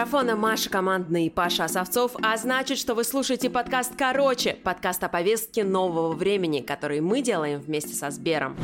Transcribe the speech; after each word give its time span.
Микрофона 0.00 0.34
Маша 0.34 0.70
Командная 0.70 1.26
и 1.26 1.28
Паша 1.28 1.64
Осовцов, 1.64 2.12
а 2.22 2.34
значит, 2.38 2.78
что 2.78 2.94
вы 2.94 3.04
слушаете 3.04 3.50
подкаст 3.50 3.92
«Короче», 3.98 4.54
подкаст 4.54 5.04
о 5.04 5.10
повестке 5.10 5.62
нового 5.62 6.14
времени, 6.14 6.60
который 6.60 7.02
мы 7.02 7.20
делаем 7.20 7.60
вместе 7.60 7.92
со 7.92 8.10
Сбером. 8.10 8.56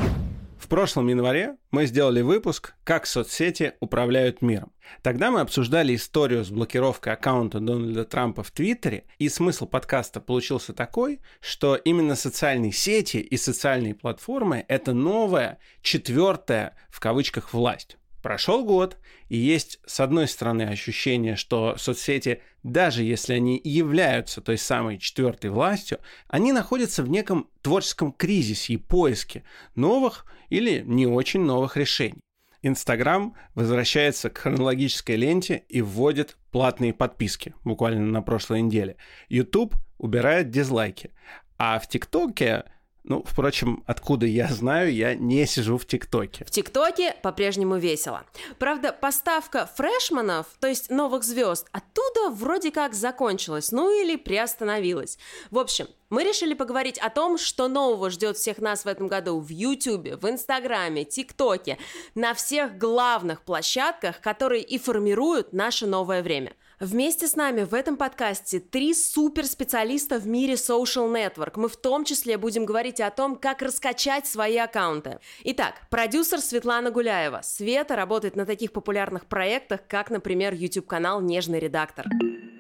В 0.59 0.67
прошлом 0.67 1.09
январе 1.09 1.57
мы 1.71 1.85
сделали 1.85 2.23
выпуск 2.23 2.75
«Как 2.85 3.07
соцсети 3.07 3.75
управляют 3.81 4.41
миром». 4.41 4.73
Тогда 5.03 5.31
мы 5.31 5.41
обсуждали 5.41 5.95
историю 5.95 6.43
с 6.43 6.49
блокировкой 6.49 7.13
аккаунта 7.13 7.61
Дональда 7.61 8.07
Трампа 8.07 8.43
в 8.43 8.51
Твиттере, 8.51 9.05
и 9.19 9.29
смысл 9.29 9.67
подкаста 9.67 10.23
получился 10.23 10.73
такой, 10.73 11.21
что 11.43 11.77
именно 11.77 12.17
социальные 12.17 12.73
сети 12.73 13.19
и 13.19 13.37
социальные 13.37 13.95
платформы– 13.95 14.65
это 14.69 14.95
новая, 14.95 15.59
четвертая, 15.83 16.75
в 16.89 16.99
кавычках, 16.99 17.53
власть. 17.53 17.99
Прошел 18.27 18.65
год, 18.65 18.99
и 19.29 19.37
есть, 19.37 19.79
с 19.87 20.01
одной 20.01 20.27
стороны, 20.27 20.63
ощущение, 20.63 21.37
что 21.37 21.77
соцсети, 21.77 22.43
даже 22.65 23.05
если 23.05 23.35
они 23.35 23.61
являются 23.63 24.41
той 24.41 24.59
самой 24.59 24.99
четвертой 24.99 25.51
властью, 25.51 26.01
они 26.27 26.51
находятся 26.51 27.05
в 27.05 27.09
неком 27.09 27.49
творческом 27.63 28.11
кризисе 28.11 28.73
и 28.73 28.79
поиске 28.79 29.45
новых 29.77 30.27
или 30.49 30.83
не 30.85 31.07
очень 31.07 31.43
новых 31.43 31.77
решений. 31.77 32.19
Инстаграм 32.63 33.37
возвращается 33.55 34.29
к 34.29 34.39
хронологической 34.39 35.15
ленте 35.15 35.63
и 35.69 35.81
вводит 35.81 36.37
платные 36.51 36.93
подписки, 36.93 37.55
буквально 37.63 38.07
на 38.07 38.23
прошлой 38.23 38.63
неделе. 38.63 38.97
YouTube 39.29 39.77
убирает 39.99 40.51
дизлайки. 40.51 41.13
А 41.59 41.79
в 41.79 41.87
ТикТоке 41.87 42.65
ну, 43.07 43.23
впрочем, 43.25 43.85
откуда 43.87 44.27
я 44.27 44.49
знаю, 44.49 44.93
я 44.93 45.15
не 45.15 45.47
сижу 45.47 45.79
в 45.79 45.87
ТикТоке. 45.87 46.45
В 46.45 46.51
ТикТоке 46.51 47.15
по-прежнему 47.23 47.77
весело. 47.77 48.25
Правда, 48.59 48.93
поставка 48.93 49.71
фрешманов, 49.77 50.47
то 50.59 50.67
есть 50.67 50.91
новых 50.91 51.23
звезд, 51.23 51.69
оттуда 51.71 52.31
вроде 52.31 52.73
как 52.73 52.95
закончилась, 52.95 53.71
ну 53.71 53.91
или 53.91 54.17
приостановилась. 54.17 55.19
В 55.53 55.59
общем, 55.59 55.87
мы 56.11 56.25
решили 56.25 56.55
поговорить 56.55 56.99
о 56.99 57.11
том, 57.11 57.39
что 57.39 57.69
нового 57.69 58.11
ждет 58.11 58.37
всех 58.37 58.59
нас 58.59 58.85
в 58.85 58.89
этом 58.89 59.07
году 59.07 59.39
в 59.39 59.51
Ютубе, 59.51 60.17
в 60.17 60.29
Инстаграме, 60.29 61.05
ТикТоке, 61.05 61.79
на 62.17 62.35
всех 62.35 62.77
главных 62.77 63.43
площадках, 63.43 64.21
которые 64.21 64.63
и 64.63 64.79
формируют 64.79 65.53
наше 65.53 65.87
новое 65.87 66.23
время– 66.23 66.55
Вместе 66.79 67.27
с 67.27 67.37
нами 67.37 67.63
в 67.63 67.73
этом 67.73 67.97
подкасте 67.97 68.61
три 68.61 68.93
суперспециалиста 68.93 70.19
в 70.19 70.27
мире 70.27 70.55
social 70.55 71.11
network. 71.11 71.53
Мы 71.57 71.71
в 71.71 71.77
том 71.77 72.05
числе 72.05 72.37
будем 72.37 72.67
говорить 72.67 73.01
о 73.01 73.11
том, 73.11 73.37
как 73.37 73.63
раскачать 73.63 74.27
свои 74.27 74.59
аккаунты. 74.59 75.19
Итак, 75.45 75.87
продюсер 75.89 76.39
Светлана 76.39 76.91
Гуляева. 76.91 77.41
Света 77.43 77.97
работает 77.97 78.37
на 78.37 78.45
таких 78.45 78.73
популярных 78.73 79.25
проектах, 79.25 79.81
как, 79.89 80.11
например, 80.11 80.53
YouTube-канал 80.53 81.23
«Нежный 81.23 81.61
редактор». 81.61 82.05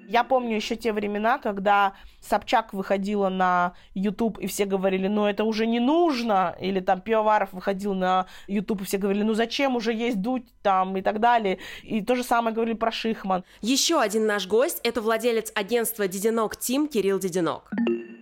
Я 0.09 0.25
помню 0.25 0.57
еще 0.57 0.77
те 0.77 0.93
времена, 0.93 1.39
когда 1.39 1.95
Собчак 2.21 2.73
выходила 2.73 3.29
на 3.29 3.75
YouTube, 3.95 4.39
и 4.39 4.47
все 4.47 4.65
говорили, 4.65 5.09
ну 5.09 5.27
это 5.27 5.45
уже 5.45 5.67
не 5.67 5.81
нужно, 5.81 6.57
или 6.61 6.81
там 6.81 7.01
Пивоваров 7.01 7.53
выходил 7.53 7.95
на 7.95 8.27
YouTube, 8.47 8.83
и 8.83 8.85
все 8.85 8.99
говорили, 8.99 9.23
ну 9.23 9.35
зачем 9.35 9.77
уже 9.77 9.93
есть 9.93 10.21
дуть 10.21 10.45
там 10.63 10.97
и 10.97 11.03
так 11.03 11.21
далее. 11.21 11.59
И 11.83 12.03
то 12.03 12.15
же 12.15 12.23
самое 12.23 12.55
говорили 12.55 12.77
про 12.77 12.93
Шихман. 12.93 13.45
Еще 13.63 14.01
один 14.01 14.27
наш 14.27 14.47
гость– 14.47 14.81
это 14.85 15.01
владелец 15.01 15.51
агентства 15.55 16.07
«Дединок 16.07 16.57
Тим» 16.57 16.89
Кирилл 16.89 17.19
Дединок. 17.19 17.71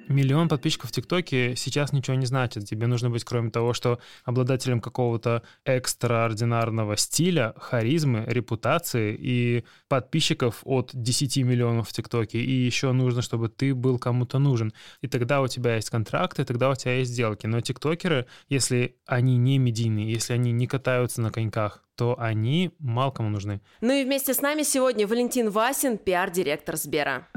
Миллион 0.08 0.48
подписчиков 0.48 0.90
в 0.90 0.92
ТикТоке 0.92 1.56
сейчас 1.56 1.92
ничего 1.92 2.16
не 2.16 2.26
значит. 2.26 2.66
Тебе 2.66 2.86
нужно 2.86 3.10
быть, 3.10 3.24
кроме 3.24 3.50
того, 3.50 3.72
что 3.72 3.98
обладателем 4.24 4.80
какого-то 4.80 5.42
экстраординарного 5.64 6.96
стиля, 6.96 7.54
харизмы, 7.56 8.24
репутации 8.26 9.16
и 9.18 9.64
подписчиков 9.88 10.60
от 10.64 10.90
10 10.92 11.38
миллионов 11.38 11.88
в 11.88 11.92
ТикТоке. 11.92 12.38
И 12.38 12.50
еще 12.50 12.92
нужно, 12.92 13.22
чтобы 13.22 13.48
ты 13.48 13.74
был 13.74 13.98
кому-то 13.98 14.38
нужен. 14.38 14.72
И 15.00 15.08
тогда 15.08 15.40
у 15.40 15.48
тебя 15.48 15.76
есть 15.76 15.90
контракты, 15.90 16.44
тогда 16.44 16.70
у 16.70 16.74
тебя 16.74 16.98
есть 16.98 17.12
сделки. 17.12 17.46
Но 17.46 17.60
тиктокеры, 17.60 18.26
если 18.48 18.96
они 19.06 19.36
не 19.38 19.58
медийные, 19.58 20.12
если 20.12 20.34
они 20.34 20.52
не 20.52 20.66
катаются 20.66 21.20
на 21.22 21.30
коньках, 21.30 21.82
то 21.96 22.16
они 22.18 22.72
мало 22.78 23.10
кому 23.10 23.30
нужны. 23.30 23.60
Ну 23.80 23.92
и 23.92 24.04
вместе 24.04 24.34
с 24.34 24.40
нами 24.40 24.62
сегодня 24.62 25.06
Валентин 25.06 25.50
Васин, 25.50 25.96
пиар-директор 25.96 26.76
Сбера. 26.76 27.28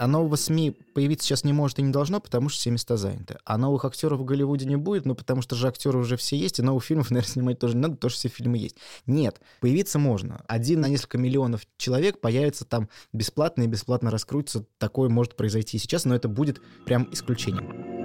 А 0.00 0.06
нового 0.06 0.36
СМИ 0.36 0.70
появиться 0.94 1.26
сейчас 1.26 1.44
не 1.44 1.52
может 1.52 1.78
и 1.78 1.82
не 1.82 1.92
должно, 1.92 2.20
потому 2.20 2.48
что 2.48 2.58
все 2.58 2.70
места 2.70 2.96
заняты. 2.96 3.36
А 3.44 3.58
новых 3.58 3.84
актеров 3.84 4.20
в 4.20 4.24
Голливуде 4.24 4.64
не 4.64 4.76
будет, 4.76 5.04
ну 5.04 5.14
потому 5.14 5.42
что 5.42 5.56
же 5.56 5.68
актеры 5.68 5.98
уже 5.98 6.16
все 6.16 6.38
есть, 6.38 6.58
и 6.58 6.62
новых 6.62 6.84
фильмов, 6.84 7.10
наверное, 7.10 7.30
снимать 7.30 7.58
тоже 7.58 7.74
не 7.74 7.82
надо, 7.82 7.96
потому 7.96 8.08
что 8.10 8.20
все 8.20 8.28
фильмы 8.30 8.56
есть. 8.56 8.76
Нет, 9.04 9.42
появиться 9.60 9.98
можно. 9.98 10.42
Один 10.48 10.80
на 10.80 10.88
несколько 10.88 11.18
миллионов 11.18 11.66
человек 11.76 12.18
появится 12.18 12.64
там 12.64 12.88
бесплатно 13.12 13.64
и 13.64 13.66
бесплатно 13.66 14.10
раскрутится. 14.10 14.64
Такое 14.78 15.10
может 15.10 15.36
произойти 15.36 15.76
сейчас, 15.76 16.06
но 16.06 16.14
это 16.14 16.28
будет 16.28 16.62
прям 16.86 17.06
исключением. 17.12 18.00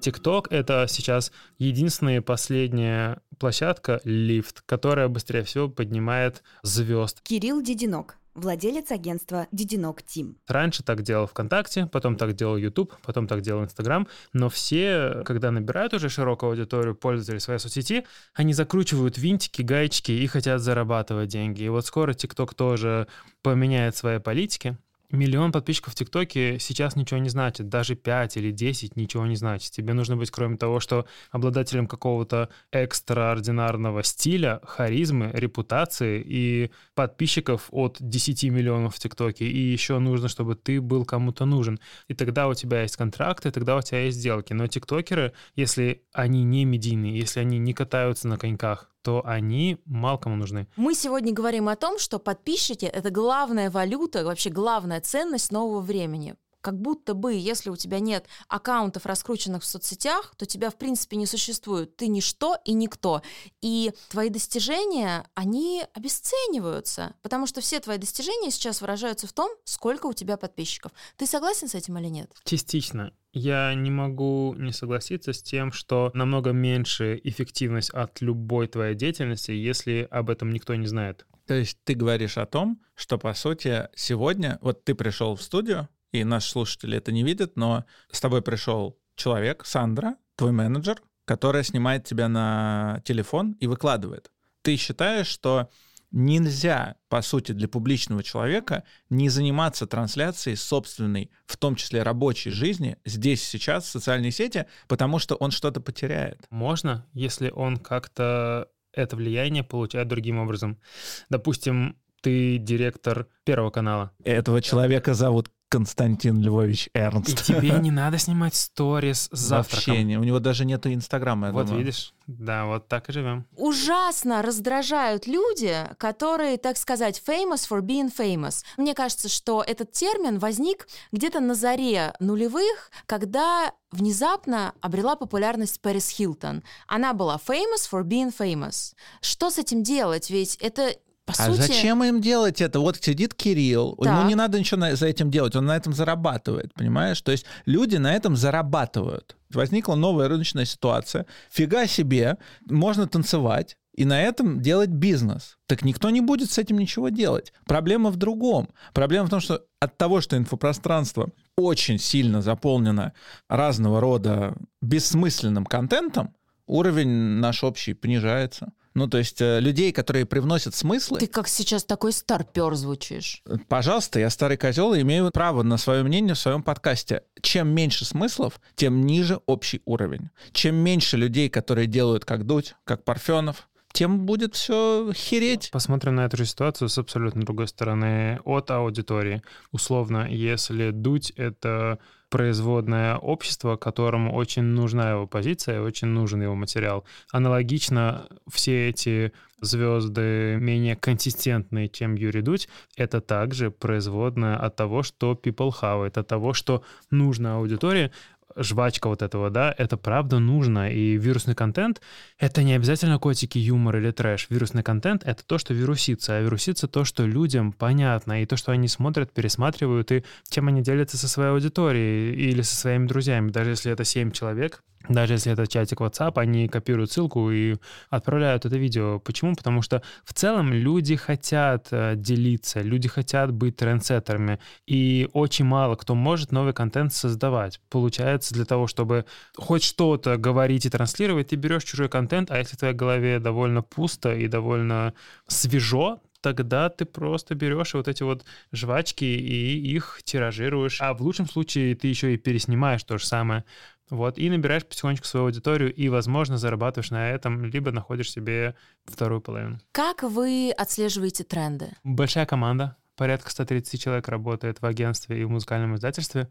TikTok— 0.00 0.46
это 0.50 0.86
сейчас 0.88 1.30
единственная 1.58 2.22
последняя 2.22 3.20
площадка, 3.38 4.00
лифт, 4.02 4.62
которая 4.66 5.06
быстрее 5.06 5.44
всего 5.44 5.68
поднимает 5.68 6.42
звезд. 6.64 7.20
Кирилл 7.22 7.62
Дединок 7.62 8.16
владелец 8.40 8.90
агентства 8.90 9.46
Дединок 9.52 10.02
Тим. 10.02 10.36
Раньше 10.48 10.82
так 10.82 11.02
делал 11.02 11.26
ВКонтакте, 11.26 11.86
потом 11.86 12.16
так 12.16 12.34
делал 12.34 12.56
YouTube, 12.56 12.94
потом 13.04 13.26
так 13.26 13.42
делал 13.42 13.64
Инстаграм, 13.64 14.08
но 14.32 14.48
все, 14.48 15.22
когда 15.24 15.50
набирают 15.50 15.94
уже 15.94 16.08
широкую 16.08 16.50
аудиторию 16.50 16.94
пользователей 16.94 17.40
своей 17.40 17.60
соцсети, 17.60 18.06
они 18.34 18.52
закручивают 18.52 19.18
винтики, 19.18 19.62
гаечки 19.62 20.12
и 20.12 20.26
хотят 20.26 20.60
зарабатывать 20.60 21.28
деньги. 21.28 21.62
И 21.62 21.68
вот 21.68 21.86
скоро 21.86 22.12
TikTok 22.12 22.54
тоже 22.54 23.06
поменяет 23.42 23.96
свои 23.96 24.18
политики, 24.18 24.76
Миллион 25.12 25.50
подписчиков 25.50 25.92
в 25.92 25.96
ТикТоке 25.96 26.58
сейчас 26.60 26.94
ничего 26.94 27.18
не 27.18 27.28
значит, 27.28 27.68
даже 27.68 27.96
5 27.96 28.36
или 28.36 28.52
10 28.52 28.94
ничего 28.94 29.26
не 29.26 29.34
значит. 29.34 29.72
Тебе 29.72 29.92
нужно 29.92 30.16
быть, 30.16 30.30
кроме 30.30 30.56
того, 30.56 30.78
что 30.78 31.04
обладателем 31.32 31.88
какого-то 31.88 32.48
экстраординарного 32.70 34.04
стиля, 34.04 34.60
харизмы, 34.62 35.30
репутации 35.32 36.22
и 36.24 36.70
подписчиков 36.94 37.66
от 37.72 37.96
10 37.98 38.44
миллионов 38.44 38.94
в 38.94 38.98
ТикТоке, 39.00 39.46
и 39.46 39.58
еще 39.58 39.98
нужно, 39.98 40.28
чтобы 40.28 40.54
ты 40.54 40.80
был 40.80 41.04
кому-то 41.04 41.44
нужен. 41.44 41.80
И 42.06 42.14
тогда 42.14 42.46
у 42.46 42.54
тебя 42.54 42.82
есть 42.82 42.96
контракты, 42.96 43.50
тогда 43.50 43.76
у 43.76 43.82
тебя 43.82 44.02
есть 44.02 44.18
сделки. 44.18 44.52
Но 44.52 44.68
тиктокеры, 44.68 45.32
если 45.56 46.04
они 46.12 46.44
не 46.44 46.64
медийные, 46.64 47.18
если 47.18 47.40
они 47.40 47.58
не 47.58 47.72
катаются 47.72 48.28
на 48.28 48.38
коньках, 48.38 48.90
то 49.02 49.22
они 49.24 49.78
мало 49.84 50.18
кому 50.18 50.36
нужны. 50.36 50.66
Мы 50.76 50.94
сегодня 50.94 51.32
говорим 51.32 51.68
о 51.68 51.76
том, 51.76 51.98
что 51.98 52.18
подписчики— 52.18 52.84
это 52.86 53.10
главная 53.10 53.70
валюта, 53.70 54.24
вообще 54.24 54.50
главная 54.50 55.00
ценность 55.00 55.52
нового 55.52 55.80
времени 55.80 56.34
как 56.60 56.80
будто 56.80 57.14
бы, 57.14 57.34
если 57.34 57.70
у 57.70 57.76
тебя 57.76 58.00
нет 58.00 58.26
аккаунтов, 58.48 59.06
раскрученных 59.06 59.62
в 59.62 59.66
соцсетях, 59.66 60.34
то 60.36 60.46
тебя, 60.46 60.70
в 60.70 60.76
принципе, 60.76 61.16
не 61.16 61.26
существует. 61.26 61.96
Ты 61.96 62.08
ничто 62.08 62.56
и 62.64 62.72
никто. 62.72 63.22
И 63.60 63.92
твои 64.08 64.28
достижения, 64.28 65.24
они 65.34 65.84
обесцениваются, 65.94 67.14
потому 67.22 67.46
что 67.46 67.60
все 67.60 67.80
твои 67.80 67.98
достижения 67.98 68.50
сейчас 68.50 68.80
выражаются 68.80 69.26
в 69.26 69.32
том, 69.32 69.50
сколько 69.64 70.06
у 70.06 70.12
тебя 70.12 70.36
подписчиков. 70.36 70.92
Ты 71.16 71.26
согласен 71.26 71.68
с 71.68 71.74
этим 71.74 71.98
или 71.98 72.08
нет? 72.08 72.32
Частично. 72.44 73.12
Я 73.32 73.74
не 73.74 73.90
могу 73.90 74.54
не 74.58 74.72
согласиться 74.72 75.32
с 75.32 75.42
тем, 75.42 75.70
что 75.70 76.10
намного 76.14 76.50
меньше 76.50 77.20
эффективность 77.22 77.90
от 77.90 78.20
любой 78.20 78.66
твоей 78.66 78.96
деятельности, 78.96 79.52
если 79.52 80.08
об 80.10 80.30
этом 80.30 80.50
никто 80.50 80.74
не 80.74 80.88
знает. 80.88 81.26
То 81.46 81.54
есть 81.54 81.78
ты 81.84 81.94
говоришь 81.94 82.38
о 82.38 82.46
том, 82.46 82.80
что, 82.94 83.18
по 83.18 83.34
сути, 83.34 83.88
сегодня, 83.94 84.58
вот 84.62 84.84
ты 84.84 84.94
пришел 84.94 85.36
в 85.36 85.42
студию, 85.42 85.88
и 86.12 86.24
наши 86.24 86.50
слушатели 86.50 86.96
это 86.96 87.12
не 87.12 87.22
видят, 87.22 87.56
но 87.56 87.84
с 88.10 88.20
тобой 88.20 88.42
пришел 88.42 88.98
человек, 89.14 89.64
Сандра, 89.64 90.16
твой 90.36 90.52
менеджер, 90.52 91.02
которая 91.24 91.62
снимает 91.62 92.04
тебя 92.04 92.28
на 92.28 93.00
телефон 93.04 93.52
и 93.60 93.66
выкладывает. 93.66 94.30
Ты 94.62 94.76
считаешь, 94.76 95.26
что 95.26 95.68
нельзя, 96.10 96.96
по 97.08 97.22
сути, 97.22 97.52
для 97.52 97.68
публичного 97.68 98.22
человека 98.22 98.84
не 99.10 99.28
заниматься 99.28 99.86
трансляцией 99.86 100.56
собственной, 100.56 101.30
в 101.46 101.56
том 101.56 101.76
числе 101.76 102.02
рабочей 102.02 102.50
жизни, 102.50 102.96
здесь 103.04 103.42
сейчас, 103.42 103.84
в 103.84 103.88
социальной 103.90 104.32
сети, 104.32 104.66
потому 104.88 105.18
что 105.18 105.36
он 105.36 105.50
что-то 105.50 105.80
потеряет. 105.80 106.46
Можно, 106.50 107.06
если 107.12 107.50
он 107.50 107.76
как-то 107.76 108.68
это 108.92 109.16
влияние 109.16 109.62
получает 109.62 110.08
другим 110.08 110.38
образом. 110.38 110.80
Допустим, 111.28 111.96
ты 112.22 112.58
директор 112.58 113.28
Первого 113.44 113.70
канала. 113.70 114.12
Этого 114.24 114.60
человека 114.60 115.14
зовут 115.14 115.50
Константин 115.70 116.40
Львович 116.42 116.88
И 116.92 116.98
Эрнст. 116.98 117.44
тебе 117.44 117.70
не 117.78 117.92
надо 117.92 118.18
снимать 118.18 118.56
сторис 118.56 119.28
с 119.30 119.38
завтраком. 119.38 119.94
Вообще 119.94 120.02
не. 120.04 120.18
У 120.18 120.24
него 120.24 120.40
даже 120.40 120.64
нету 120.64 120.92
Инстаграма, 120.92 121.46
я 121.46 121.52
Вот 121.52 121.66
думаю. 121.66 121.84
видишь? 121.84 122.12
Да, 122.26 122.66
вот 122.66 122.88
так 122.88 123.08
и 123.08 123.12
живем. 123.12 123.46
Ужасно 123.56 124.42
раздражают 124.42 125.28
люди, 125.28 125.76
которые, 125.98 126.58
так 126.58 126.76
сказать, 126.76 127.22
famous 127.24 127.68
for 127.70 127.80
being 127.82 128.12
famous. 128.14 128.64
Мне 128.76 128.94
кажется, 128.94 129.28
что 129.28 129.62
этот 129.64 129.92
термин 129.92 130.40
возник 130.40 130.88
где-то 131.12 131.38
на 131.38 131.54
заре 131.54 132.14
нулевых, 132.18 132.90
когда 133.06 133.72
внезапно 133.92 134.74
обрела 134.80 135.14
популярность 135.14 135.80
Пэрис 135.80 136.08
Хилтон. 136.10 136.64
Она 136.88 137.12
была 137.12 137.36
famous 137.36 137.88
for 137.90 138.02
being 138.02 138.34
famous. 138.36 138.94
Что 139.20 139.50
с 139.50 139.58
этим 139.58 139.84
делать? 139.84 140.30
Ведь 140.30 140.56
это 140.56 140.96
по 141.26 141.32
А 141.38 141.46
сути... 141.46 141.58
зачем 141.60 142.02
им 142.02 142.20
делать 142.20 142.60
это? 142.60 142.80
Вот 142.80 142.96
сидит 142.96 143.34
Кирилл, 143.34 143.90
ему 144.00 144.02
Так. 144.20 144.28
не 144.28 144.34
надо 144.34 144.58
ничего 144.58 144.80
на- 144.80 144.96
за 144.96 145.06
этим 145.06 145.30
делать, 145.30 145.54
он 145.56 145.66
на 145.66 145.76
этом 145.76 145.92
зарабатывает, 145.92 146.72
понимаешь? 146.74 147.20
То 147.22 147.32
есть 147.32 147.44
люди 147.66 147.96
на 147.96 148.14
этом 148.14 148.36
зарабатывают. 148.36 149.36
Возникла 149.52 149.94
новая 149.94 150.28
рыночная 150.28 150.64
ситуация. 150.64 151.26
Фига 151.50 151.86
себе, 151.86 152.38
можно 152.68 153.06
танцевать, 153.06 153.76
и 153.94 154.04
на 154.04 154.22
этом 154.22 154.60
делать 154.62 154.88
бизнес. 154.90 155.58
Так 155.66 155.82
никто 155.84 156.10
не 156.10 156.20
будет 156.20 156.50
с 156.50 156.58
этим 156.58 156.78
ничего 156.78 157.08
делать. 157.10 157.52
Проблема 157.66 158.10
в 158.10 158.16
другом. 158.16 158.68
Проблема 158.94 159.26
в 159.26 159.30
том, 159.30 159.40
что 159.40 159.64
от 159.80 159.98
того, 159.98 160.20
что 160.20 160.36
инфопространство 160.36 161.30
очень 161.56 161.98
сильно 161.98 162.40
заполнено 162.40 163.12
разного 163.48 164.00
рода 164.00 164.54
бессмысленным 164.80 165.66
контентом, 165.66 166.34
уровень 166.66 167.08
наш 167.40 167.62
общий 167.64 167.92
понижается. 167.94 168.72
Ну, 168.94 169.06
то 169.06 169.18
есть 169.18 169.40
э, 169.40 169.60
людей, 169.60 169.92
которые 169.92 170.26
привносят 170.26 170.74
смыслы, 170.74 171.20
Ты 171.20 171.26
как 171.28 171.48
сейчас 171.48 171.84
такой 171.84 172.12
старпер 172.12 172.74
звучишь. 172.74 173.42
Пожалуйста, 173.68 174.18
я 174.18 174.30
старый 174.30 174.56
козел 174.56 174.94
и 174.94 175.02
имею 175.02 175.30
право 175.30 175.62
на 175.62 175.76
свое 175.76 176.02
мнение 176.02 176.34
в 176.34 176.38
своем 176.38 176.62
подкасте. 176.62 177.22
Чем 177.40 177.68
меньше 177.68 178.04
смыслов, 178.04 178.60
тем 178.74 179.06
ниже 179.06 179.40
общий 179.46 179.80
уровень. 179.84 180.30
Чем 180.52 180.74
меньше 180.76 181.16
людей, 181.16 181.48
которые 181.48 181.86
делают 181.86 182.24
как 182.24 182.44
Дудь, 182.46 182.74
как 182.84 183.04
Парфенов, 183.04 183.68
тем 183.92 184.26
будет 184.26 184.54
все 184.54 185.10
хереть. 185.14 185.70
Посмотрим 185.72 186.16
на 186.16 186.24
эту 186.24 186.36
же 186.36 186.46
ситуацию 186.46 186.88
с 186.88 186.98
абсолютно 186.98 187.42
другой 187.42 187.68
стороны, 187.68 188.40
от 188.44 188.70
аудитории. 188.70 189.42
Условно, 189.72 190.26
если 190.30 190.90
дуть— 190.90 191.30
это 191.36 191.98
производное 192.30 193.16
общество, 193.16 193.76
которому 193.76 194.32
очень 194.34 194.62
нужна 194.62 195.10
его 195.10 195.26
позиция, 195.26 195.82
очень 195.82 196.08
нужен 196.08 196.40
его 196.42 196.54
материал. 196.54 197.04
Аналогично 197.32 198.28
все 198.48 198.88
эти 198.88 199.32
звезды 199.60 200.56
менее 200.60 200.96
консистентные, 200.96 201.88
чем 201.88 202.14
Юрий 202.14 202.42
Дудь, 202.42 202.68
это 202.96 203.20
также 203.20 203.70
производное 203.70 204.56
от 204.56 204.76
того, 204.76 205.02
что 205.02 205.32
people 205.32 205.72
have, 205.82 206.06
от 206.06 206.26
того, 206.26 206.54
что 206.54 206.82
нужно 207.10 207.56
аудитории, 207.56 208.10
жвачка 208.56 209.08
вот 209.08 209.22
этого, 209.22 209.50
да, 209.50 209.74
это 209.76 209.96
правда 209.96 210.38
нужно. 210.38 210.92
И 210.92 211.16
вирусный 211.16 211.54
контент— 211.54 212.00
это 212.38 212.62
не 212.62 212.74
обязательно 212.74 213.18
котики, 213.18 213.58
юмор 213.58 213.96
или 213.96 214.10
трэш. 214.10 214.46
Вирусный 214.50 214.82
контент— 214.82 215.22
это 215.24 215.44
то, 215.44 215.58
что 215.58 215.74
вирусится. 215.74 216.36
А 216.36 216.40
вирусится 216.40 216.88
то, 216.88 217.04
что 217.04 217.26
людям 217.26 217.72
понятно, 217.72 218.42
и 218.42 218.46
то, 218.46 218.56
что 218.56 218.72
они 218.72 218.88
смотрят, 218.88 219.32
пересматривают, 219.32 220.12
и 220.12 220.24
чем 220.48 220.68
они 220.68 220.82
делятся 220.82 221.16
со 221.16 221.28
своей 221.28 221.50
аудиторией 221.50 222.34
или 222.34 222.62
со 222.62 222.76
своими 222.76 223.06
друзьями. 223.06 223.50
Даже 223.50 223.70
если 223.70 223.92
это 223.92 224.04
7 224.04 224.30
человек, 224.32 224.82
даже 225.08 225.34
если 225.34 225.52
это 225.52 225.66
чатик 225.66 226.00
WhatsApp, 226.00 226.32
они 226.36 226.68
копируют 226.68 227.10
ссылку 227.10 227.50
и 227.50 227.76
отправляют 228.10 228.66
это 228.66 228.76
видео. 228.76 229.18
Почему? 229.18 229.54
Потому 229.54 229.80
что 229.80 230.02
в 230.24 230.34
целом 230.34 230.72
люди 230.72 231.16
хотят 231.16 231.88
э, 231.90 232.14
делиться, 232.16 232.82
люди 232.82 233.08
хотят 233.08 233.50
быть 233.50 233.76
трендсеттерами, 233.76 234.58
и 234.86 235.28
очень 235.32 235.64
мало 235.64 235.96
кто 235.96 236.14
может 236.14 236.52
новый 236.52 236.74
контент 236.74 237.14
создавать. 237.14 237.80
Получается, 237.88 238.54
для 238.54 238.66
того, 238.66 238.86
чтобы 238.86 239.24
хоть 239.56 239.82
что-то 239.82 240.36
говорить 240.36 240.84
и 240.84 240.90
транслировать, 240.90 241.48
ты 241.48 241.56
берешь 241.56 241.84
чужой 241.84 242.08
контент, 242.08 242.50
а 242.50 242.58
если 242.58 242.76
в 242.76 242.78
твоей 242.78 242.94
голове 242.94 243.38
довольно 243.38 243.82
пусто 243.82 244.34
и 244.34 244.48
довольно 244.48 245.14
свежо, 245.46 246.20
тогда 246.40 246.88
ты 246.88 247.04
просто 247.04 247.54
берешь 247.54 247.94
вот 247.94 248.08
эти 248.08 248.22
вот 248.22 248.44
жвачки 248.72 249.24
и 249.24 249.94
их 249.94 250.20
тиражируешь. 250.24 251.00
А 251.00 251.14
в 251.14 251.22
лучшем 251.22 251.48
случае 251.48 251.94
ты 251.94 252.08
еще 252.08 252.34
и 252.34 252.38
переснимаешь 252.38 253.04
то 253.04 253.18
же 253.18 253.26
самое. 253.26 253.64
Вот, 254.10 254.38
и 254.38 254.50
набираешь 254.50 254.84
потихонечку 254.84 255.26
свою 255.26 255.46
аудиторию, 255.46 255.94
и, 255.94 256.08
возможно, 256.08 256.58
зарабатываешь 256.58 257.10
на 257.10 257.30
этом, 257.30 257.64
либо 257.64 257.92
находишь 257.92 258.32
себе 258.32 258.74
вторую 259.04 259.40
половину. 259.40 259.78
Как 259.92 260.24
вы 260.24 260.72
отслеживаете 260.76 261.44
тренды? 261.44 261.92
Большая 262.02 262.44
команда, 262.44 262.96
порядка 263.16 263.50
130 263.50 264.02
человек 264.02 264.28
работает 264.28 264.80
в 264.80 264.86
агентстве 264.86 265.40
и 265.40 265.44
в 265.44 265.50
музыкальном 265.50 265.94
издательстве. 265.94 266.48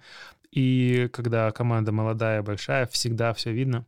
И 0.52 1.10
когда 1.12 1.52
команда 1.52 1.92
молодая, 1.92 2.42
большая, 2.42 2.88
всегда 2.88 3.34
все 3.34 3.52
видно. 3.52 3.86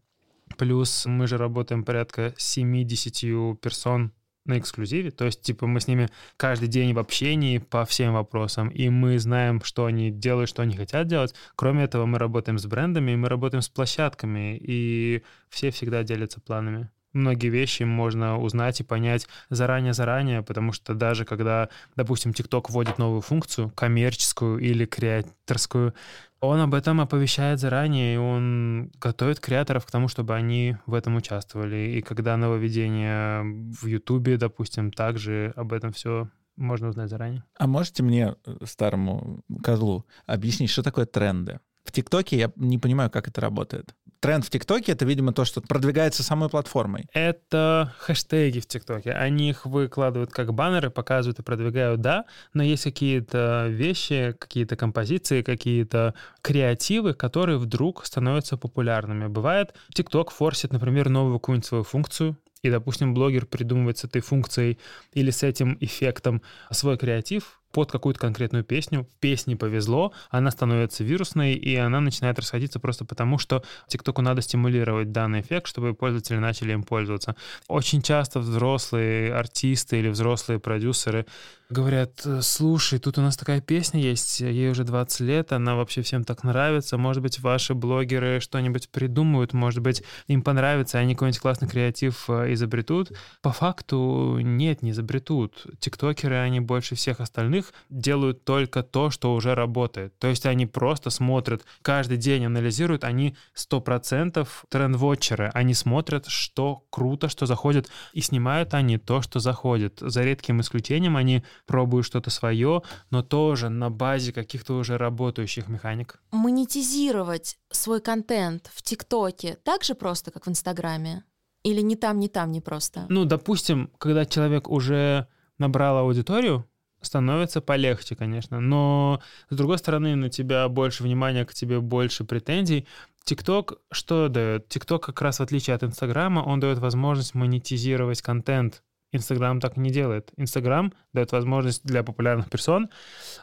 Плюс 0.57 1.05
мы 1.05 1.27
же 1.27 1.37
работаем 1.37 1.83
порядка 1.83 2.33
70 2.37 3.59
персон 3.59 4.11
на 4.45 4.57
эксклюзиве, 4.57 5.11
то 5.11 5.25
есть, 5.25 5.41
типа, 5.41 5.67
мы 5.67 5.79
с 5.79 5.87
ними 5.87 6.09
каждый 6.37 6.67
день 6.67 6.93
в 6.93 6.99
общении 6.99 7.59
по 7.59 7.85
всем 7.85 8.13
вопросам, 8.13 8.69
и 8.69 8.89
мы 8.89 9.19
знаем, 9.19 9.61
что 9.63 9.85
они 9.85 10.09
делают, 10.11 10.49
что 10.49 10.63
они 10.63 10.75
хотят 10.75 11.07
делать. 11.07 11.35
Кроме 11.55 11.83
этого, 11.83 12.05
мы 12.05 12.17
работаем 12.17 12.57
с 12.57 12.65
брендами, 12.65 13.15
мы 13.15 13.29
работаем 13.29 13.61
с 13.61 13.69
площадками, 13.69 14.57
и 14.59 15.23
все 15.49 15.69
всегда 15.71 16.03
делятся 16.03 16.41
планами. 16.41 16.89
Многие 17.13 17.49
вещи 17.49 17.83
можно 17.83 18.39
узнать 18.39 18.79
и 18.79 18.83
понять 18.83 19.27
заранее-заранее, 19.49 20.43
потому 20.43 20.71
что 20.71 20.93
даже 20.93 21.25
когда, 21.25 21.67
допустим, 21.97 22.31
TikTok 22.31 22.67
вводит 22.69 22.99
новую 22.99 23.19
функцию, 23.19 23.69
коммерческую 23.69 24.59
или 24.59 24.85
креаторскую, 24.85 25.93
он 26.41 26.59
об 26.59 26.73
этом 26.73 26.99
оповещает 26.99 27.59
заранее, 27.59 28.15
и 28.15 28.17
он 28.17 28.91
готовит 28.99 29.39
креаторов 29.39 29.85
к 29.85 29.91
тому, 29.91 30.07
чтобы 30.07 30.35
они 30.35 30.75
в 30.87 30.95
этом 30.95 31.15
участвовали. 31.15 31.97
И 31.97 32.01
когда 32.01 32.35
нововведение 32.35 33.43
в 33.43 33.85
Ютубе, 33.85 34.37
допустим, 34.37 34.91
также 34.91 35.53
об 35.55 35.71
этом 35.71 35.91
все 35.93 36.29
можно 36.57 36.89
узнать 36.89 37.09
заранее. 37.09 37.43
А 37.57 37.67
можете 37.67 38.03
мне, 38.03 38.35
э, 38.45 38.57
старому 38.65 39.43
козлу, 39.63 40.05
объяснить, 40.25 40.71
что 40.71 40.83
такое 40.83 41.05
тренды? 41.05 41.59
В 41.83 41.91
ТикТоке 41.91 42.37
я 42.37 42.51
не 42.55 42.77
понимаю, 42.77 43.09
как 43.09 43.27
это 43.27 43.41
работает. 43.41 43.95
Тренд 44.21 44.45
в 44.45 44.51
ТикТоке— 44.51 44.91
это, 44.93 45.03
видимо, 45.03 45.33
то, 45.33 45.45
что 45.45 45.61
продвигается 45.61 46.21
самой 46.21 46.47
платформой. 46.47 47.07
Это 47.11 47.91
хэштеги 47.97 48.59
в 48.59 48.67
ТикТоке. 48.67 49.13
Они 49.13 49.49
их 49.49 49.65
выкладывают 49.65 50.31
как 50.31 50.53
баннеры, 50.53 50.91
показывают 50.91 51.39
и 51.39 51.41
продвигают, 51.41 52.01
да, 52.01 52.25
но 52.53 52.61
есть 52.61 52.83
какие-то 52.83 53.65
вещи, 53.67 54.35
какие-то 54.37 54.75
композиции, 54.75 55.41
какие-то 55.41 56.13
креативы, 56.43 57.15
которые 57.15 57.57
вдруг 57.57 58.05
становятся 58.05 58.57
популярными. 58.57 59.25
Бывает, 59.25 59.73
ТикТок 59.91 60.29
форсит, 60.29 60.71
например, 60.71 61.09
новую 61.09 61.39
какую-нибудь 61.39 61.65
свою 61.65 61.83
функцию, 61.83 62.37
и, 62.61 62.69
допустим, 62.69 63.15
блогер 63.15 63.47
придумывает 63.47 63.97
с 63.97 64.03
этой 64.03 64.21
функцией 64.21 64.77
или 65.13 65.31
с 65.31 65.41
этим 65.41 65.77
эффектом 65.79 66.43
свой 66.69 66.95
креатив, 66.99 67.60
под 67.71 67.91
какую-то 67.91 68.19
конкретную 68.19 68.63
песню. 68.63 69.07
Песне 69.19 69.55
повезло, 69.55 70.13
она 70.29 70.51
становится 70.51 71.03
вирусной, 71.03 71.53
и 71.53 71.75
она 71.75 71.99
начинает 71.99 72.39
расходиться 72.39 72.79
просто 72.79 73.05
потому, 73.05 73.37
что 73.37 73.63
ТикТоку 73.87 74.21
надо 74.21 74.41
стимулировать 74.41 75.11
данный 75.11 75.41
эффект, 75.41 75.67
чтобы 75.67 75.93
пользователи 75.93 76.37
начали 76.37 76.73
им 76.73 76.83
пользоваться. 76.83 77.35
Очень 77.67 78.01
часто 78.01 78.39
взрослые 78.39 79.33
артисты 79.33 79.99
или 79.99 80.09
взрослые 80.09 80.59
продюсеры 80.59 81.25
говорят, 81.71 82.25
слушай, 82.41 82.99
тут 82.99 83.17
у 83.17 83.21
нас 83.21 83.37
такая 83.37 83.61
песня 83.61 84.01
есть, 84.01 84.41
ей 84.41 84.69
уже 84.69 84.83
20 84.83 85.19
лет, 85.21 85.51
она 85.53 85.75
вообще 85.75 86.01
всем 86.01 86.23
так 86.23 86.43
нравится, 86.43 86.97
может 86.97 87.23
быть, 87.23 87.39
ваши 87.39 87.73
блогеры 87.73 88.39
что-нибудь 88.39 88.89
придумают, 88.89 89.53
может 89.53 89.81
быть, 89.81 90.03
им 90.27 90.41
понравится, 90.41 90.99
они 90.99 91.15
какой-нибудь 91.15 91.39
классный 91.39 91.69
креатив 91.69 92.29
э, 92.29 92.53
изобретут. 92.53 93.11
По 93.41 93.51
факту 93.51 94.39
нет, 94.41 94.81
не 94.81 94.91
изобретут. 94.91 95.65
Тиктокеры, 95.79 96.35
они 96.35 96.59
больше 96.59 96.95
всех 96.95 97.21
остальных 97.21 97.60
делают 97.89 98.43
только 98.43 98.83
то, 98.83 99.09
что 99.09 99.33
уже 99.33 99.55
работает. 99.55 100.17
То 100.19 100.27
есть 100.27 100.45
они 100.45 100.65
просто 100.65 101.09
смотрят, 101.09 101.63
каждый 101.81 102.17
день 102.17 102.45
анализируют, 102.45 103.03
они 103.03 103.35
100% 103.55 104.47
тренд-вотчеры, 104.69 105.51
они 105.53 105.73
смотрят, 105.73 106.27
что 106.27 106.85
круто, 106.89 107.29
что 107.29 107.45
заходит, 107.45 107.89
и 108.13 108.21
снимают 108.21 108.73
они 108.73 108.97
то, 108.97 109.21
что 109.21 109.39
заходит. 109.39 109.97
За 109.99 110.23
редким 110.23 110.61
исключением 110.61 111.17
они 111.17 111.43
пробуют 111.65 112.05
что-то 112.05 112.29
свое, 112.29 112.81
но 113.09 113.21
тоже 113.21 113.69
на 113.69 113.89
базе 113.89 114.33
каких-то 114.33 114.77
уже 114.77 114.97
работающих 114.97 115.67
механик. 115.67 116.21
Монетизировать 116.31 117.57
свой 117.71 118.01
контент 118.01 118.69
в 118.73 118.81
ТикТоке 118.81 119.57
так 119.63 119.83
же 119.83 119.95
просто, 119.95 120.31
как 120.31 120.47
в 120.47 120.49
Инстаграме? 120.49 121.23
Или 121.63 121.81
не 121.81 121.95
там, 121.95 122.19
не 122.19 122.27
там, 122.27 122.51
не 122.51 122.61
просто? 122.61 123.05
Ну, 123.09 123.25
допустим, 123.25 123.91
когда 123.99 124.25
человек 124.25 124.67
уже 124.67 125.27
набрал 125.59 125.97
аудиторию, 125.97 126.67
становится 127.01 127.61
полегче, 127.61 128.15
конечно. 128.15 128.59
Но, 128.59 129.21
с 129.49 129.55
другой 129.55 129.77
стороны, 129.77 130.15
на 130.15 130.29
тебя 130.29 130.67
больше 130.69 131.03
внимания, 131.03 131.45
к 131.45 131.53
тебе 131.53 131.79
больше 131.79 132.23
претензий. 132.23 132.87
ТикТок 133.23 133.79
что 133.91 134.27
дает? 134.29 134.67
ТикТок 134.67 135.03
как 135.05 135.21
раз 135.21 135.39
в 135.39 135.43
отличие 135.43 135.75
от 135.75 135.83
Инстаграма, 135.83 136.39
он 136.39 136.59
дает 136.59 136.79
возможность 136.79 137.35
монетизировать 137.35 138.21
контент 138.21 138.81
Инстаграм 139.11 139.59
так 139.59 139.75
не 139.75 139.89
делает. 139.91 140.31
Инстаграм 140.37 140.93
дает 141.13 141.31
возможность 141.31 141.83
для 141.83 142.03
популярных 142.03 142.49
персон 142.49 142.89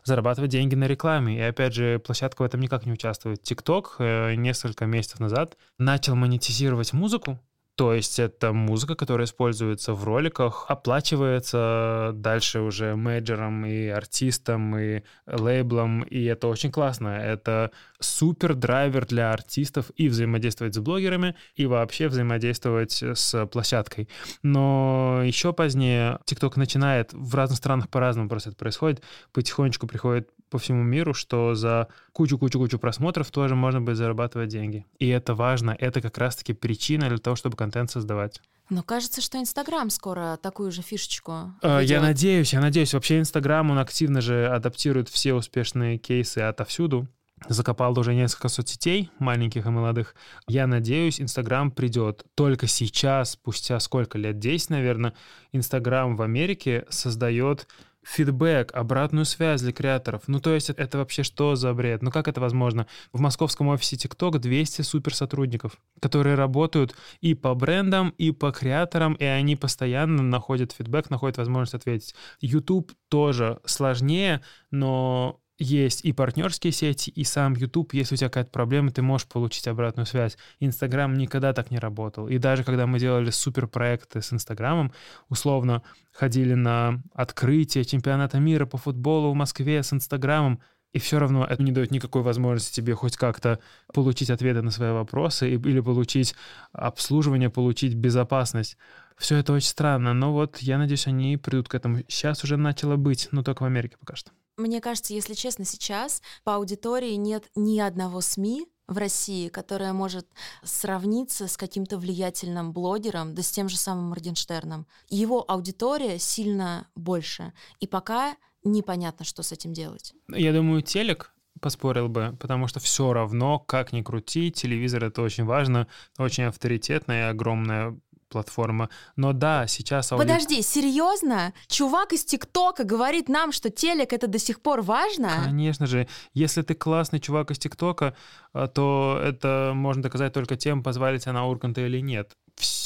зарабатывать 0.02 0.50
деньги 0.50 0.74
на 0.74 0.86
рекламе. 0.86 1.36
И 1.38 1.40
опять 1.42 1.74
же, 1.74 1.98
площадка 1.98 2.42
в 2.42 2.44
этом 2.44 2.60
никак 2.60 2.86
не 2.86 2.92
участвует. 2.92 3.42
ТикТок 3.42 3.96
э, 3.98 4.34
несколько 4.34 4.86
месяцев 4.86 5.20
назад 5.20 5.58
начал 5.78 6.14
монетизировать 6.14 6.94
музыку, 6.94 7.38
то 7.78 7.94
есть 7.94 8.18
это 8.18 8.52
музыка, 8.52 8.96
которая 8.96 9.24
используется 9.24 9.94
в 9.94 10.02
роликах, 10.02 10.64
оплачивается 10.66 12.10
дальше 12.12 12.58
уже 12.58 12.96
менеджером 12.96 13.64
и 13.64 13.86
артистом, 13.86 14.76
и 14.76 15.02
лейблом, 15.28 16.02
и 16.02 16.24
это 16.24 16.48
очень 16.48 16.72
классно. 16.72 17.10
Это 17.10 17.70
супер 18.00 18.56
драйвер 18.56 19.06
для 19.06 19.32
артистов 19.32 19.92
и 19.94 20.08
взаимодействовать 20.08 20.74
с 20.74 20.80
блогерами, 20.80 21.36
и 21.54 21.66
вообще 21.66 22.08
взаимодействовать 22.08 23.00
с 23.00 23.46
площадкой. 23.46 24.08
Но 24.42 25.22
еще 25.24 25.52
позднее 25.52 26.18
TikTok 26.26 26.54
начинает, 26.56 27.12
в 27.12 27.32
разных 27.36 27.58
странах 27.58 27.88
по-разному 27.90 28.28
просто 28.28 28.48
это 28.50 28.58
происходит, 28.58 29.04
потихонечку 29.32 29.86
приходит 29.86 30.28
по 30.50 30.58
всему 30.58 30.82
миру, 30.82 31.14
что 31.14 31.54
за 31.54 31.88
кучу-кучу-кучу 32.12 32.78
просмотров 32.78 33.30
тоже 33.30 33.54
можно 33.54 33.80
будет 33.80 33.96
зарабатывать 33.96 34.48
деньги. 34.48 34.86
И 34.98 35.08
это 35.08 35.34
важно, 35.34 35.76
это 35.78 36.00
как 36.00 36.18
раз-таки 36.18 36.52
причина 36.52 37.08
для 37.08 37.18
того, 37.18 37.36
чтобы 37.36 37.56
контент 37.68 37.90
создавать. 37.90 38.40
Но 38.70 38.82
кажется, 38.82 39.20
что 39.20 39.38
Инстаграм 39.38 39.88
скоро 39.90 40.38
такую 40.42 40.72
же 40.72 40.82
фишечку. 40.82 41.52
Э, 41.62 41.80
Я 41.82 42.00
надеюсь, 42.00 42.52
я 42.52 42.60
надеюсь. 42.60 42.92
Вообще 42.94 43.18
Инстаграм, 43.18 43.70
он 43.70 43.78
активно 43.78 44.20
же 44.20 44.46
адаптирует 44.46 45.08
все 45.08 45.34
успешные 45.34 45.98
кейсы 45.98 46.38
отовсюду. 46.38 47.06
Закопал 47.48 47.98
уже 47.98 48.14
несколько 48.14 48.48
соцсетей, 48.48 49.10
маленьких 49.20 49.64
и 49.64 49.68
молодых. 49.70 50.14
Я 50.48 50.66
надеюсь, 50.66 51.20
Инстаграм 51.20 51.70
придет. 51.70 52.24
Только 52.34 52.66
сейчас, 52.66 53.32
спустя 53.32 53.78
сколько 53.80 54.18
лет, 54.18 54.38
10, 54.38 54.70
наверное, 54.70 55.14
Инстаграм 55.52 56.16
в 56.16 56.22
Америке 56.22 56.84
создает 56.88 57.68
фидбэк, 58.08 58.72
обратную 58.74 59.24
связь 59.24 59.60
для 59.60 59.72
креаторов. 59.72 60.22
Ну, 60.26 60.40
то 60.40 60.54
есть 60.54 60.70
это, 60.70 60.98
вообще 60.98 61.22
что 61.22 61.56
за 61.56 61.72
бред? 61.74 62.02
Ну, 62.02 62.10
как 62.10 62.26
это 62.26 62.40
возможно? 62.40 62.86
В 63.12 63.20
московском 63.20 63.68
офисе 63.68 63.96
TikTok 63.96 64.38
200 64.38 64.82
суперсотрудников, 64.82 65.78
которые 66.00 66.34
работают 66.34 66.94
и 67.20 67.34
по 67.34 67.54
брендам, 67.54 68.10
и 68.18 68.30
по 68.30 68.50
креаторам, 68.50 69.14
и 69.14 69.24
они 69.24 69.56
постоянно 69.56 70.22
находят 70.22 70.72
фидбэк, 70.72 71.10
находят 71.10 71.36
возможность 71.36 71.74
ответить. 71.74 72.14
YouTube 72.40 72.92
тоже 73.08 73.60
сложнее, 73.64 74.40
но 74.70 75.40
есть 75.58 76.04
и 76.04 76.12
партнерские 76.12 76.72
сети, 76.72 77.10
и 77.10 77.24
сам 77.24 77.54
YouTube. 77.54 77.94
Если 77.94 78.14
у 78.14 78.18
тебя 78.18 78.28
какая-то 78.28 78.50
проблема, 78.50 78.90
ты 78.90 79.02
можешь 79.02 79.26
получить 79.26 79.66
обратную 79.66 80.06
связь. 80.06 80.38
Инстаграм 80.60 81.12
никогда 81.14 81.52
так 81.52 81.70
не 81.70 81.78
работал. 81.78 82.28
И 82.28 82.38
даже 82.38 82.64
когда 82.64 82.86
мы 82.86 82.98
делали 83.00 83.30
суперпроекты 83.30 84.22
с 84.22 84.32
Инстаграмом, 84.32 84.92
условно 85.28 85.82
ходили 86.12 86.54
на 86.54 87.02
открытие 87.12 87.84
чемпионата 87.84 88.38
мира 88.38 88.66
по 88.66 88.78
футболу 88.78 89.32
в 89.32 89.34
Москве 89.34 89.82
с 89.82 89.92
Инстаграмом, 89.92 90.60
и 90.92 90.98
все 90.98 91.18
равно 91.18 91.44
это 91.44 91.62
не 91.62 91.72
дает 91.72 91.90
никакой 91.90 92.22
возможности 92.22 92.76
тебе 92.76 92.94
хоть 92.94 93.16
как-то 93.16 93.58
получить 93.92 94.30
ответы 94.30 94.62
на 94.62 94.70
свои 94.70 94.92
вопросы 94.92 95.50
или 95.50 95.80
получить 95.80 96.34
обслуживание, 96.72 97.50
получить 97.50 97.94
безопасность. 97.94 98.78
Все 99.18 99.36
это 99.36 99.52
очень 99.52 99.68
странно, 99.68 100.14
но 100.14 100.32
вот 100.32 100.58
я 100.58 100.78
надеюсь, 100.78 101.06
они 101.06 101.36
придут 101.36 101.68
к 101.68 101.74
этому. 101.74 101.98
Сейчас 102.08 102.42
уже 102.44 102.56
начало 102.56 102.96
быть, 102.96 103.28
но 103.32 103.42
только 103.42 103.64
в 103.64 103.66
Америке 103.66 103.96
пока 103.98 104.16
что. 104.16 104.30
Мне 104.58 104.80
кажется, 104.80 105.14
если 105.14 105.34
честно, 105.34 105.64
сейчас 105.64 106.20
по 106.42 106.56
аудитории 106.56 107.14
нет 107.14 107.48
ни 107.54 107.78
одного 107.78 108.20
СМИ 108.20 108.66
в 108.88 108.98
России, 108.98 109.48
которая 109.48 109.92
может 109.92 110.26
сравниться 110.64 111.46
с 111.46 111.56
каким-то 111.56 111.96
влиятельным 111.96 112.72
блогером, 112.72 113.34
да 113.34 113.42
с 113.42 113.50
тем 113.52 113.68
же 113.68 113.76
самым 113.76 114.06
Моргенштерном. 114.06 114.86
Его 115.08 115.44
аудитория 115.48 116.18
сильно 116.18 116.88
больше. 116.96 117.52
И 117.78 117.86
пока 117.86 118.36
непонятно, 118.64 119.24
что 119.24 119.44
с 119.44 119.52
этим 119.52 119.72
делать. 119.72 120.12
Я 120.28 120.52
думаю, 120.52 120.82
телек 120.82 121.32
поспорил 121.60 122.08
бы, 122.08 122.36
потому 122.40 122.66
что 122.66 122.80
все 122.80 123.12
равно, 123.12 123.58
как 123.58 123.92
ни 123.92 124.02
крути, 124.02 124.50
телевизор 124.50 125.04
это 125.04 125.22
очень 125.22 125.44
важно, 125.44 125.86
очень 126.18 126.44
авторитетная 126.44 127.28
и 127.28 127.30
огромная 127.30 127.98
платформа. 128.28 128.88
Но 129.16 129.32
да, 129.32 129.66
сейчас 129.66 130.12
ауди- 130.12 130.18
Подожди, 130.22 130.62
серьезно? 130.62 131.52
Чувак 131.66 132.12
из 132.12 132.24
ТикТока 132.24 132.84
говорит 132.84 133.28
нам, 133.28 133.52
что 133.52 133.70
телек 133.70 134.12
это 134.12 134.26
до 134.26 134.38
сих 134.38 134.60
пор 134.60 134.82
важно? 134.82 135.30
Конечно 135.44 135.86
же, 135.86 136.08
если 136.34 136.62
ты 136.62 136.74
классный 136.74 137.20
чувак 137.20 137.50
из 137.50 137.58
ТикТока, 137.58 138.14
а, 138.52 138.66
то 138.68 139.20
это 139.22 139.72
можно 139.74 140.02
доказать 140.02 140.32
только 140.32 140.56
тем, 140.56 140.82
позвали 140.82 141.18
тебя 141.18 141.32
на 141.32 141.46
Урганта 141.46 141.80
или 141.80 142.00
нет. 142.00 142.32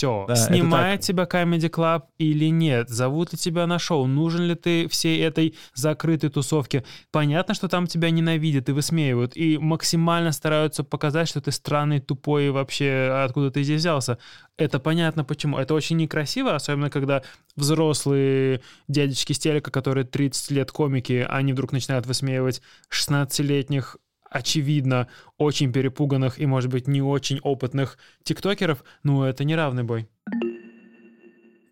Все. 0.02 0.24
Да, 0.26 0.34
Снимает 0.34 1.00
тебя 1.02 1.24
Comedy 1.24 1.70
Club 1.70 2.02
или 2.18 2.46
нет? 2.46 2.88
Зовут 2.88 3.30
ли 3.32 3.38
тебя 3.38 3.68
на 3.68 3.78
шоу? 3.78 4.06
Нужен 4.06 4.42
ли 4.42 4.56
ты 4.56 4.88
всей 4.88 5.22
этой 5.22 5.54
закрытой 5.74 6.28
тусовке? 6.28 6.82
Понятно, 7.12 7.54
что 7.54 7.68
там 7.68 7.86
тебя 7.86 8.10
ненавидят 8.10 8.68
и 8.68 8.72
высмеивают, 8.72 9.36
и 9.36 9.58
максимально 9.58 10.32
стараются 10.32 10.82
показать, 10.82 11.28
что 11.28 11.40
ты 11.40 11.52
странный, 11.52 12.00
тупой 12.00 12.46
и 12.46 12.50
вообще 12.50 13.22
откуда 13.24 13.52
ты 13.52 13.62
здесь 13.62 13.78
взялся. 13.80 14.18
Это 14.56 14.80
понятно 14.80 15.22
почему. 15.22 15.56
Это 15.58 15.72
очень 15.72 15.96
некрасиво, 15.98 16.56
особенно 16.56 16.90
когда 16.90 17.22
взрослые 17.54 18.60
дядечки 18.88 19.32
с 19.34 19.38
телека, 19.38 19.70
которые 19.70 20.04
30 20.04 20.50
лет 20.50 20.72
комики, 20.72 21.24
они 21.28 21.52
вдруг 21.52 21.70
начинают 21.70 22.06
высмеивать 22.06 22.60
16-летних 22.90 23.98
очевидно, 24.32 25.08
очень 25.38 25.72
перепуганных 25.72 26.38
и, 26.38 26.46
может 26.46 26.70
быть, 26.70 26.88
не 26.88 27.02
очень 27.02 27.38
опытных 27.40 27.98
тиктокеров, 28.24 28.84
ну, 29.02 29.22
это 29.24 29.44
не 29.44 29.54
равный 29.54 29.82
бой. 29.82 30.08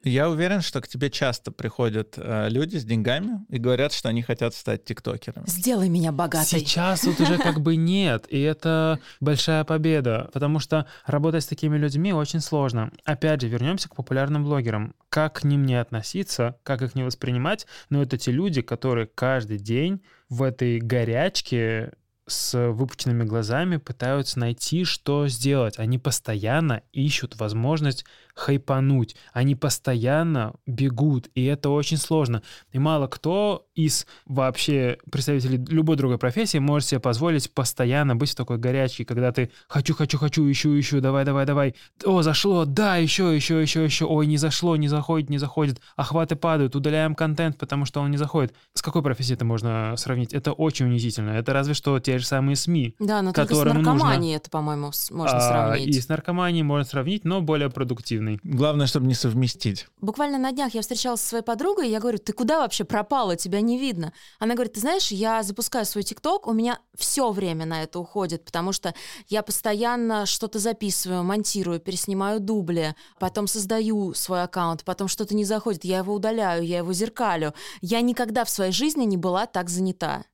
Я 0.02 0.30
уверен, 0.30 0.62
что 0.62 0.80
к 0.80 0.88
тебе 0.88 1.10
часто 1.10 1.52
приходят 1.52 2.14
э, 2.16 2.48
люди 2.48 2.78
с 2.78 2.84
деньгами 2.84 3.44
и 3.50 3.58
говорят, 3.58 3.92
что 3.92 4.08
они 4.08 4.22
хотят 4.22 4.54
стать 4.54 4.84
тиктокерами. 4.84 5.44
Сделай 5.46 5.90
меня 5.90 6.10
богатой. 6.10 6.60
Сейчас 6.60 7.04
вот 7.04 7.20
уже 7.20 7.36
как 7.36 7.60
бы 7.60 7.76
нет, 7.76 8.24
и 8.30 8.40
это 8.40 8.98
большая 9.20 9.62
победа, 9.64 10.30
потому 10.32 10.58
что 10.58 10.86
работать 11.04 11.44
с 11.44 11.48
такими 11.48 11.76
людьми 11.76 12.14
очень 12.14 12.40
сложно. 12.40 12.90
Опять 13.04 13.42
же, 13.42 13.48
вернемся 13.48 13.90
к 13.90 13.94
популярным 13.94 14.44
блогерам. 14.44 14.94
Как 15.10 15.40
к 15.40 15.44
ним 15.44 15.66
не 15.66 15.74
относиться, 15.74 16.56
как 16.62 16.80
их 16.80 16.94
не 16.94 17.02
воспринимать, 17.02 17.66
но 17.90 18.00
это 18.00 18.16
те 18.16 18.32
люди, 18.32 18.62
которые 18.62 19.06
каждый 19.06 19.58
день 19.58 20.00
в 20.30 20.42
этой 20.44 20.78
горячке 20.78 21.92
с 22.30 22.70
выпученными 22.70 23.24
глазами 23.24 23.76
пытаются 23.76 24.38
найти, 24.38 24.84
что 24.84 25.28
сделать. 25.28 25.78
Они 25.78 25.98
постоянно 25.98 26.82
ищут 26.92 27.36
возможность 27.36 28.04
хайпануть. 28.34 29.16
Они 29.32 29.54
постоянно 29.54 30.54
бегут, 30.66 31.28
и 31.34 31.44
это 31.44 31.70
очень 31.70 31.96
сложно. 31.96 32.42
И 32.72 32.78
мало 32.78 33.06
кто 33.06 33.66
из 33.74 34.06
вообще 34.26 34.98
представителей 35.10 35.58
любой 35.68 35.96
другой 35.96 36.18
профессии 36.18 36.58
может 36.58 36.88
себе 36.88 37.00
позволить 37.00 37.52
постоянно 37.52 38.16
быть 38.16 38.30
в 38.30 38.34
такой 38.34 38.58
горячке, 38.58 39.04
когда 39.04 39.32
ты 39.32 39.50
хочу, 39.68 39.94
хочу, 39.94 40.18
хочу, 40.18 40.50
ищу, 40.50 40.78
ищу, 40.78 41.00
давай, 41.00 41.24
давай, 41.24 41.46
давай. 41.46 41.74
О, 42.04 42.22
зашло, 42.22 42.64
да, 42.64 42.96
еще, 42.96 43.34
еще, 43.34 43.60
еще, 43.60 43.84
еще. 43.84 44.06
Ой, 44.06 44.26
не 44.26 44.36
зашло, 44.36 44.76
не 44.76 44.88
заходит, 44.88 45.30
не 45.30 45.38
заходит. 45.38 45.80
Охваты 45.96 46.36
падают, 46.36 46.76
удаляем 46.76 47.14
контент, 47.14 47.58
потому 47.58 47.84
что 47.84 48.00
он 48.00 48.10
не 48.10 48.16
заходит. 48.16 48.54
С 48.74 48.82
какой 48.82 49.02
профессией 49.02 49.36
это 49.36 49.44
можно 49.44 49.94
сравнить? 49.96 50.32
Это 50.32 50.52
очень 50.52 50.86
унизительно. 50.86 51.30
Это 51.30 51.52
разве 51.52 51.74
что 51.74 51.98
те 52.00 52.18
же 52.20 52.26
самые 52.26 52.56
СМИ. 52.56 52.94
Да, 52.98 53.22
но 53.22 53.32
только 53.32 53.54
с 53.54 53.58
которым 53.58 53.76
нужно- 53.78 53.92
наркоманией 53.92 54.36
это, 54.36 54.50
по-моему, 54.50 54.90
можно 55.10 55.36
А, 55.36 55.40
сравнить. 55.40 55.96
И 55.96 56.00
с 56.00 56.08
наркоманией 56.08 56.62
можно 56.62 56.84
сравнить, 56.84 57.24
но 57.24 57.40
более 57.40 57.70
продуктивный. 57.70 58.38
Главное, 58.42 58.86
чтобы 58.86 59.06
не 59.06 59.14
совместить. 59.14 59.86
Буквально 60.00 60.38
на 60.38 60.52
днях 60.52 60.74
я 60.74 60.80
встречалась 60.82 61.20
со 61.20 61.28
своей 61.28 61.44
подругой, 61.44 61.88
и 61.88 61.90
я 61.90 62.00
говорю, 62.00 62.18
ты 62.18 62.32
куда 62.32 62.58
вообще 62.60 62.84
пропала, 62.84 63.36
тебя 63.36 63.60
не 63.60 63.78
видно. 63.78 64.12
Она 64.38 64.54
говорит, 64.54 64.74
ты 64.74 64.80
знаешь, 64.80 65.10
я 65.10 65.42
запускаю 65.42 65.84
свой 65.86 66.02
ТикТок, 66.04 66.46
у 66.46 66.52
меня 66.52 66.78
все 66.96 67.30
время 67.32 67.66
на 67.66 67.82
это 67.82 67.98
уходит, 67.98 68.44
потому 68.44 68.72
что 68.72 68.94
я 69.28 69.42
постоянно 69.42 70.26
что-то 70.26 70.58
записываю, 70.58 71.24
монтирую, 71.24 71.80
переснимаю 71.80 72.40
дубли, 72.40 72.94
потом 73.18 73.46
создаю 73.46 74.14
свой 74.14 74.42
аккаунт, 74.42 74.84
потом 74.84 75.08
что-то 75.08 75.34
не 75.34 75.44
заходит, 75.44 75.84
я 75.84 75.98
его 75.98 76.14
удаляю, 76.14 76.64
я 76.64 76.78
его 76.78 76.92
зеркалю. 76.92 77.54
Я 77.80 78.00
никогда 78.00 78.44
в 78.44 78.50
своей 78.50 78.72
жизни 78.72 79.04
не 79.04 79.16
была 79.16 79.46
так 79.46 79.68
занята. 79.70 80.24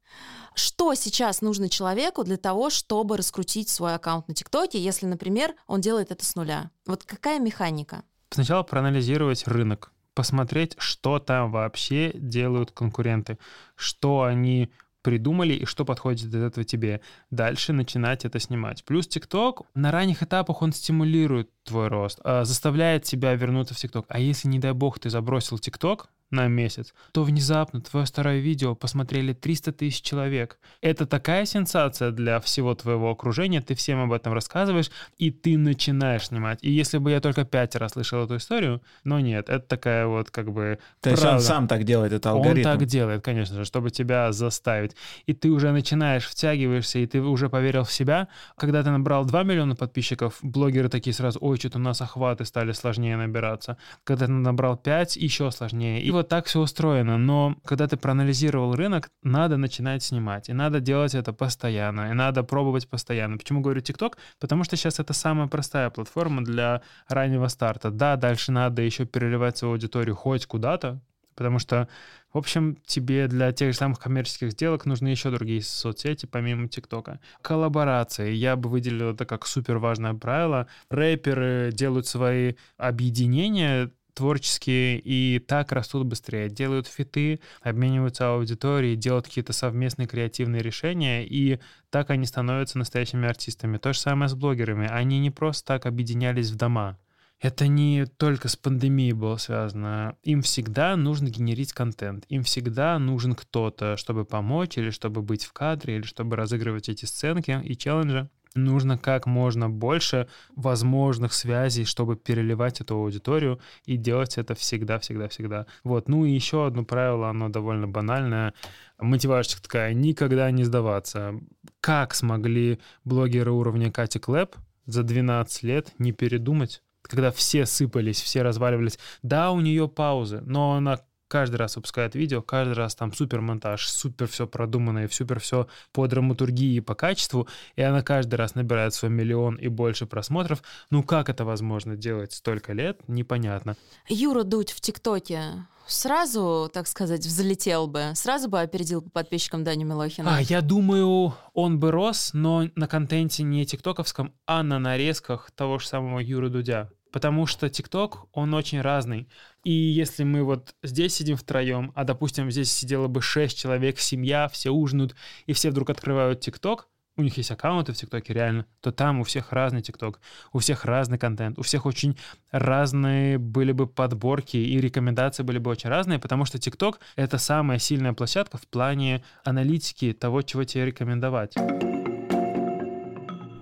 Что 0.56 0.94
сейчас 0.94 1.42
нужно 1.42 1.68
человеку 1.68 2.24
для 2.24 2.38
того, 2.38 2.70
чтобы 2.70 3.18
раскрутить 3.18 3.68
свой 3.68 3.94
аккаунт 3.94 4.26
на 4.26 4.34
ТикТоке, 4.34 4.78
если, 4.78 5.04
например, 5.04 5.54
он 5.66 5.82
делает 5.82 6.10
это 6.10 6.24
с 6.24 6.34
нуля? 6.34 6.70
Вот 6.86 7.04
какая 7.04 7.38
механика? 7.38 8.04
Сначала 8.30 8.62
проанализировать 8.62 9.46
рынок, 9.46 9.92
посмотреть, 10.14 10.74
что 10.78 11.18
там 11.18 11.52
вообще 11.52 12.10
делают 12.14 12.70
конкуренты, 12.70 13.38
что 13.74 14.22
они 14.22 14.70
придумали 15.02 15.52
и 15.52 15.66
что 15.66 15.84
подходит 15.84 16.24
из 16.24 16.34
этого 16.34 16.64
тебе. 16.64 17.02
Дальше 17.30 17.74
начинать 17.74 18.24
это 18.24 18.40
снимать. 18.40 18.82
Плюс 18.84 19.06
ТикТок 19.06 19.60
на 19.74 19.92
ранних 19.92 20.22
этапах 20.22 20.62
он 20.62 20.72
стимулирует 20.72 21.50
твой 21.64 21.88
рост, 21.88 22.18
а, 22.24 22.44
заставляет 22.44 23.04
тебя 23.04 23.34
вернуться 23.34 23.74
в 23.74 23.76
ТикТок. 23.76 24.06
А 24.08 24.18
если, 24.18 24.48
не 24.48 24.58
дай 24.58 24.72
бог, 24.72 24.98
ты 24.98 25.10
забросил 25.10 25.58
ТикТок, 25.58 26.08
на 26.30 26.48
месяц, 26.48 26.92
то 27.12 27.22
внезапно 27.22 27.80
твое 27.80 28.06
старое 28.06 28.38
видео 28.38 28.74
посмотрели 28.74 29.32
300 29.32 29.72
тысяч 29.72 30.02
человек. 30.02 30.58
Это 30.80 31.06
такая 31.06 31.44
сенсация 31.44 32.10
для 32.10 32.40
всего 32.40 32.74
твоего 32.74 33.10
окружения, 33.10 33.60
ты 33.60 33.74
всем 33.74 34.00
об 34.00 34.12
этом 34.12 34.32
рассказываешь, 34.32 34.90
и 35.18 35.30
ты 35.30 35.56
начинаешь 35.56 36.26
снимать. 36.26 36.58
И 36.62 36.70
если 36.70 36.98
бы 36.98 37.10
я 37.10 37.20
только 37.20 37.44
пять 37.44 37.76
раз 37.76 37.92
слышал 37.92 38.24
эту 38.24 38.36
историю, 38.36 38.82
но 39.04 39.20
нет, 39.20 39.48
это 39.48 39.66
такая 39.66 40.06
вот 40.06 40.30
как 40.30 40.52
бы 40.52 40.78
То 41.00 41.10
есть 41.10 41.22
он 41.22 41.28
правда. 41.30 41.44
сам 41.46 41.68
так 41.68 41.84
делает, 41.84 42.12
это 42.12 42.30
алгоритм. 42.30 42.68
Он 42.68 42.78
так 42.78 42.86
делает, 42.86 43.22
конечно 43.22 43.56
же, 43.56 43.64
чтобы 43.64 43.90
тебя 43.90 44.32
заставить. 44.32 44.96
И 45.26 45.32
ты 45.32 45.50
уже 45.50 45.70
начинаешь, 45.70 46.26
втягиваешься, 46.26 46.98
и 46.98 47.06
ты 47.06 47.20
уже 47.20 47.48
поверил 47.48 47.84
в 47.84 47.92
себя. 47.92 48.28
Когда 48.56 48.82
ты 48.82 48.90
набрал 48.90 49.24
2 49.24 49.42
миллиона 49.44 49.76
подписчиков, 49.76 50.38
блогеры 50.42 50.88
такие 50.88 51.14
сразу, 51.14 51.38
ой, 51.40 51.56
что-то 51.58 51.78
у 51.78 51.82
нас 51.82 52.00
охваты 52.00 52.44
стали 52.44 52.72
сложнее 52.72 53.16
набираться. 53.16 53.76
Когда 54.04 54.26
ты 54.26 54.32
набрал 54.32 54.76
5, 54.76 55.16
еще 55.16 55.50
сложнее. 55.50 56.02
И 56.02 56.10
вот 56.16 56.28
так 56.28 56.46
все 56.46 56.60
устроено. 56.60 57.18
Но 57.18 57.56
когда 57.64 57.86
ты 57.86 57.96
проанализировал 57.96 58.74
рынок, 58.74 59.10
надо 59.22 59.56
начинать 59.56 60.02
снимать. 60.02 60.48
И 60.48 60.52
надо 60.52 60.80
делать 60.80 61.14
это 61.14 61.32
постоянно. 61.32 62.10
И 62.10 62.14
надо 62.14 62.42
пробовать 62.42 62.88
постоянно. 62.88 63.38
Почему 63.38 63.60
говорю 63.60 63.80
ТикТок? 63.80 64.18
Потому 64.40 64.64
что 64.64 64.76
сейчас 64.76 64.98
это 64.98 65.12
самая 65.12 65.46
простая 65.46 65.90
платформа 65.90 66.44
для 66.44 66.82
раннего 67.08 67.48
старта. 67.48 67.90
Да, 67.90 68.16
дальше 68.16 68.52
надо 68.52 68.82
еще 68.82 69.04
переливать 69.04 69.58
свою 69.58 69.74
аудиторию 69.74 70.16
хоть 70.16 70.46
куда-то, 70.46 71.00
потому 71.34 71.58
что, 71.58 71.88
в 72.32 72.38
общем, 72.38 72.76
тебе 72.86 73.28
для 73.28 73.52
тех 73.52 73.72
же 73.72 73.78
самых 73.78 73.98
коммерческих 73.98 74.52
сделок 74.52 74.86
нужны 74.86 75.08
еще 75.08 75.30
другие 75.30 75.62
соцсети, 75.62 76.26
помимо 76.26 76.68
ТикТока. 76.68 77.20
Коллаборации. 77.42 78.32
Я 78.32 78.56
бы 78.56 78.68
выделил 78.68 79.12
это 79.12 79.24
как 79.26 79.46
супер 79.46 79.78
важное 79.78 80.14
правило. 80.14 80.66
Рэперы 80.88 81.70
делают 81.72 82.06
свои 82.06 82.54
объединения 82.78 83.90
творческие 84.16 84.98
и 84.98 85.38
так 85.38 85.72
растут 85.72 86.06
быстрее. 86.06 86.48
Делают 86.48 86.86
фиты, 86.86 87.40
обмениваются 87.60 88.32
аудиторией, 88.32 88.96
делают 88.96 89.26
какие-то 89.26 89.52
совместные 89.52 90.08
креативные 90.08 90.62
решения, 90.62 91.24
и 91.26 91.60
так 91.90 92.10
они 92.10 92.24
становятся 92.24 92.78
настоящими 92.78 93.28
артистами. 93.28 93.76
То 93.76 93.92
же 93.92 94.00
самое 94.00 94.30
с 94.30 94.34
блогерами. 94.34 94.88
Они 94.88 95.20
не 95.20 95.30
просто 95.30 95.66
так 95.66 95.86
объединялись 95.86 96.50
в 96.50 96.56
дома. 96.56 96.98
Это 97.38 97.66
не 97.68 98.06
только 98.06 98.48
с 98.48 98.56
пандемией 98.56 99.12
было 99.12 99.36
связано. 99.36 100.16
Им 100.22 100.40
всегда 100.40 100.96
нужно 100.96 101.28
генерить 101.28 101.74
контент. 101.74 102.24
Им 102.30 102.42
всегда 102.42 102.98
нужен 102.98 103.34
кто-то, 103.34 103.98
чтобы 103.98 104.24
помочь, 104.24 104.78
или 104.78 104.88
чтобы 104.88 105.20
быть 105.20 105.44
в 105.44 105.52
кадре, 105.52 105.96
или 105.96 106.04
чтобы 106.04 106.36
разыгрывать 106.36 106.88
эти 106.88 107.04
сценки 107.04 107.60
и 107.62 107.76
челленджи 107.76 108.30
нужно 108.56 108.98
как 108.98 109.26
можно 109.26 109.68
больше 109.68 110.28
возможных 110.54 111.32
связей, 111.32 111.84
чтобы 111.84 112.16
переливать 112.16 112.80
эту 112.80 112.96
аудиторию 112.96 113.60
и 113.84 113.96
делать 113.96 114.38
это 114.38 114.54
всегда, 114.54 114.98
всегда, 114.98 115.28
всегда. 115.28 115.66
Вот. 115.84 116.08
Ну 116.08 116.24
и 116.24 116.30
еще 116.30 116.66
одно 116.66 116.84
правило, 116.84 117.30
оно 117.30 117.48
довольно 117.48 117.88
банальное. 117.88 118.54
Мотивашечка 118.98 119.62
такая, 119.62 119.94
никогда 119.94 120.50
не 120.50 120.64
сдаваться. 120.64 121.34
Как 121.80 122.14
смогли 122.14 122.80
блогеры 123.04 123.52
уровня 123.52 123.92
Кати 123.92 124.18
Клэп 124.18 124.56
за 124.86 125.02
12 125.02 125.62
лет 125.62 125.92
не 125.98 126.12
передумать? 126.12 126.82
Когда 127.02 127.30
все 127.30 127.66
сыпались, 127.66 128.20
все 128.20 128.42
разваливались. 128.42 128.98
Да, 129.22 129.52
у 129.52 129.60
нее 129.60 129.88
паузы, 129.88 130.40
но 130.44 130.72
она 130.72 131.00
каждый 131.28 131.56
раз 131.56 131.76
выпускает 131.76 132.14
видео, 132.14 132.42
каждый 132.42 132.74
раз 132.74 132.94
там 132.94 133.12
супер 133.12 133.40
монтаж, 133.40 133.88
супер 133.88 134.28
все 134.28 134.46
продумано 134.46 135.04
и 135.04 135.08
супер 135.08 135.40
все 135.40 135.68
по 135.92 136.06
драматургии 136.06 136.76
и 136.76 136.80
по 136.80 136.94
качеству, 136.94 137.48
и 137.76 137.82
она 137.82 138.02
каждый 138.02 138.36
раз 138.36 138.54
набирает 138.54 138.94
свой 138.94 139.10
миллион 139.10 139.56
и 139.56 139.68
больше 139.68 140.06
просмотров. 140.06 140.62
Ну 140.90 141.02
как 141.02 141.28
это 141.28 141.44
возможно 141.44 141.96
делать 141.96 142.32
столько 142.32 142.72
лет, 142.72 143.00
непонятно. 143.08 143.76
Юра 144.08 144.42
Дудь 144.42 144.72
в 144.72 144.80
ТикТоке 144.80 145.66
сразу, 145.86 146.70
так 146.72 146.86
сказать, 146.86 147.24
взлетел 147.24 147.86
бы, 147.86 148.12
сразу 148.14 148.48
бы 148.48 148.60
опередил 148.60 149.02
по 149.02 149.10
подписчикам 149.10 149.64
Даню 149.64 149.86
Милохина. 149.86 150.36
А, 150.36 150.40
я 150.40 150.60
думаю, 150.60 151.34
он 151.54 151.78
бы 151.78 151.90
рос, 151.90 152.30
но 152.32 152.68
на 152.74 152.88
контенте 152.88 153.42
не 153.42 153.64
тиктоковском, 153.64 154.32
а 154.46 154.62
на 154.62 154.78
нарезках 154.78 155.50
того 155.52 155.78
же 155.78 155.86
самого 155.86 156.18
Юры 156.18 156.48
Дудя. 156.48 156.90
Потому 157.16 157.46
что 157.46 157.70
ТикТок, 157.70 158.26
он 158.34 158.52
очень 158.52 158.82
разный. 158.82 159.26
И 159.64 159.72
если 159.72 160.22
мы 160.22 160.44
вот 160.44 160.74
здесь 160.82 161.14
сидим 161.14 161.38
втроем, 161.38 161.90
а, 161.94 162.04
допустим, 162.04 162.50
здесь 162.50 162.70
сидело 162.70 163.08
бы 163.08 163.22
шесть 163.22 163.56
человек, 163.56 163.98
семья, 164.00 164.48
все 164.48 164.68
ужинают, 164.68 165.16
и 165.46 165.54
все 165.54 165.70
вдруг 165.70 165.88
открывают 165.88 166.40
ТикТок, 166.40 166.88
у 167.16 167.22
них 167.22 167.38
есть 167.38 167.50
аккаунты 167.50 167.94
в 167.94 167.96
ТикТоке 167.96 168.34
реально, 168.34 168.66
то 168.82 168.92
там 168.92 169.20
у 169.20 169.24
всех 169.24 169.52
разный 169.52 169.80
ТикТок, 169.80 170.20
у 170.52 170.58
всех 170.58 170.84
разный 170.84 171.16
контент, 171.16 171.58
у 171.58 171.62
всех 171.62 171.86
очень 171.86 172.18
разные 172.50 173.38
были 173.38 173.72
бы 173.72 173.86
подборки 173.86 174.58
и 174.58 174.78
рекомендации 174.78 175.42
были 175.42 175.56
бы 175.56 175.70
очень 175.70 175.88
разные, 175.88 176.18
потому 176.18 176.44
что 176.44 176.58
ТикТок— 176.58 177.00
это 177.16 177.38
самая 177.38 177.78
сильная 177.78 178.12
площадка 178.12 178.58
в 178.58 178.68
плане 178.68 179.24
аналитики 179.42 180.12
того, 180.12 180.42
чего 180.42 180.64
тебе 180.64 180.84
рекомендовать. 180.84 181.54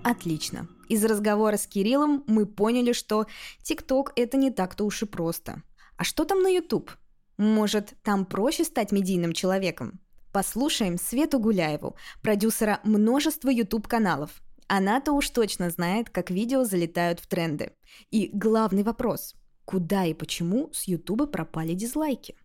Отлично. 0.05 0.67
Из 0.87 1.03
разговора 1.03 1.57
с 1.57 1.65
Кириллом 1.65 2.23
мы 2.27 2.45
поняли, 2.45 2.93
что 2.93 3.25
ТикТок— 3.63 4.13
это 4.15 4.37
не 4.37 4.51
так-то 4.51 4.83
уж 4.83 5.01
и 5.01 5.07
просто. 5.07 5.63
А 5.97 6.03
что 6.03 6.25
там 6.25 6.43
на 6.43 6.47
YouTube? 6.47 6.91
Может, 7.37 7.95
там 8.03 8.27
проще 8.27 8.65
стать 8.65 8.91
медийным 8.91 9.33
человеком? 9.33 9.99
Послушаем 10.31 10.99
Свету 10.99 11.39
Гуляеву, 11.39 11.95
продюсера 12.21 12.81
множества 12.83 13.49
YouTube-каналов. 13.49 14.29
Она-то 14.67 15.11
уж 15.11 15.27
точно 15.31 15.71
знает, 15.71 16.11
как 16.11 16.29
видео 16.29 16.65
залетают 16.65 17.19
в 17.19 17.25
тренды. 17.25 17.71
И 18.11 18.29
главный 18.31 18.83
вопрос– 18.83 19.33
куда 19.65 20.05
и 20.05 20.13
почему 20.13 20.69
с 20.71 20.83
YouTube 20.87 21.31
пропали 21.31 21.73
дизлайки? 21.73 22.35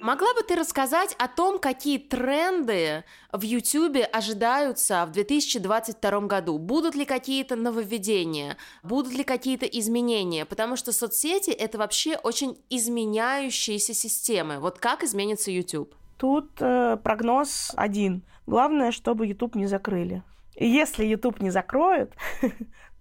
Могла 0.00 0.32
бы 0.34 0.42
ты 0.42 0.54
рассказать 0.54 1.16
о 1.18 1.26
том, 1.26 1.58
какие 1.58 1.98
тренды 1.98 3.02
в 3.32 3.42
YouTube 3.42 4.06
ожидаются 4.12 5.04
в 5.06 5.10
2022 5.10 6.20
году? 6.20 6.56
Будут 6.58 6.94
ли 6.94 7.04
какие-то 7.04 7.56
нововведения? 7.56 8.56
Будут 8.84 9.12
ли 9.12 9.24
какие-то 9.24 9.66
изменения? 9.66 10.44
Потому 10.44 10.76
что 10.76 10.92
соцсети— 10.92 11.50
это 11.50 11.78
вообще 11.78 12.16
очень 12.16 12.60
изменяющиеся 12.70 13.92
системы. 13.92 14.60
Вот 14.60 14.78
как 14.78 15.02
изменится 15.02 15.50
YouTube? 15.50 15.92
Тут 16.16 16.50
э, 16.60 16.96
прогноз 17.02 17.72
один. 17.76 18.22
Главное, 18.46 18.92
чтобы 18.92 19.26
YouTube 19.26 19.56
не 19.56 19.66
закрыли. 19.66 20.22
И 20.54 20.68
если 20.68 21.04
YouTube 21.04 21.40
не 21.40 21.50
закроют, 21.50 22.12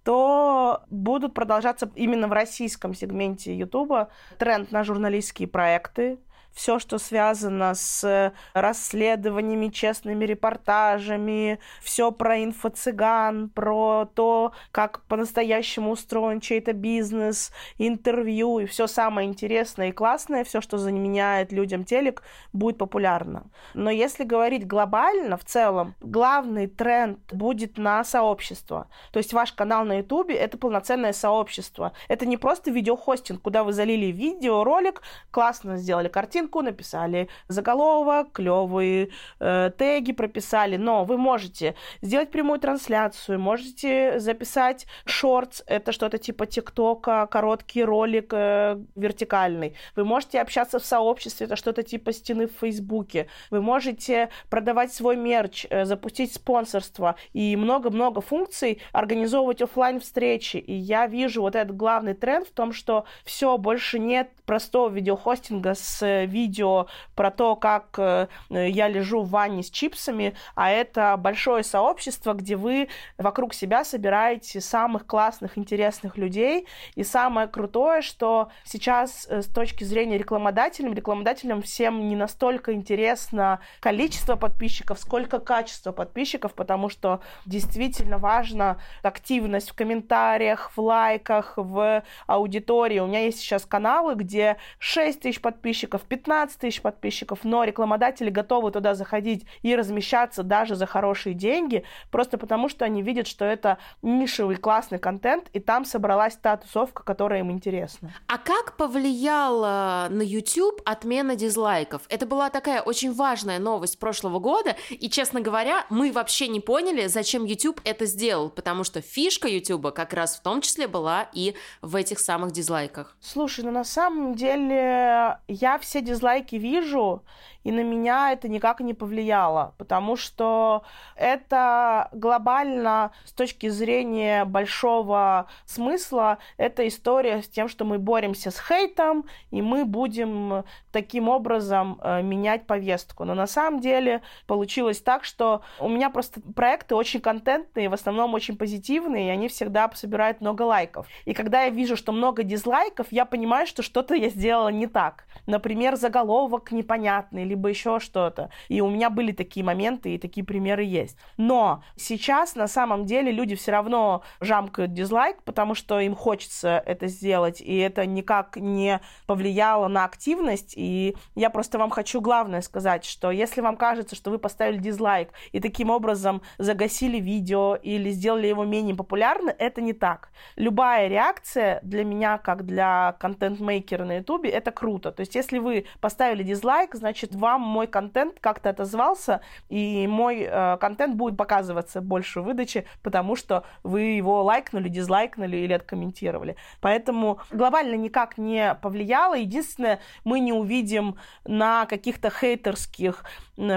то 0.03 0.83
будут 0.89 1.35
продолжаться 1.35 1.91
именно 1.93 2.27
в 2.27 2.31
российском 2.31 2.95
сегменте 2.95 3.55
YouTube 3.55 4.09
тренд 4.39 4.71
на 4.71 4.83
журналистские 4.83 5.47
проекты, 5.47 6.17
все, 6.57 6.79
что 6.79 6.97
связано 6.97 7.75
с 7.75 8.33
расследованиями, 8.53 9.67
честными 9.67 10.25
репортажами, 10.25 11.59
все 11.83 12.11
про 12.11 12.43
инфо-цыган, 12.43 13.49
про 13.49 14.09
то, 14.15 14.53
как 14.71 15.03
по-настоящему 15.03 15.91
устроен 15.91 16.39
чей-то 16.39 16.73
бизнес, 16.73 17.51
интервью 17.77 18.57
и 18.57 18.65
все 18.65 18.87
самое 18.87 19.29
интересное 19.29 19.89
и 19.89 19.91
классное, 19.91 20.43
все, 20.43 20.59
что 20.59 20.79
заменяет 20.79 21.51
людям 21.51 21.83
телек, 21.85 22.23
будет 22.53 22.79
популярно. 22.79 23.45
Но 23.75 23.91
если 23.91 24.23
говорить 24.23 24.65
глобально, 24.65 25.37
в 25.37 25.45
целом, 25.45 25.93
главный 26.01 26.65
тренд 26.65 27.19
будет 27.31 27.77
на 27.77 28.03
сообщество. 28.03 28.89
То 29.11 29.19
есть 29.19 29.31
ваш 29.31 29.53
канал 29.53 29.85
на 29.85 29.99
Ютубе— 29.99 30.33
это 30.35 30.57
полноценное 30.57 31.13
сообщество. 31.13 31.93
Это 32.07 32.25
не 32.25 32.37
просто 32.37 32.71
видеохостинг, 32.71 33.43
куда 33.43 33.63
вы 33.63 33.73
залили 33.73 34.07
видео, 34.07 34.63
ролик, 34.63 35.03
классно 35.29 35.77
сделали 35.77 36.07
картинку, 36.07 36.46
картинку, 36.47 36.61
написали 36.61 37.27
заголовок, 37.47 38.31
клевые 38.31 39.09
э, 39.39 39.71
теги 39.77 40.13
прописали, 40.13 40.77
но 40.77 41.05
вы 41.05 41.17
можете 41.17 41.75
сделать 42.01 42.31
прямую 42.31 42.59
трансляцию, 42.59 43.39
можете 43.39 44.19
записать 44.19 44.85
шортс, 45.05 45.63
это 45.67 45.91
что-то 45.91 46.17
типа 46.17 46.45
ТикТока, 46.45 47.27
короткий 47.27 47.83
ролик 47.83 48.33
э, 48.33 48.77
вертикальный. 48.95 49.75
Вы 49.95 50.05
можете 50.05 50.41
общаться 50.41 50.79
в 50.79 50.85
сообществе, 50.85 51.45
это 51.45 51.55
что-то 51.55 51.83
типа 51.83 52.13
стены 52.13 52.47
в 52.47 52.51
Фейсбуке. 52.59 53.27
Вы 53.51 53.61
можете 53.61 54.29
продавать 54.49 54.93
свой 54.93 55.15
мерч, 55.15 55.65
э, 55.69 55.85
запустить 55.85 56.33
спонсорство 56.33 57.15
и 57.33 57.55
много-много 57.55 58.21
функций, 58.21 58.79
организовывать 58.93 59.61
офлайн 59.61 59.99
встречи. 59.99 60.57
И 60.57 60.73
я 60.73 61.07
вижу 61.07 61.41
вот 61.41 61.55
этот 61.55 61.75
главный 61.75 62.13
тренд 62.13 62.47
в 62.47 62.51
том, 62.51 62.73
что 62.73 63.05
все, 63.23 63.57
больше 63.57 63.99
нет 63.99 64.29
простого 64.45 64.89
видеохостинга 64.89 65.75
с 65.75 66.26
видео 66.27 66.87
про 67.15 67.31
то, 67.31 67.55
как 67.55 67.97
э, 67.97 68.27
я 68.49 68.87
лежу 68.87 69.21
в 69.21 69.29
ванне 69.29 69.63
с 69.63 69.69
чипсами, 69.69 70.35
а 70.55 70.69
это 70.69 71.15
большое 71.17 71.63
сообщество, 71.63 72.33
где 72.33 72.55
вы 72.55 72.89
вокруг 73.17 73.53
себя 73.53 73.83
собираете 73.83 74.61
самых 74.61 75.05
классных, 75.05 75.57
интересных 75.57 76.17
людей. 76.17 76.67
И 76.95 77.03
самое 77.03 77.47
крутое, 77.47 78.01
что 78.01 78.49
сейчас 78.63 79.27
э, 79.29 79.41
с 79.41 79.47
точки 79.47 79.83
зрения 79.83 80.17
рекламодателям, 80.17 80.93
рекламодателям 80.93 81.61
всем 81.61 82.07
не 82.07 82.15
настолько 82.15 82.73
интересно 82.73 83.59
количество 83.79 84.35
подписчиков, 84.35 84.99
сколько 84.99 85.39
качество 85.39 85.91
подписчиков, 85.91 86.53
потому 86.53 86.89
что 86.89 87.21
действительно 87.45 88.17
важна 88.17 88.77
активность 89.01 89.69
в 89.69 89.75
комментариях, 89.75 90.71
в 90.75 90.81
лайках, 90.81 91.53
в 91.55 92.03
аудитории. 92.25 92.99
У 92.99 93.07
меня 93.07 93.21
есть 93.21 93.39
сейчас 93.39 93.65
каналы, 93.65 94.15
где 94.15 94.57
6 94.79 95.21
тысяч 95.21 95.41
подписчиков, 95.41 96.03
15 96.17 96.59
тысяч 96.59 96.81
подписчиков, 96.81 97.39
но 97.43 97.63
рекламодатели 97.63 98.29
готовы 98.29 98.71
туда 98.71 98.95
заходить 98.95 99.45
и 99.61 99.75
размещаться 99.75 100.41
даже 100.41 100.75
за 100.75 100.85
хорошие 100.87 101.35
деньги, 101.35 101.83
просто 102.11 102.37
потому 102.37 102.69
что 102.69 102.85
они 102.85 103.03
видят, 103.03 103.27
что 103.27 103.45
это 103.45 103.77
нишевый 104.01 104.55
классный 104.55 104.97
контент, 104.97 105.49
и 105.53 105.59
там 105.59 105.85
собралась 105.85 106.35
та 106.35 106.57
тусовка, 106.57 107.03
которая 107.03 107.39
им 107.41 107.51
интересна. 107.51 108.13
А 108.27 108.37
как 108.39 108.77
повлияла 108.77 110.07
на 110.09 110.23
YouTube 110.23 110.81
отмена 110.85 111.35
дизлайков? 111.35 112.01
Это 112.09 112.25
была 112.25 112.49
такая 112.49 112.81
очень 112.81 113.13
важная 113.13 113.59
новость 113.59 113.99
прошлого 113.99 114.39
года, 114.39 114.75
и, 114.89 115.09
честно 115.09 115.39
говоря, 115.39 115.85
мы 115.89 116.11
вообще 116.11 116.47
не 116.47 116.59
поняли, 116.59 117.05
зачем 117.07 117.45
YouTube 117.45 117.79
это 117.83 118.05
сделал, 118.05 118.49
потому 118.49 118.83
что 118.83 119.01
фишка 119.01 119.47
YouTube 119.47 119.93
как 119.93 120.13
раз 120.13 120.35
в 120.35 120.41
том 120.41 120.61
числе 120.61 120.87
была 120.87 121.27
и 121.33 121.53
в 121.81 121.95
этих 121.95 122.19
самых 122.19 122.51
дизлайках. 122.51 123.15
Слушай, 123.21 123.65
ну 123.65 123.71
на 123.71 123.83
самом 123.83 124.33
деле 124.33 125.37
я 125.47 125.77
все 125.79 126.01
дизлайки 126.07 126.55
вижу, 126.57 127.21
и 127.67 127.71
на 127.73 127.83
меня 127.83 128.31
это 128.31 128.47
никак 128.47 128.79
не 128.79 128.93
повлияло, 128.93 129.73
потому 129.77 130.15
что 130.15 130.83
это 131.17 132.07
глобально 132.13 133.11
с 133.25 133.33
точки 133.33 133.67
зрения 133.67 134.45
большого 134.45 135.47
смысла, 135.65 136.37
это 136.55 136.87
история 136.87 137.41
с 137.41 137.49
тем, 137.49 137.67
что 137.67 137.83
мы 137.83 137.99
боремся 137.99 138.51
с 138.51 138.57
хейтом, 138.57 139.25
и 139.51 139.61
мы 139.61 139.83
будем 139.83 140.63
таким 140.93 141.27
образом 141.27 141.99
э, 142.01 142.21
менять 142.21 142.65
повестку. 142.65 143.25
Но 143.25 143.35
на 143.35 143.47
самом 143.47 143.81
деле 143.81 144.21
получилось 144.45 145.01
так, 145.01 145.25
что 145.25 145.61
у 145.81 145.89
меня 145.89 146.09
просто 146.09 146.39
проекты 146.55 146.95
очень 146.95 147.19
контентные, 147.19 147.89
в 147.89 147.93
основном 147.93 148.33
очень 148.33 148.55
позитивные, 148.55 149.27
и 149.27 149.29
они 149.29 149.49
всегда 149.49 149.91
собирают 149.93 150.39
много 150.39 150.61
лайков. 150.61 151.05
И 151.25 151.33
когда 151.33 151.63
я 151.63 151.69
вижу, 151.69 151.97
что 151.97 152.13
много 152.13 152.43
дизлайков, 152.43 153.07
я 153.11 153.25
понимаю, 153.25 153.67
что 153.67 153.83
что-то 153.83 154.15
я 154.15 154.29
сделала 154.29 154.69
не 154.69 154.87
так. 154.87 155.25
Например, 155.47 155.97
заголовок 155.97 156.71
непонятный, 156.71 157.56
либо 157.57 157.69
еще 157.69 157.99
что-то. 157.99 158.49
И 158.69 158.81
у 158.81 158.89
меня 158.89 159.09
были 159.09 159.31
такие 159.31 159.65
моменты, 159.65 160.13
и 160.13 160.17
такие 160.17 160.45
примеры 160.45 160.83
есть. 160.83 161.17
Но 161.37 161.83
сейчас 161.95 162.55
на 162.55 162.67
самом 162.67 163.05
деле 163.05 163.31
люди 163.31 163.55
все 163.55 163.71
равно 163.71 164.21
жамкают 164.39 164.93
дизлайк, 164.93 165.41
потому 165.43 165.73
что 165.73 165.99
им 165.99 166.15
хочется 166.15 166.81
это 166.85 167.07
сделать, 167.07 167.59
и 167.61 167.77
это 167.77 168.05
никак 168.05 168.57
не 168.57 169.01
повлияло 169.25 169.87
на 169.87 170.05
активность. 170.05 170.73
И 170.77 171.15
я 171.35 171.49
просто 171.49 171.79
вам 171.79 171.89
хочу 171.89 172.21
главное 172.21 172.61
сказать, 172.61 173.03
что 173.03 173.31
если 173.31 173.61
вам 173.61 173.75
кажется, 173.75 174.15
что 174.15 174.29
вы 174.29 174.37
поставили 174.37 174.77
дизлайк 174.77 175.29
и 175.51 175.59
таким 175.59 175.89
образом 175.89 176.41
загасили 176.59 177.19
видео 177.19 177.75
или 177.75 178.11
сделали 178.11 178.47
его 178.47 178.65
менее 178.65 178.95
популярным, 178.95 179.55
это 179.57 179.81
не 179.81 179.93
так. 179.93 180.29
Любая 180.55 181.07
реакция 181.07 181.79
для 181.81 182.03
меня, 182.03 182.37
как 182.37 182.65
для 182.65 183.15
контент-мейкера 183.19 184.05
на 184.05 184.17
ютубе, 184.17 184.51
это 184.51 184.71
круто. 184.71 185.11
То 185.11 185.21
есть 185.21 185.33
если 185.33 185.57
вы 185.57 185.85
поставили 185.99 186.43
дизлайк, 186.43 186.93
значит, 186.93 187.33
вам 187.33 187.46
мой 187.57 187.87
контент 187.87 188.39
как-то 188.39 188.69
отозвался, 188.69 189.41
и 189.69 190.07
мой 190.07 190.41
э, 190.41 190.77
контент 190.77 191.15
будет 191.15 191.37
показываться 191.37 192.01
больше 192.01 192.41
в 192.41 192.45
выдаче, 192.45 192.85
потому 193.03 193.35
что 193.35 193.63
вы 193.83 194.01
его 194.01 194.43
лайкнули, 194.43 194.89
дизлайкнули 194.89 195.57
или 195.57 195.73
откомментировали. 195.73 196.55
Поэтому 196.81 197.39
глобально 197.51 197.95
никак 197.95 198.37
не 198.37 198.75
повлияло. 198.81 199.35
Единственное, 199.35 199.99
мы 200.23 200.39
не 200.39 200.53
увидим 200.53 201.15
на 201.45 201.85
каких-то 201.85 202.29
хейтерских 202.29 203.23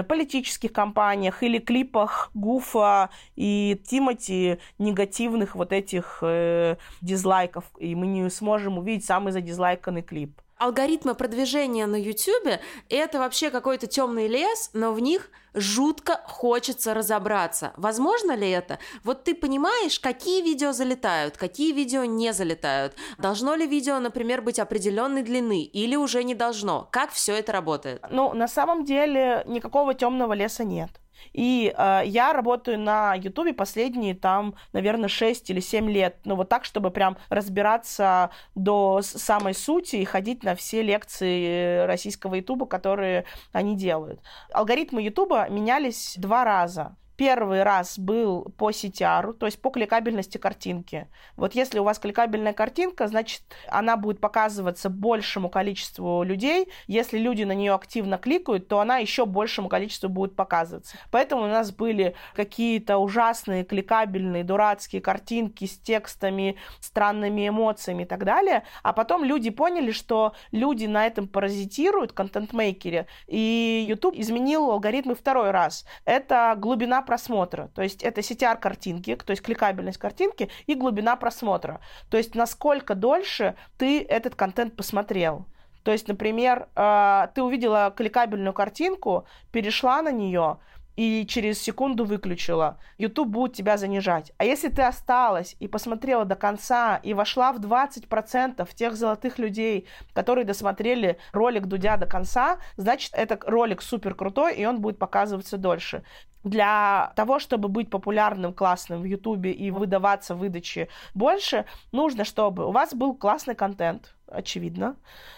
политических 0.07 0.73
кампаниях 0.73 1.43
или 1.43 1.57
клипах 1.59 2.31
Гуфа 2.33 3.09
и 3.35 3.81
Тимати 3.87 4.59
негативных 4.77 5.55
вот 5.55 5.71
этих 5.71 6.19
э, 6.21 6.75
дизлайков, 7.01 7.65
и 7.77 7.95
мы 7.95 8.07
не 8.07 8.29
сможем 8.29 8.77
увидеть 8.77 9.05
самый 9.05 9.31
задизлайканный 9.31 10.01
клип 10.01 10.41
алгоритмы 10.61 11.15
продвижения 11.15 11.87
на 11.87 11.95
YouTube 11.95 12.59
это 12.89 13.19
вообще 13.19 13.49
какой-то 13.49 13.87
темный 13.87 14.27
лес, 14.27 14.69
но 14.73 14.93
в 14.93 14.99
них 14.99 15.31
жутко 15.53 16.21
хочется 16.25 16.93
разобраться. 16.93 17.73
Возможно 17.77 18.35
ли 18.35 18.49
это? 18.49 18.77
Вот 19.03 19.23
ты 19.23 19.33
понимаешь, 19.33 19.99
какие 19.99 20.41
видео 20.41 20.71
залетают, 20.71 21.35
какие 21.35 21.73
видео 21.73 22.05
не 22.05 22.31
залетают. 22.31 22.93
Должно 23.17 23.55
ли 23.55 23.65
видео, 23.65 23.99
например, 23.99 24.41
быть 24.41 24.59
определенной 24.59 25.23
длины 25.23 25.63
или 25.63 25.95
уже 25.95 26.23
не 26.23 26.35
должно? 26.35 26.87
Как 26.91 27.11
все 27.11 27.33
это 27.33 27.51
работает? 27.51 28.05
Ну, 28.09 28.33
на 28.33 28.47
самом 28.47 28.85
деле 28.85 29.43
никакого 29.47 29.93
темного 29.95 30.33
леса 30.33 30.63
нет. 30.63 31.00
И 31.33 31.73
э, 31.75 32.01
я 32.05 32.33
работаю 32.33 32.79
на 32.79 33.15
Ютубе 33.15 33.53
последние 33.53 34.15
там, 34.15 34.55
наверное, 34.73 35.09
6 35.09 35.49
или 35.49 35.59
7 35.59 35.89
лет. 35.89 36.17
Ну, 36.25 36.35
вот 36.35 36.49
так, 36.49 36.65
чтобы 36.65 36.91
прям 36.91 37.17
разбираться 37.29 38.31
до 38.55 39.01
самой 39.01 39.53
сути 39.53 39.97
и 39.97 40.05
ходить 40.05 40.43
на 40.43 40.55
все 40.55 40.81
лекции 40.81 41.85
российского 41.85 42.35
Ютуба, 42.35 42.65
которые 42.65 43.25
они 43.51 43.75
делают. 43.75 44.21
Алгоритмы 44.51 45.01
Ютуба 45.01 45.49
менялись 45.49 46.15
два 46.17 46.43
раза. 46.43 46.95
Первый 47.21 47.61
раз 47.61 47.99
был 47.99 48.45
по 48.57 48.71
CTR, 48.71 49.33
то 49.33 49.45
есть 49.45 49.61
по 49.61 49.69
кликабельности 49.69 50.39
картинки. 50.39 51.07
Вот 51.35 51.53
если 51.53 51.77
у 51.77 51.83
вас 51.83 51.99
кликабельная 51.99 52.53
картинка, 52.53 53.07
значит, 53.07 53.43
она 53.67 53.95
будет 53.95 54.19
показываться 54.19 54.89
большему 54.89 55.47
количеству 55.47 56.23
людей. 56.23 56.67
Если 56.87 57.19
люди 57.19 57.43
на 57.43 57.51
нее 57.51 57.73
активно 57.73 58.17
кликают, 58.17 58.67
то 58.67 58.79
она 58.79 58.97
еще 58.97 59.27
большему 59.27 59.69
количеству 59.69 60.09
будет 60.09 60.35
показываться. 60.35 60.97
Поэтому 61.11 61.43
у 61.43 61.47
нас 61.47 61.71
были 61.71 62.15
какие-то 62.33 62.97
ужасные 62.97 63.65
кликабельные 63.65 64.43
дурацкие 64.43 64.99
картинки 64.99 65.65
с 65.65 65.77
текстами, 65.77 66.57
странными 66.79 67.47
эмоциями 67.47 68.01
и 68.01 68.07
так 68.07 68.23
далее. 68.23 68.63
А 68.81 68.93
потом 68.93 69.23
люди 69.23 69.51
поняли, 69.51 69.91
что 69.91 70.33
люди 70.51 70.87
на 70.87 71.05
этом 71.05 71.27
паразитируют, 71.27 72.13
контент-мейкере, 72.13 73.05
и 73.27 73.85
YouTube 73.87 74.15
изменил 74.15 74.71
алгоритмы 74.71 75.13
второй 75.13 75.51
раз. 75.51 75.85
Это 76.05 76.55
глубина 76.57 77.03
просмотра. 77.11 77.69
То 77.75 77.81
есть 77.81 78.03
это 78.03 78.21
CTR 78.21 78.57
картинки, 78.57 79.17
то 79.17 79.31
есть 79.31 79.43
кликабельность 79.43 79.97
картинки 79.97 80.49
и 80.65 80.75
глубина 80.75 81.17
просмотра. 81.17 81.81
То 82.09 82.15
есть 82.15 82.35
насколько 82.35 82.95
дольше 82.95 83.55
ты 83.77 84.01
этот 84.01 84.35
контент 84.35 84.77
посмотрел. 84.77 85.45
То 85.83 85.91
есть, 85.91 86.07
например, 86.07 86.69
э, 86.73 87.27
ты 87.35 87.43
увидела 87.43 87.93
кликабельную 87.93 88.53
картинку, 88.53 89.25
перешла 89.51 90.01
на 90.01 90.11
нее, 90.13 90.59
и 90.95 91.25
через 91.27 91.61
секунду 91.61 92.05
выключила, 92.05 92.77
YouTube 92.97 93.29
будет 93.29 93.53
тебя 93.53 93.77
занижать. 93.77 94.31
А 94.37 94.45
если 94.45 94.69
ты 94.69 94.83
осталась 94.83 95.55
и 95.59 95.67
посмотрела 95.67 96.25
до 96.25 96.35
конца 96.35 96.97
и 96.97 97.13
вошла 97.13 97.53
в 97.53 97.59
20% 97.59 98.73
тех 98.75 98.95
золотых 98.95 99.39
людей, 99.39 99.87
которые 100.13 100.45
досмотрели 100.45 101.17
ролик 101.33 101.65
Дудя 101.65 101.97
до 101.97 102.05
конца, 102.05 102.59
значит, 102.77 103.13
этот 103.13 103.43
ролик 103.45 103.81
супер 103.81 104.15
крутой, 104.15 104.55
и 104.55 104.65
он 104.65 104.81
будет 104.81 104.99
показываться 104.99 105.57
дольше. 105.57 106.03
Для 106.43 107.13
того, 107.15 107.39
чтобы 107.39 107.69
быть 107.69 107.89
популярным, 107.89 108.53
классным 108.53 109.01
в 109.01 109.05
Ютубе 109.05 109.51
и 109.51 109.71
выдаваться 109.71 110.35
в 110.35 110.39
выдаче 110.39 110.87
больше, 111.13 111.65
нужно, 111.91 112.25
чтобы 112.25 112.67
у 112.67 112.71
вас 112.71 112.93
был 112.93 113.13
классный 113.13 113.55
контент, 113.55 114.15
очевидно. 114.31 114.95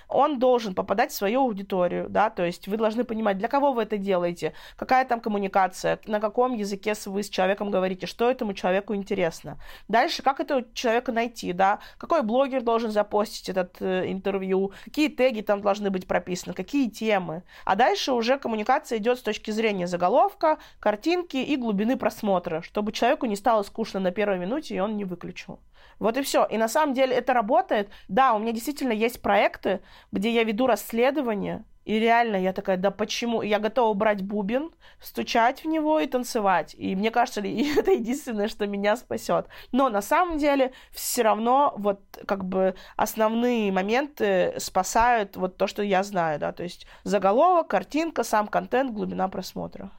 Он 0.07 0.37
должен 0.37 0.75
попадать 0.75 1.11
в 1.11 1.15
свою 1.15 1.41
аудиторию, 1.41 2.07
да, 2.07 2.29
то 2.29 2.45
есть 2.45 2.67
вы 2.67 2.77
должны 2.77 3.03
понимать, 3.03 3.37
для 3.37 3.47
кого 3.47 3.73
вы 3.73 3.83
это 3.83 3.97
делаете, 3.97 4.53
какая 4.77 5.05
там 5.05 5.19
коммуникация, 5.19 5.99
на 6.05 6.19
каком 6.19 6.53
языке 6.53 6.93
вы 7.05 7.23
с 7.23 7.29
человеком 7.29 7.71
говорите, 7.71 8.05
что 8.05 8.29
этому 8.29 8.53
человеку 8.53 8.93
интересно. 8.93 9.57
Дальше, 9.87 10.21
как 10.21 10.39
этого 10.39 10.63
человека 10.73 11.11
найти, 11.11 11.51
да, 11.53 11.79
какой 11.97 12.21
блогер 12.21 12.61
должен 12.61 12.91
запостить 12.91 13.49
этот 13.49 13.81
э, 13.81 14.11
интервью, 14.11 14.73
какие 14.83 15.07
теги 15.07 15.41
там 15.41 15.61
должны 15.61 15.89
быть 15.89 16.05
прописаны, 16.07 16.53
какие 16.53 16.89
темы. 16.89 17.41
А 17.65 17.75
дальше 17.75 18.11
уже 18.11 18.37
коммуникация 18.37 18.99
идет 18.99 19.17
с 19.17 19.23
точки 19.23 19.49
зрения 19.49 19.87
заголовка, 19.87 20.59
картинки 20.93 21.37
и 21.37 21.55
глубины 21.55 21.97
просмотра, 21.97 22.61
чтобы 22.61 22.91
человеку 22.91 23.25
не 23.25 23.35
стало 23.35 23.63
скучно 23.63 23.99
на 23.99 24.11
первой 24.11 24.37
минуте, 24.37 24.75
и 24.75 24.79
он 24.79 24.95
не 24.95 25.05
выключил. 25.05 25.59
Вот 25.97 26.17
и 26.17 26.21
все. 26.21 26.45
И 26.45 26.57
на 26.57 26.67
самом 26.67 26.93
деле 26.93 27.15
это 27.15 27.33
работает. 27.33 27.89
Да, 28.07 28.35
у 28.35 28.39
меня 28.39 28.51
действительно 28.51 28.91
есть 28.91 29.19
проекты, 29.19 29.79
где 30.11 30.29
я 30.29 30.43
веду 30.43 30.67
расследование, 30.67 31.63
И 31.85 31.99
реально 31.99 32.35
я 32.35 32.53
такая, 32.53 32.77
да 32.77 32.91
почему? 32.91 33.41
Я 33.41 33.57
готова 33.57 33.93
брать 33.95 34.21
бубен, 34.21 34.69
стучать 35.01 35.63
в 35.63 35.67
него 35.67 35.99
и 35.99 36.05
танцевать. 36.05 36.75
И 36.77 36.95
мне 36.95 37.09
кажется, 37.09 37.41
это 37.79 37.91
единственное, 37.91 38.47
что 38.47 38.67
меня 38.67 38.95
спасет. 38.95 39.47
Но 39.71 39.89
на 39.89 40.01
самом 40.01 40.37
деле 40.37 40.73
все 40.91 41.23
равно 41.23 41.73
вот 41.75 42.01
как 42.27 42.45
бы 42.45 42.75
основные 42.97 43.71
моменты 43.71 44.53
спасают 44.59 45.37
вот 45.37 45.57
то, 45.57 45.65
что 45.65 45.81
я 45.81 46.03
знаю, 46.03 46.39
да, 46.39 46.51
то 46.51 46.61
есть 46.61 46.85
заголовок, 47.03 47.67
картинка, 47.67 48.23
сам 48.23 48.47
контент, 48.47 48.91
глубина 48.93 49.27
просмотра. 49.27 49.89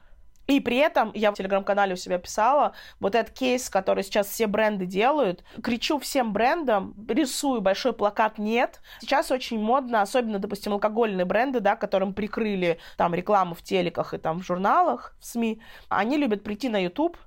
И 0.47 0.59
при 0.59 0.77
этом 0.77 1.11
я 1.13 1.31
в 1.31 1.35
телеграм-канале 1.35 1.93
у 1.93 1.97
себя 1.97 2.19
писала, 2.19 2.73
вот 2.99 3.15
этот 3.15 3.33
кейс, 3.33 3.69
который 3.69 4.03
сейчас 4.03 4.27
все 4.27 4.47
бренды 4.47 4.85
делают, 4.85 5.43
кричу 5.63 5.99
всем 5.99 6.33
брендам, 6.33 6.93
рисую 7.07 7.61
большой 7.61 7.93
плакат 7.93 8.37
«нет». 8.37 8.81
Сейчас 8.99 9.31
очень 9.31 9.59
модно, 9.59 10.01
особенно, 10.01 10.39
допустим, 10.39 10.73
алкогольные 10.73 11.25
бренды, 11.25 11.59
да, 11.59 11.75
которым 11.75 12.13
прикрыли 12.13 12.79
там 12.97 13.15
рекламу 13.15 13.55
в 13.55 13.63
телеках 13.63 14.13
и 14.13 14.17
там 14.17 14.39
в 14.39 14.45
журналах, 14.45 15.15
в 15.19 15.25
СМИ, 15.25 15.61
они 15.89 16.17
любят 16.17 16.43
прийти 16.43 16.69
на 16.69 16.81
YouTube, 16.83 17.17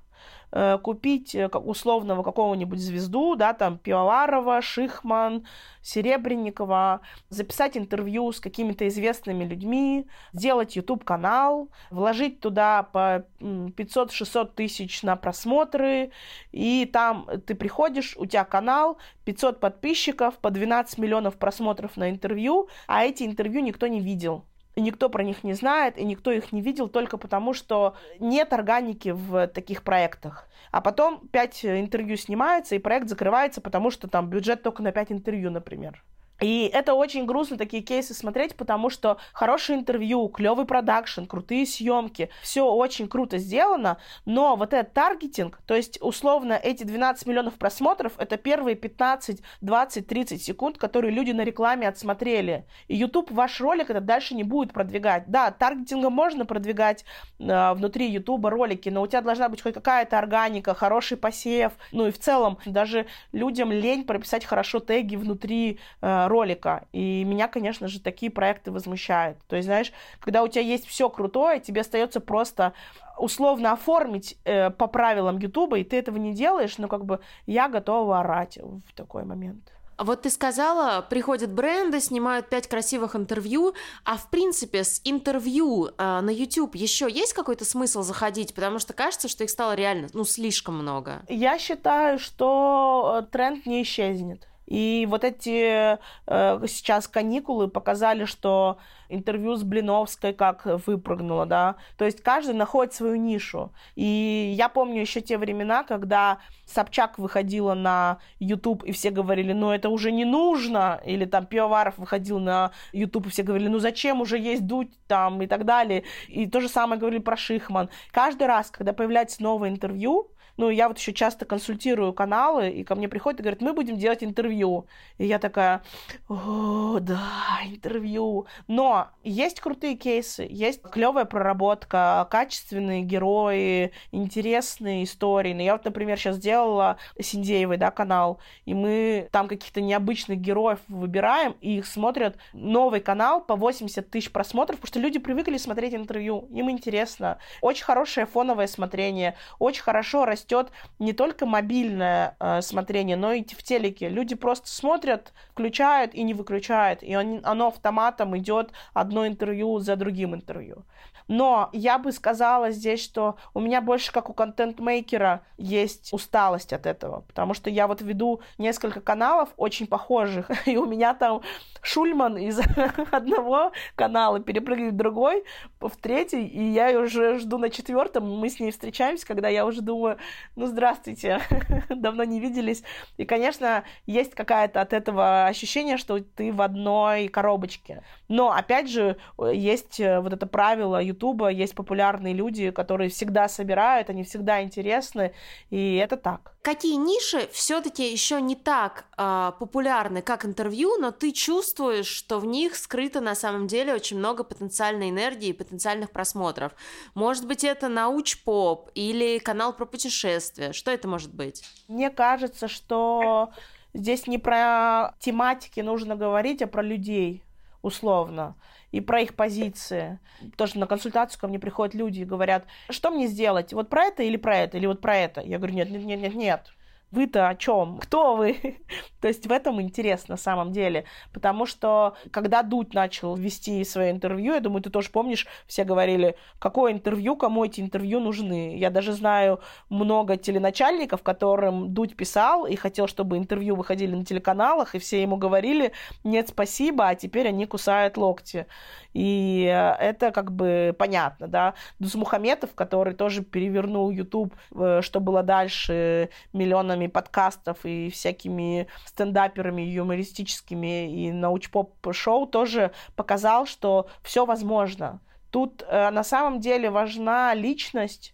купить 0.81 1.35
э, 1.35 1.47
условного 1.47 2.23
какого-нибудь 2.23 2.79
звезду, 2.79 3.35
да, 3.35 3.53
там 3.53 3.77
Пивоварова, 3.77 4.61
Шихман, 4.61 5.45
Серебренникова, 5.81 7.01
записать 7.29 7.77
интервью 7.77 8.31
с 8.31 8.39
какими-то 8.39 8.87
известными 8.87 9.43
людьми, 9.43 10.07
сделать 10.33 10.75
YouTube-канал, 10.75 11.69
вложить 11.91 12.39
туда 12.39 12.83
по 12.83 13.25
500-600 13.39 14.53
тысяч 14.55 15.03
на 15.03 15.15
просмотры, 15.15 16.11
и 16.51 16.89
там 16.91 17.27
ты 17.45 17.55
приходишь, 17.55 18.15
у 18.17 18.25
тебя 18.25 18.43
канал, 18.43 18.97
500 19.25 19.59
подписчиков, 19.59 20.37
по 20.39 20.49
12 20.49 20.97
миллионов 20.97 21.37
просмотров 21.37 21.95
на 21.97 22.09
интервью, 22.09 22.69
а 22.87 23.03
эти 23.03 23.23
интервью 23.23 23.61
никто 23.61 23.87
не 23.87 23.99
видел 23.99 24.45
и 24.79 24.81
никто 24.81 25.09
про 25.09 25.23
них 25.23 25.43
не 25.43 25.51
знает, 25.51 25.97
и 25.97 26.05
никто 26.05 26.31
их 26.31 26.53
не 26.53 26.61
видел 26.61 26.87
только 26.87 27.17
потому, 27.17 27.53
что 27.53 27.97
нет 28.17 28.53
органики 28.53 29.09
в 29.09 29.47
таких 29.47 29.83
проектах. 29.83 30.47
А 30.71 30.79
потом 30.79 31.27
пять 31.27 31.65
интервью 31.65 32.15
снимается, 32.15 32.75
и 32.75 32.79
проект 32.79 33.09
закрывается, 33.09 33.59
потому 33.59 33.91
что 33.91 34.07
там 34.07 34.29
бюджет 34.29 34.63
только 34.63 34.81
на 34.81 34.93
пять 34.93 35.11
интервью, 35.11 35.51
например. 35.51 36.01
И 36.39 36.69
это 36.73 36.93
очень 36.93 37.25
грустно 37.25 37.57
такие 37.57 37.83
кейсы 37.83 38.13
смотреть, 38.13 38.55
потому 38.55 38.89
что 38.89 39.17
хорошее 39.33 39.79
интервью, 39.79 40.27
клевый 40.29 40.65
продакшн, 40.65 41.25
крутые 41.25 41.65
съемки, 41.65 42.29
все 42.41 42.65
очень 42.65 43.07
круто 43.07 43.37
сделано, 43.37 43.97
но 44.25 44.55
вот 44.55 44.73
этот 44.73 44.93
таргетинг, 44.93 45.59
то 45.65 45.75
есть 45.75 45.99
условно 46.01 46.53
эти 46.53 46.83
12 46.83 47.25
миллионов 47.27 47.55
просмотров, 47.55 48.13
это 48.17 48.37
первые 48.37 48.75
15, 48.75 49.41
20, 49.61 50.07
30 50.07 50.41
секунд, 50.41 50.77
которые 50.77 51.11
люди 51.11 51.31
на 51.31 51.41
рекламе 51.41 51.87
отсмотрели. 51.87 52.65
И 52.87 52.95
YouTube 52.95 53.31
ваш 53.31 53.59
ролик 53.59 53.89
это 53.89 54.01
дальше 54.01 54.35
не 54.35 54.43
будет 54.43 54.73
продвигать. 54.73 55.25
Да, 55.27 55.51
таргетингом 55.51 56.13
можно 56.13 56.45
продвигать 56.45 57.05
э, 57.39 57.73
внутри 57.73 58.09
YouTube 58.09 58.45
ролики, 58.45 58.89
но 58.89 59.01
у 59.01 59.07
тебя 59.07 59.21
должна 59.21 59.49
быть 59.49 59.61
хоть 59.61 59.73
какая-то 59.73 60.17
органика, 60.17 60.73
хороший 60.73 61.17
посев, 61.17 61.73
ну 61.91 62.07
и 62.07 62.11
в 62.11 62.19
целом 62.19 62.57
даже 62.65 63.07
людям 63.31 63.71
лень 63.71 64.03
прописать 64.05 64.45
хорошо 64.45 64.79
теги 64.79 65.15
внутри 65.15 65.79
э, 66.01 66.27
ролика. 66.29 66.85
И 66.93 67.23
меня, 67.25 67.47
конечно 67.47 67.87
же, 67.87 67.99
такие 67.99 68.31
проекты 68.31 68.71
возмущают. 68.71 69.37
То 69.47 69.57
есть, 69.57 69.65
знаешь, 69.65 69.91
когда 70.21 70.43
у 70.43 70.47
тебя 70.47 70.61
есть 70.61 70.87
все 70.87 71.09
крутое, 71.09 71.59
тебе 71.59 71.81
остается 71.81 72.21
просто 72.21 72.73
условно 73.17 73.73
оформить 73.73 74.37
э, 74.45 74.69
по 74.69 74.87
правилам 74.87 75.37
Ютуба, 75.39 75.79
и 75.79 75.83
ты 75.83 75.97
этого 75.97 76.17
не 76.17 76.33
делаешь, 76.33 76.77
но 76.77 76.87
как 76.87 77.05
бы 77.05 77.19
я 77.45 77.67
готова 77.67 78.21
орать 78.21 78.57
в 78.57 78.93
такой 78.93 79.25
момент. 79.25 79.73
Вот 79.99 80.21
ты 80.21 80.29
сказала, 80.29 81.01
приходят 81.01 81.51
бренды, 81.51 81.99
снимают 81.99 82.47
пять 82.47 82.69
красивых 82.69 83.17
интервью, 83.17 83.73
а 84.05 84.15
в 84.15 84.29
принципе 84.29 84.85
с 84.85 85.01
интервью 85.03 85.87
э, 85.87 86.21
на 86.21 86.29
YouTube 86.29 86.75
еще 86.75 87.11
есть 87.11 87.33
какой-то 87.33 87.65
смысл 87.65 88.01
заходить, 88.01 88.55
потому 88.55 88.79
что 88.79 88.93
кажется, 88.93 89.27
что 89.27 89.43
их 89.43 89.49
стало 89.49 89.75
реально, 89.75 90.07
ну, 90.13 90.23
слишком 90.23 90.75
много. 90.75 91.23
Я 91.27 91.59
считаю, 91.59 92.17
что 92.17 93.21
э, 93.21 93.31
тренд 93.31 93.65
не 93.65 93.83
исчезнет. 93.83 94.48
И 94.69 95.07
вот 95.09 95.23
эти 95.23 95.97
э, 96.27 96.67
сейчас 96.67 97.07
каникулы 97.07 97.67
показали, 97.67 98.25
что 98.25 98.77
интервью 99.09 99.55
с 99.55 99.63
Блиновской 99.63 100.31
как 100.31 100.67
выпрыгнуло, 100.85 101.47
да. 101.47 101.75
То 101.97 102.05
есть 102.05 102.21
каждый 102.21 102.53
находит 102.53 102.93
свою 102.93 103.15
нишу. 103.15 103.73
И 103.95 104.53
я 104.55 104.69
помню 104.69 105.01
еще 105.01 105.21
те 105.21 105.39
времена, 105.39 105.83
когда 105.83 106.37
Собчак 106.67 107.17
выходила 107.17 107.73
на 107.73 108.19
YouTube, 108.39 108.83
и 108.83 108.91
все 108.91 109.09
говорили, 109.09 109.53
ну 109.53 109.71
это 109.71 109.89
уже 109.89 110.11
не 110.11 110.23
нужно. 110.23 111.01
Или 111.03 111.25
там 111.25 111.47
Пивоваров 111.47 111.97
выходил 111.97 112.37
на 112.37 112.71
YouTube, 112.93 113.25
и 113.25 113.29
все 113.31 113.41
говорили, 113.41 113.69
ну 113.69 113.79
зачем 113.79 114.21
уже 114.21 114.37
есть 114.37 114.67
дуть 114.67 114.91
там 115.07 115.41
и 115.41 115.47
так 115.47 115.65
далее. 115.65 116.03
И 116.27 116.47
то 116.47 116.61
же 116.61 116.69
самое 116.69 116.99
говорили 116.99 117.21
про 117.21 117.35
Шихман. 117.35 117.89
Каждый 118.11 118.45
раз, 118.45 118.69
когда 118.69 118.93
появляется 118.93 119.41
новое 119.41 119.69
интервью, 119.69 120.29
ну, 120.59 120.69
я 120.69 120.89
вот 120.89 120.97
еще 120.97 121.13
часто 121.13 121.45
консультирую 121.45 122.11
каналы, 122.11 122.69
и 122.69 122.83
ко 122.83 122.93
мне 122.95 123.07
приходят 123.07 123.39
и 123.39 123.43
говорят, 123.43 123.61
мы 123.61 123.71
будем 123.71 123.95
делать 123.95 124.25
интервью. 124.25 124.87
И 125.17 125.25
я 125.25 125.39
такая, 125.39 125.83
о, 126.27 126.99
да, 126.99 127.61
интервью. 127.65 128.45
Но 128.67 129.07
есть 129.23 129.61
крутые 129.61 129.95
кейсы, 129.95 130.45
есть 130.49 130.81
клевая 130.81 131.23
проработка, 131.23 132.27
качественные 132.29 133.03
герои, 133.03 133.93
интересные 134.11 135.05
истории. 135.05 135.53
Ну, 135.53 135.61
я 135.61 135.71
вот, 135.77 135.85
например, 135.85 136.19
сейчас 136.19 136.35
сделала 136.35 136.97
Синдеевой, 137.17 137.77
да, 137.77 137.89
канал, 137.89 138.41
и 138.65 138.73
мы 138.73 139.29
там 139.31 139.47
каких-то 139.47 139.79
необычных 139.79 140.39
героев 140.39 140.79
выбираем, 140.89 141.55
и 141.61 141.77
их 141.77 141.87
смотрят 141.87 142.35
новый 142.51 142.99
канал 142.99 143.39
по 143.39 143.55
80 143.55 144.09
тысяч 144.09 144.29
просмотров, 144.29 144.79
потому 144.79 144.89
что 144.89 144.99
люди 144.99 145.19
привыкли 145.19 145.55
смотреть 145.55 145.93
интервью, 145.93 146.49
им 146.51 146.69
интересно. 146.69 147.37
Очень 147.61 147.85
хорошее 147.85 148.25
фоновое 148.25 148.67
смотрение, 148.67 149.37
очень 149.57 149.83
хорошо 149.83 150.25
растет 150.25 150.48
растет 150.49 150.71
не 150.99 151.13
только 151.13 151.45
мобильное 151.45 152.35
э, 152.39 152.61
смотрение, 152.61 153.15
но 153.15 153.33
и 153.33 153.43
в 153.43 153.63
телеке. 153.63 154.09
Люди 154.09 154.35
просто 154.35 154.67
смотрят, 154.67 155.33
включают 155.51 156.13
и 156.13 156.23
не 156.23 156.33
выключают, 156.33 157.03
и 157.03 157.15
он, 157.15 157.41
оно 157.43 157.67
автоматом 157.67 158.37
идет 158.37 158.71
одно 158.93 159.27
интервью 159.27 159.79
за 159.79 159.95
другим 159.95 160.35
интервью. 160.35 160.85
Но 161.29 161.69
я 161.73 161.99
бы 161.99 162.11
сказала 162.11 162.71
здесь, 162.71 163.03
что 163.03 163.37
у 163.53 163.61
меня 163.61 163.81
больше 163.81 164.11
как 164.11 164.31
у 164.31 164.33
контент-мейкера 164.33 165.43
есть 165.57 166.11
усталость 166.11 166.73
от 166.73 166.87
этого, 166.87 167.21
потому 167.21 167.53
что 167.53 167.69
я 167.69 167.87
вот 167.87 168.01
веду 168.01 168.41
несколько 168.57 168.99
каналов 168.99 169.49
очень 169.55 169.85
похожих, 169.85 170.49
и 170.67 170.75
у 170.75 170.85
меня 170.85 171.13
там 171.13 171.41
Шульман 171.83 172.37
из 172.37 172.59
одного 173.11 173.71
канала 173.95 174.39
перепрыгивает 174.39 174.93
в 174.93 174.97
другой, 174.97 175.43
в 175.79 175.91
третий, 176.01 176.47
и 176.47 176.63
я 176.63 176.99
уже 176.99 177.37
жду 177.37 177.59
на 177.59 177.69
четвертом, 177.69 178.39
мы 178.39 178.49
с 178.49 178.59
ней 178.59 178.71
встречаемся, 178.71 179.27
когда 179.27 179.49
я 179.49 179.67
уже 179.67 179.81
думаю, 179.81 180.17
ну, 180.55 180.65
здравствуйте, 180.65 181.41
давно 181.89 182.23
не 182.23 182.39
виделись. 182.39 182.83
И, 183.17 183.25
конечно, 183.25 183.83
есть 184.07 184.33
какая-то 184.33 184.81
от 184.81 184.93
этого 184.93 185.45
ощущение, 185.45 185.97
что 185.97 186.19
ты 186.19 186.51
в 186.51 186.61
одной 186.61 187.27
коробочке. 187.27 188.01
Но, 188.27 188.51
опять 188.51 188.89
же, 188.89 189.17
есть 189.51 189.99
э, 189.99 190.19
вот 190.19 190.33
это 190.33 190.47
правило 190.47 190.99
Ютуба, 191.19 191.49
есть 191.49 191.75
популярные 191.75 192.33
люди, 192.33 192.71
которые 192.71 193.09
всегда 193.09 193.49
собирают, 193.49 194.09
они 194.09 194.23
всегда 194.23 194.63
интересны, 194.63 195.33
и 195.69 195.95
это 195.95 196.15
так. 196.15 196.53
Какие 196.61 196.95
ниши 196.95 197.49
все-таки 197.51 198.09
еще 198.09 198.41
не 198.41 198.55
так 198.55 199.05
э, 199.17 199.51
популярны, 199.59 200.21
как 200.21 200.45
интервью, 200.45 200.97
но 200.97 201.11
ты 201.11 201.31
чувствуешь, 201.31 202.07
что 202.07 202.39
в 202.39 202.45
них 202.45 202.75
скрыто 202.75 203.21
на 203.21 203.35
самом 203.35 203.67
деле 203.67 203.93
очень 203.93 204.17
много 204.17 204.43
потенциальной 204.43 205.09
энергии 205.09 205.49
и 205.49 205.53
потенциальных 205.53 206.11
просмотров. 206.11 206.71
Может 207.15 207.47
быть, 207.47 207.63
это 207.63 207.89
науч-поп 207.89 208.91
или 208.95 209.39
канал 209.39 209.73
про 209.73 209.85
путешествия. 209.85 210.71
Что 210.73 210.91
это 210.91 211.07
может 211.07 211.33
быть? 211.33 211.63
Мне 211.87 212.09
кажется, 212.09 212.67
что 212.67 213.49
здесь 213.93 214.27
не 214.27 214.37
про 214.37 215.15
тематики 215.19 215.81
нужно 215.81 216.15
говорить, 216.15 216.61
а 216.61 216.67
про 216.67 216.81
людей 216.81 217.43
условно, 217.81 218.55
и 218.91 219.01
про 219.01 219.21
их 219.21 219.35
позиции. 219.35 220.19
Тоже 220.57 220.79
на 220.79 220.87
консультацию 220.87 221.39
ко 221.39 221.47
мне 221.47 221.59
приходят 221.59 221.93
люди 221.93 222.21
и 222.21 222.25
говорят, 222.25 222.65
что 222.89 223.11
мне 223.11 223.27
сделать, 223.27 223.73
вот 223.73 223.89
про 223.89 224.05
это 224.05 224.23
или 224.23 224.37
про 224.37 224.57
это, 224.57 224.77
или 224.77 224.85
вот 224.85 225.01
про 225.01 225.15
это. 225.15 225.41
Я 225.41 225.57
говорю, 225.57 225.75
нет, 225.75 225.89
нет, 225.89 226.03
нет, 226.03 226.19
нет, 226.19 226.35
нет, 226.35 226.73
вы-то 227.11 227.49
о 227.49 227.55
чем? 227.55 227.97
Кто 227.97 228.35
вы? 228.35 228.77
То 229.21 229.27
есть 229.27 229.47
в 229.47 229.51
этом 229.51 229.81
интересно 229.81 230.33
на 230.33 230.37
самом 230.37 230.71
деле. 230.71 231.05
Потому 231.33 231.65
что 231.65 232.15
когда 232.31 232.61
Дудь 232.63 232.93
начал 232.93 233.35
вести 233.35 233.83
свое 233.83 234.11
интервью, 234.11 234.53
я 234.53 234.59
думаю, 234.59 234.81
ты 234.81 234.89
тоже 234.89 235.09
помнишь, 235.09 235.47
все 235.67 235.83
говорили, 235.83 236.35
какое 236.59 236.91
интервью, 236.91 237.35
кому 237.35 237.65
эти 237.65 237.81
интервью 237.81 238.19
нужны. 238.19 238.77
Я 238.77 238.89
даже 238.89 239.13
знаю 239.13 239.59
много 239.89 240.37
теленачальников, 240.37 241.23
которым 241.23 241.93
Дудь 241.93 242.15
писал 242.15 242.65
и 242.65 242.75
хотел, 242.75 243.07
чтобы 243.07 243.37
интервью 243.37 243.75
выходили 243.75 244.15
на 244.15 244.25
телеканалах, 244.25 244.95
и 244.95 244.99
все 244.99 245.21
ему 245.21 245.37
говорили, 245.37 245.93
нет, 246.23 246.49
спасибо, 246.49 247.07
а 247.07 247.15
теперь 247.15 247.47
они 247.47 247.65
кусают 247.65 248.17
локти. 248.17 248.67
И 249.13 249.65
э, 249.65 249.91
это 249.99 250.31
как 250.31 250.51
бы 250.51 250.95
понятно, 250.97 251.47
да. 251.47 251.73
Дусмухаметов, 251.99 252.73
который 252.75 253.13
тоже 253.13 253.43
перевернул 253.43 254.11
YouTube, 254.11 254.53
э, 254.75 255.01
что 255.01 255.19
было 255.19 255.43
дальше, 255.43 256.29
миллионами 256.53 257.07
подкастов 257.07 257.85
и 257.85 258.09
всякими 258.09 258.87
стендаперами 259.05 259.81
юмористическими 259.81 261.11
и 261.11 261.31
научпоп-шоу 261.31 262.45
тоже 262.45 262.91
показал, 263.15 263.65
что 263.65 264.07
все 264.21 264.45
возможно. 264.45 265.21
Тут 265.49 265.83
э, 265.87 266.09
на 266.11 266.23
самом 266.23 266.59
деле 266.59 266.89
важна 266.89 267.53
личность 267.53 268.33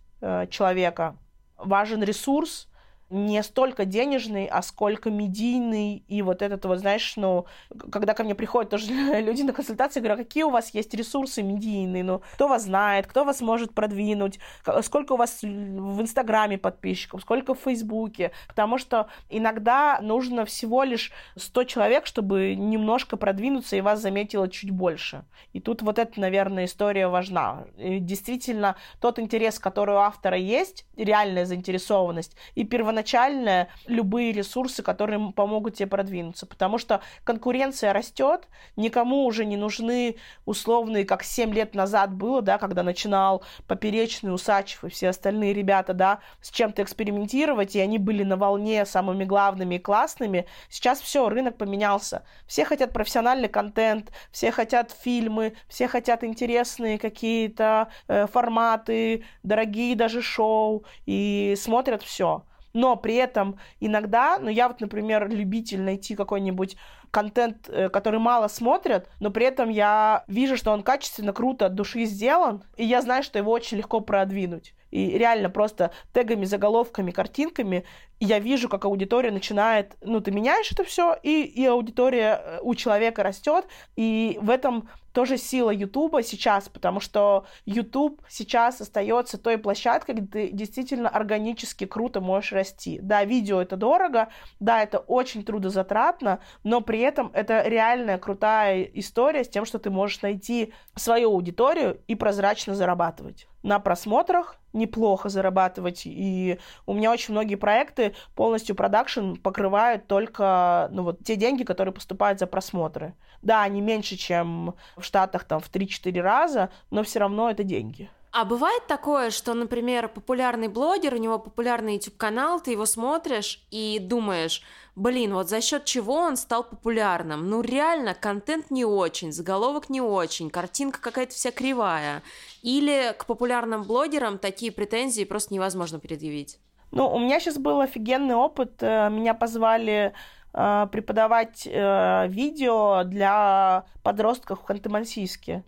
человека, 0.49 1.17
важен 1.57 2.01
ресурс, 2.01 2.67
не 3.09 3.43
столько 3.43 3.85
денежный, 3.85 4.47
а 4.47 4.61
сколько 4.61 5.11
медийный. 5.11 6.03
И 6.07 6.21
вот 6.21 6.41
этот 6.41 6.65
вот, 6.65 6.79
знаешь, 6.79 7.13
ну, 7.17 7.45
когда 7.91 8.13
ко 8.13 8.23
мне 8.23 8.33
приходят 8.33 8.71
тоже 8.71 8.91
люди 9.21 9.43
на 9.43 9.53
консультации, 9.53 9.99
говорю, 9.99 10.15
а 10.15 10.23
какие 10.23 10.43
у 10.43 10.49
вас 10.49 10.73
есть 10.73 10.93
ресурсы 10.93 11.43
медийные? 11.43 12.03
Ну, 12.03 12.21
кто 12.33 12.47
вас 12.47 12.63
знает, 12.63 13.05
кто 13.05 13.23
вас 13.23 13.41
может 13.41 13.73
продвинуть, 13.73 14.39
сколько 14.81 15.13
у 15.13 15.17
вас 15.17 15.43
в 15.43 16.01
Инстаграме 16.01 16.57
подписчиков, 16.57 17.21
сколько 17.21 17.53
в 17.53 17.59
Фейсбуке. 17.59 18.31
Потому 18.47 18.77
что 18.77 19.07
иногда 19.29 19.99
нужно 20.01 20.45
всего 20.45 20.83
лишь 20.83 21.11
100 21.35 21.63
человек, 21.65 22.05
чтобы 22.07 22.55
немножко 22.55 23.17
продвинуться, 23.17 23.75
и 23.75 23.81
вас 23.81 24.01
заметило 24.01 24.49
чуть 24.49 24.71
больше. 24.71 25.25
И 25.53 25.59
тут 25.59 25.83
вот 25.83 25.99
эта, 25.99 26.19
наверное, 26.19 26.65
история 26.65 27.07
важна. 27.07 27.65
И 27.77 27.99
действительно, 27.99 28.75
тот 28.99 29.19
интерес, 29.19 29.59
который 29.59 29.95
у 29.95 29.99
автора 29.99 30.37
есть, 30.37 30.85
реальная 30.97 31.45
заинтересованность, 31.45 32.35
и 32.55 32.63
первоначально 32.63 32.94
первоначальное 32.95 33.67
любые 33.87 34.31
ресурсы, 34.31 34.81
которые 34.81 35.33
помогут 35.33 35.75
тебе 35.75 35.87
продвинуться. 35.87 36.45
Потому 36.45 36.77
что 36.77 37.01
конкуренция 37.23 37.91
растет, 37.91 38.47
никому 38.77 39.25
уже 39.25 39.45
не 39.45 39.57
нужны 39.57 40.15
условные, 40.45 41.05
как 41.05 41.23
7 41.23 41.53
лет 41.53 41.75
назад 41.75 42.13
было, 42.13 42.41
да, 42.41 42.57
когда 42.57 42.83
начинал 42.83 43.43
Поперечный, 43.67 44.33
Усачев 44.33 44.83
и 44.85 44.89
все 44.89 45.09
остальные 45.09 45.53
ребята, 45.53 45.93
да, 45.93 46.19
с 46.41 46.51
чем-то 46.51 46.83
экспериментировать, 46.83 47.75
и 47.75 47.79
они 47.81 47.97
были 47.97 48.23
на 48.23 48.37
волне 48.37 48.85
самыми 48.85 49.25
главными 49.25 49.75
и 49.75 49.79
классными. 49.79 50.45
Сейчас 50.69 51.01
все, 51.01 51.27
рынок 51.27 51.57
поменялся. 51.57 52.23
Все 52.47 52.63
хотят 52.63 52.93
профессиональный 52.93 53.49
контент, 53.49 54.11
все 54.31 54.51
хотят 54.51 54.91
фильмы, 54.91 55.53
все 55.67 55.87
хотят 55.87 56.23
интересные 56.23 56.97
какие-то 56.97 57.89
э, 58.07 58.27
форматы, 58.27 59.25
дорогие 59.43 59.95
даже 59.95 60.21
шоу, 60.21 60.85
и 61.05 61.55
смотрят 61.57 62.01
все 62.01 62.43
но 62.75 62.97
при 62.97 63.15
этом 63.15 63.57
иногда, 63.79 64.37
ну 64.37 64.49
я 64.49 64.67
вот, 64.67 64.81
например, 64.81 65.29
любитель 65.29 65.81
найти 65.81 66.13
какой-нибудь 66.13 66.75
контент, 67.09 67.69
э, 67.69 67.87
который 67.87 68.19
мало 68.19 68.49
смотрят, 68.49 69.09
но 69.21 69.31
при 69.31 69.45
этом 69.45 69.69
я 69.69 70.25
вижу, 70.27 70.57
что 70.57 70.71
он 70.71 70.83
качественно, 70.83 71.31
круто, 71.31 71.67
от 71.67 71.75
души 71.75 72.03
сделан, 72.03 72.65
и 72.75 72.83
я 72.83 73.01
знаю, 73.01 73.23
что 73.23 73.39
его 73.39 73.51
очень 73.51 73.77
легко 73.77 74.01
продвинуть. 74.01 74.73
И 74.91 75.17
реально 75.17 75.49
просто 75.49 75.91
тегами, 76.13 76.43
заголовками, 76.43 77.11
картинками 77.11 77.85
я 78.19 78.39
вижу, 78.39 78.67
как 78.67 78.83
аудитория 78.83 79.31
начинает, 79.31 79.95
ну, 80.01 80.19
ты 80.19 80.31
меняешь 80.31 80.71
это 80.71 80.83
все, 80.83 81.15
и, 81.23 81.43
и 81.43 81.65
аудитория 81.65 82.41
э, 82.43 82.59
у 82.61 82.75
человека 82.75 83.23
растет, 83.23 83.65
и 83.95 84.37
в 84.41 84.49
этом 84.49 84.89
тоже 85.15 85.37
сила 85.37 85.71
Ютуба 85.71 86.21
сейчас, 86.23 86.67
потому 86.67 86.99
что 86.99 87.45
Ютуб 87.65 88.21
сейчас 88.27 88.81
остается 88.81 89.37
той 89.37 89.57
площадкой, 89.57 90.15
где 90.15 90.25
ты 90.27 90.49
действительно 90.51 91.07
органически 91.07 91.85
круто 91.85 92.19
можешь 92.19 92.51
расти. 92.51 92.99
Да, 93.01 93.23
видео 93.23 93.61
это 93.61 93.77
дорого, 93.77 94.27
да, 94.59 94.83
это 94.83 94.99
очень 94.99 95.45
трудозатратно, 95.45 96.41
но 96.63 96.81
при 96.81 96.99
этом 96.99 97.31
это 97.33 97.63
реальная 97.65 98.17
крутая 98.17 98.83
история 98.83 99.45
с 99.45 99.49
тем, 99.49 99.65
что 99.65 99.79
ты 99.79 99.89
можешь 99.89 100.21
найти 100.21 100.73
свою 100.95 101.29
аудиторию 101.31 102.01
и 102.07 102.15
прозрачно 102.15 102.75
зарабатывать. 102.75 103.47
На 103.65 103.79
просмотрах 103.79 104.57
неплохо 104.73 105.27
зарабатывать, 105.27 106.03
и 106.05 106.59
у 106.85 106.93
меня 106.93 107.11
очень 107.11 107.33
многие 107.33 107.55
проекты 107.55 108.13
полностью 108.35 108.75
продакшн 108.75 109.37
покрывают 109.37 110.05
только 110.05 110.87
ну, 110.91 111.01
вот, 111.01 111.23
те 111.23 111.35
деньги, 111.35 111.63
которые 111.63 111.91
поступают 111.91 112.37
за 112.37 112.45
просмотры. 112.45 113.15
Да, 113.41 113.63
они 113.63 113.81
меньше, 113.81 114.17
чем 114.17 114.75
в 114.95 115.01
Штатах 115.01 115.45
там 115.45 115.61
в 115.61 115.71
3-4 115.71 116.21
раза, 116.21 116.69
но 116.91 117.01
все 117.01 117.17
равно 117.17 117.49
это 117.49 117.63
деньги. 117.63 118.07
А 118.31 118.45
бывает 118.45 118.85
такое, 118.85 119.31
что, 119.31 119.55
например, 119.55 120.09
популярный 120.09 120.67
блогер, 120.67 121.15
у 121.15 121.17
него 121.17 121.39
популярный 121.39 121.95
YouTube-канал, 121.95 122.59
ты 122.59 122.69
его 122.69 122.85
смотришь 122.85 123.65
и 123.71 123.97
думаешь, 123.99 124.61
блин, 124.95 125.33
вот 125.33 125.49
за 125.49 125.61
счет 125.61 125.85
чего 125.85 126.15
он 126.15 126.37
стал 126.37 126.63
популярным? 126.63 127.49
Ну, 127.49 127.61
реально, 127.61 128.13
контент 128.13 128.71
не 128.71 128.85
очень, 128.85 129.31
заголовок 129.31 129.89
не 129.89 130.01
очень, 130.01 130.49
картинка 130.49 131.01
какая-то 131.01 131.33
вся 131.33 131.51
кривая. 131.51 132.23
Или 132.61 133.15
к 133.17 133.25
популярным 133.25 133.83
блогерам 133.83 134.37
такие 134.37 134.71
претензии 134.71 135.23
просто 135.23 135.53
невозможно 135.53 135.99
предъявить? 135.99 136.59
Ну, 136.91 137.07
у 137.13 137.19
меня 137.19 137.39
сейчас 137.39 137.57
был 137.57 137.81
офигенный 137.81 138.35
опыт. 138.35 138.81
Э, 138.81 139.09
меня 139.09 139.33
позвали 139.33 140.13
э, 140.53 140.87
преподавать 140.91 141.67
э, 141.67 142.27
видео 142.29 143.03
для 143.03 143.85
подростков 144.01 144.61
в 144.61 144.69
Ханты-Мансийске. 144.69 145.63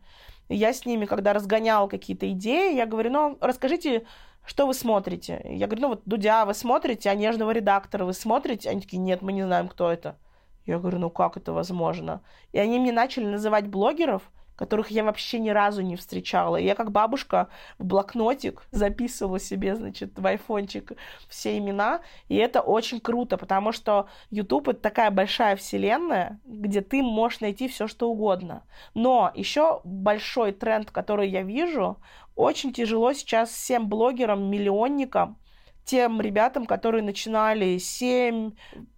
Я 0.49 0.71
с 0.71 0.85
ними, 0.85 1.05
когда 1.05 1.33
разгонял 1.33 1.89
какие-то 1.89 2.31
идеи, 2.31 2.75
я 2.75 2.85
говорю, 2.85 3.11
ну, 3.11 3.37
расскажите, 3.41 4.05
что 4.47 4.65
вы 4.65 4.73
смотрите? 4.73 5.41
Я 5.43 5.67
говорю, 5.67 5.81
ну 5.81 5.88
вот 5.89 6.01
Дудя 6.05 6.45
вы 6.45 6.53
смотрите, 6.53 7.10
а 7.10 7.15
нежного 7.15 7.51
редактора 7.51 8.05
вы 8.05 8.13
смотрите? 8.13 8.69
Они 8.69 8.79
такие, 8.79 8.97
нет, 8.97 9.21
мы 9.21 9.33
не 9.33 9.43
знаем, 9.43 9.67
кто 9.67 9.91
это. 9.91 10.17
Я 10.65 10.79
говорю, 10.79 10.99
ну 10.99 11.10
как 11.10 11.36
это 11.36 11.51
возможно? 11.51 12.21
И 12.53 12.57
они 12.57 12.79
мне 12.79 12.93
начали 12.93 13.25
называть 13.25 13.67
блогеров, 13.67 14.23
которых 14.55 14.89
я 14.89 15.03
вообще 15.03 15.39
ни 15.39 15.49
разу 15.49 15.81
не 15.81 15.97
встречала. 15.97 16.55
И 16.55 16.63
я 16.63 16.75
как 16.75 16.91
бабушка 16.91 17.49
в 17.77 17.86
блокнотик 17.86 18.63
записывала 18.71 19.39
себе, 19.39 19.75
значит, 19.75 20.17
в 20.17 20.25
айфончик 20.25 20.93
все 21.27 21.57
имена. 21.57 21.99
И 22.27 22.36
это 22.38 22.62
очень 22.62 22.99
круто, 23.01 23.38
потому 23.38 23.71
что 23.71 24.07
YouTube— 24.31 24.67
это 24.69 24.79
такая 24.79 25.12
большая 25.12 25.57
вселенная, 25.57 26.39
где 26.45 26.81
ты 26.81 27.03
можешь 27.03 27.41
найти 27.41 27.67
все, 27.67 27.88
что 27.88 28.10
угодно. 28.10 28.63
Но 28.93 29.31
еще 29.36 29.81
большой 29.83 30.53
тренд, 30.53 30.89
который 30.89 31.29
я 31.29 31.43
вижу, 31.43 31.97
очень 32.38 32.71
тяжело 32.71 33.12
сейчас 33.13 33.50
всем 33.50 33.89
блогерам, 33.89 34.50
миллионникам 34.50 35.38
тем 35.84 36.19
ребятам, 36.19 36.65
которые 36.65 37.02
начинали 37.02 37.78
7, 37.78 38.52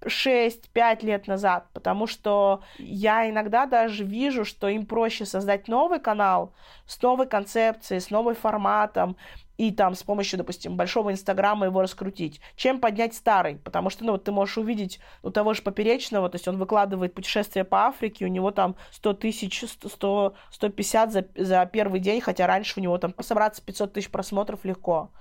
6, 0.08 0.69
5 0.71 1.04
лет 1.04 1.28
назад, 1.28 1.67
потому 1.71 2.08
что 2.08 2.63
я 2.80 3.30
иногда 3.30 3.67
даже 3.67 4.04
вижу, 4.04 4.43
что 4.43 4.67
им 4.67 4.88
проще 4.88 5.25
создать 5.25 5.67
новый 5.67 5.99
канал 5.99 6.54
с 6.88 6.99
новой 7.02 7.28
концепцией, 7.28 7.99
с 7.99 8.10
новым 8.10 8.36
форматом, 8.36 9.17
и 9.59 9.71
там 9.71 9.93
с 9.93 10.03
помощью, 10.03 10.37
допустим, 10.37 10.77
большого 10.77 11.11
инстаграма 11.11 11.65
его 11.65 11.81
раскрутить, 11.81 12.39
чем 12.55 12.79
поднять 12.79 13.13
старый, 13.13 13.57
потому 13.57 13.89
что, 13.89 14.05
ну, 14.05 14.13
вот 14.13 14.23
ты 14.23 14.31
можешь 14.31 14.57
увидеть 14.57 15.01
у 15.21 15.31
того 15.31 15.53
же 15.53 15.61
Поперечного, 15.61 16.29
то 16.29 16.35
есть 16.35 16.47
он 16.47 16.57
выкладывает 16.57 17.13
путешествие 17.13 17.65
по 17.65 17.87
Африке, 17.87 18.23
у 18.23 18.29
него 18.29 18.51
там 18.51 18.77
100 18.91 19.13
тысяч, 19.15 19.65
100, 19.67 20.33
150 20.51 21.11
за, 21.11 21.25
за 21.35 21.65
первый 21.65 21.99
день, 21.99 22.21
хотя 22.21 22.47
раньше 22.47 22.79
у 22.79 22.81
него 22.81 22.97
там 22.99 23.13
собраться 23.19 23.61
500 23.61 23.91
тысяч 23.91 24.09
просмотров 24.09 24.63
легко. 24.63 25.11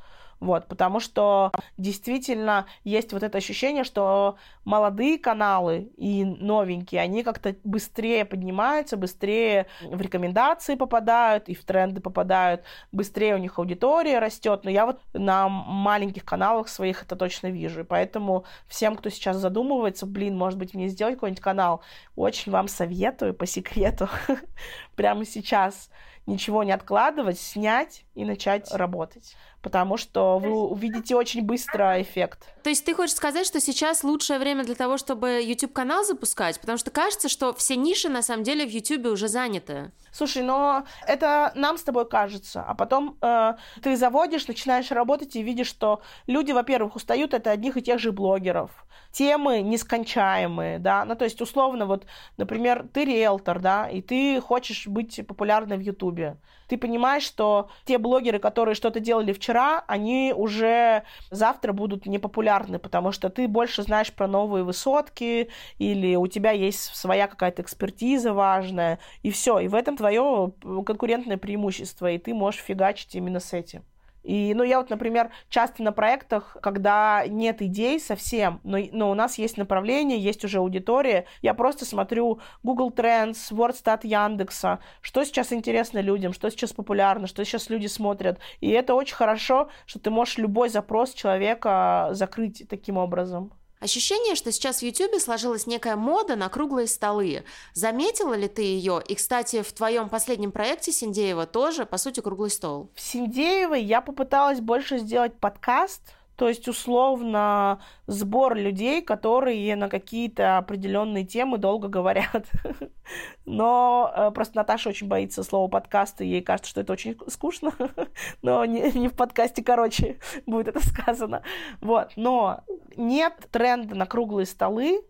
Вот, 0.40 0.68
потому 0.68 1.00
что 1.00 1.50
действительно 1.78 2.66
есть 2.84 3.12
вот 3.12 3.22
это 3.24 3.38
ощущение, 3.38 3.82
что 3.82 4.36
молодые 4.64 5.18
каналы 5.18 5.90
и 5.96 6.24
новенькие, 6.24 7.00
они 7.00 7.24
как-то 7.24 7.56
быстрее 7.64 8.24
поднимаются, 8.24 8.96
быстрее 8.96 9.66
в 9.82 10.00
рекомендации 10.00 10.76
попадают 10.76 11.48
и 11.48 11.54
в 11.54 11.64
тренды 11.64 12.00
попадают, 12.00 12.62
быстрее 12.92 13.34
у 13.34 13.38
них 13.38 13.58
аудитория 13.58 14.20
растет. 14.20 14.60
Но 14.62 14.70
я 14.70 14.86
вот 14.86 15.00
на 15.12 15.48
маленьких 15.48 16.24
каналах 16.24 16.68
своих 16.68 17.02
это 17.02 17.16
точно 17.16 17.48
вижу. 17.48 17.84
Поэтому 17.84 18.44
всем, 18.68 18.94
кто 18.94 19.10
сейчас 19.10 19.38
задумывается, 19.38 20.06
блин, 20.06 20.36
может 20.36 20.58
быть, 20.58 20.72
мне 20.74 20.88
сделать 20.88 21.14
какой-нибудь 21.14 21.42
канал, 21.42 21.82
очень 22.14 22.52
вам 22.52 22.68
советую 22.68 23.34
по 23.34 23.46
секрету 23.46 24.08
прямо 24.94 25.24
сейчас 25.24 25.90
ничего 26.26 26.62
не 26.62 26.72
откладывать, 26.72 27.40
снять 27.40 28.04
и 28.14 28.24
начать 28.24 28.72
работать 28.72 29.34
потому 29.62 29.96
что 29.96 30.38
вы 30.38 30.50
увидите 30.50 31.16
очень 31.16 31.42
быстро 31.42 32.00
эффект. 32.00 32.46
То 32.62 32.70
есть 32.70 32.84
ты 32.84 32.94
хочешь 32.94 33.16
сказать, 33.16 33.46
что 33.46 33.60
сейчас 33.60 34.04
лучшее 34.04 34.38
время 34.38 34.64
для 34.64 34.74
того, 34.74 34.98
чтобы 34.98 35.42
YouTube-канал 35.42 36.04
запускать? 36.04 36.60
Потому 36.60 36.78
что 36.78 36.90
кажется, 36.90 37.28
что 37.28 37.52
все 37.54 37.76
ниши 37.76 38.08
на 38.08 38.22
самом 38.22 38.44
деле 38.44 38.66
в 38.66 38.70
YouTube 38.70 39.06
уже 39.06 39.28
заняты. 39.28 39.92
Слушай, 40.12 40.42
но 40.42 40.84
это 41.06 41.52
нам 41.54 41.76
с 41.78 41.82
тобой 41.82 42.08
кажется, 42.08 42.62
а 42.62 42.74
потом 42.74 43.16
э, 43.20 43.54
ты 43.82 43.96
заводишь, 43.96 44.46
начинаешь 44.48 44.90
работать 44.90 45.36
и 45.36 45.42
видишь, 45.42 45.68
что 45.68 46.02
люди, 46.26 46.52
во-первых, 46.52 46.96
устают 46.96 47.34
от 47.34 47.46
одних 47.46 47.76
и 47.76 47.82
тех 47.82 47.98
же 47.98 48.12
блогеров, 48.12 48.70
темы 49.12 49.62
нескончаемые, 49.62 50.78
да, 50.78 51.04
ну 51.04 51.14
то 51.14 51.24
есть 51.24 51.40
условно 51.40 51.86
вот, 51.86 52.06
например, 52.36 52.86
ты 52.92 53.04
риэлтор, 53.04 53.60
да, 53.60 53.88
и 53.88 54.02
ты 54.02 54.40
хочешь 54.40 54.86
быть 54.86 55.26
популярной 55.26 55.76
в 55.76 55.80
Ютубе, 55.80 56.36
ты 56.68 56.76
понимаешь, 56.76 57.24
что 57.24 57.70
те 57.84 57.98
блогеры, 57.98 58.38
которые 58.38 58.74
что-то 58.74 59.00
делали 59.00 59.32
вчера, 59.32 59.84
они 59.88 60.32
уже 60.36 61.02
завтра 61.30 61.72
будут 61.72 62.06
непопулярны, 62.06 62.78
потому 62.78 63.10
что 63.12 63.30
ты 63.30 63.48
больше 63.48 63.82
знаешь 63.82 64.12
про 64.12 64.28
новые 64.28 64.64
высотки, 64.64 65.48
или 65.78 66.14
у 66.16 66.26
тебя 66.26 66.52
есть 66.52 66.94
своя 66.94 67.26
какая-то 67.26 67.62
экспертиза 67.62 68.32
важная, 68.32 68.98
и 69.22 69.30
все. 69.30 69.58
И 69.58 69.68
в 69.68 69.74
этом 69.74 69.96
твое 69.96 70.52
конкурентное 70.86 71.38
преимущество, 71.38 72.10
и 72.10 72.18
ты 72.18 72.34
можешь 72.34 72.60
фигачить 72.60 73.14
именно 73.14 73.40
с 73.40 73.52
этим. 73.52 73.84
И, 74.22 74.52
ну, 74.54 74.62
я 74.62 74.78
вот, 74.78 74.90
например, 74.90 75.30
часто 75.48 75.82
на 75.82 75.92
проектах, 75.92 76.56
когда 76.62 77.24
нет 77.26 77.62
идей 77.62 78.00
совсем, 78.00 78.60
но, 78.62 78.78
но 78.92 79.10
у 79.10 79.14
нас 79.14 79.38
есть 79.38 79.56
направление, 79.56 80.18
есть 80.18 80.44
уже 80.44 80.58
аудитория, 80.58 81.24
я 81.42 81.54
просто 81.54 81.84
смотрю 81.84 82.40
Google 82.62 82.90
Trends, 82.90 83.36
WordStat 83.50 84.00
Яндекса, 84.02 84.80
что 85.00 85.24
сейчас 85.24 85.52
интересно 85.52 86.00
людям, 86.00 86.32
что 86.32 86.50
сейчас 86.50 86.72
популярно, 86.72 87.26
что 87.26 87.44
сейчас 87.44 87.70
люди 87.70 87.86
смотрят. 87.86 88.38
И 88.60 88.68
это 88.70 88.94
очень 88.94 89.16
хорошо, 89.16 89.68
что 89.86 89.98
ты 89.98 90.10
можешь 90.10 90.38
любой 90.38 90.68
запрос 90.68 91.14
человека 91.14 92.10
закрыть 92.12 92.64
таким 92.68 92.96
образом. 92.96 93.52
Ощущение, 93.80 94.34
что 94.34 94.50
сейчас 94.50 94.80
в 94.80 94.82
Ютубе 94.82 95.20
сложилась 95.20 95.66
некая 95.66 95.96
мода 95.96 96.34
на 96.34 96.48
круглые 96.48 96.88
столы. 96.88 97.44
Заметила 97.74 98.34
ли 98.34 98.48
ты 98.48 98.62
ее? 98.62 99.02
И, 99.06 99.14
кстати, 99.14 99.62
в 99.62 99.72
твоем 99.72 100.08
последнем 100.08 100.50
проекте 100.50 100.90
Синдеева 100.90 101.46
тоже, 101.46 101.86
по 101.86 101.96
сути, 101.96 102.20
круглый 102.20 102.50
стол. 102.50 102.90
В 102.94 103.00
Синдеевой 103.00 103.82
я 103.82 104.00
попыталась 104.00 104.60
больше 104.60 104.98
сделать 104.98 105.38
подкаст, 105.38 106.02
то 106.38 106.48
есть, 106.48 106.68
условно, 106.68 107.80
сбор 108.06 108.54
людей, 108.54 109.02
которые 109.02 109.74
на 109.74 109.88
какие-то 109.88 110.58
определенные 110.58 111.24
темы 111.24 111.58
долго 111.58 111.88
говорят. 111.88 112.46
Но 113.44 114.12
э, 114.14 114.30
просто 114.30 114.56
Наташа 114.56 114.90
очень 114.90 115.08
боится 115.08 115.42
слова 115.42 115.66
подкаста, 115.66 116.22
ей 116.22 116.40
кажется, 116.40 116.70
что 116.70 116.82
это 116.82 116.92
очень 116.92 117.18
скучно. 117.26 117.72
Но 118.42 118.64
не, 118.66 118.92
не 118.92 119.08
в 119.08 119.14
подкасте, 119.14 119.64
короче, 119.64 120.20
будет 120.46 120.68
это 120.68 120.80
сказано. 120.86 121.42
Вот. 121.80 122.12
Но 122.14 122.60
нет 122.96 123.48
тренда 123.50 123.96
на 123.96 124.06
круглые 124.06 124.46
столы, 124.46 125.02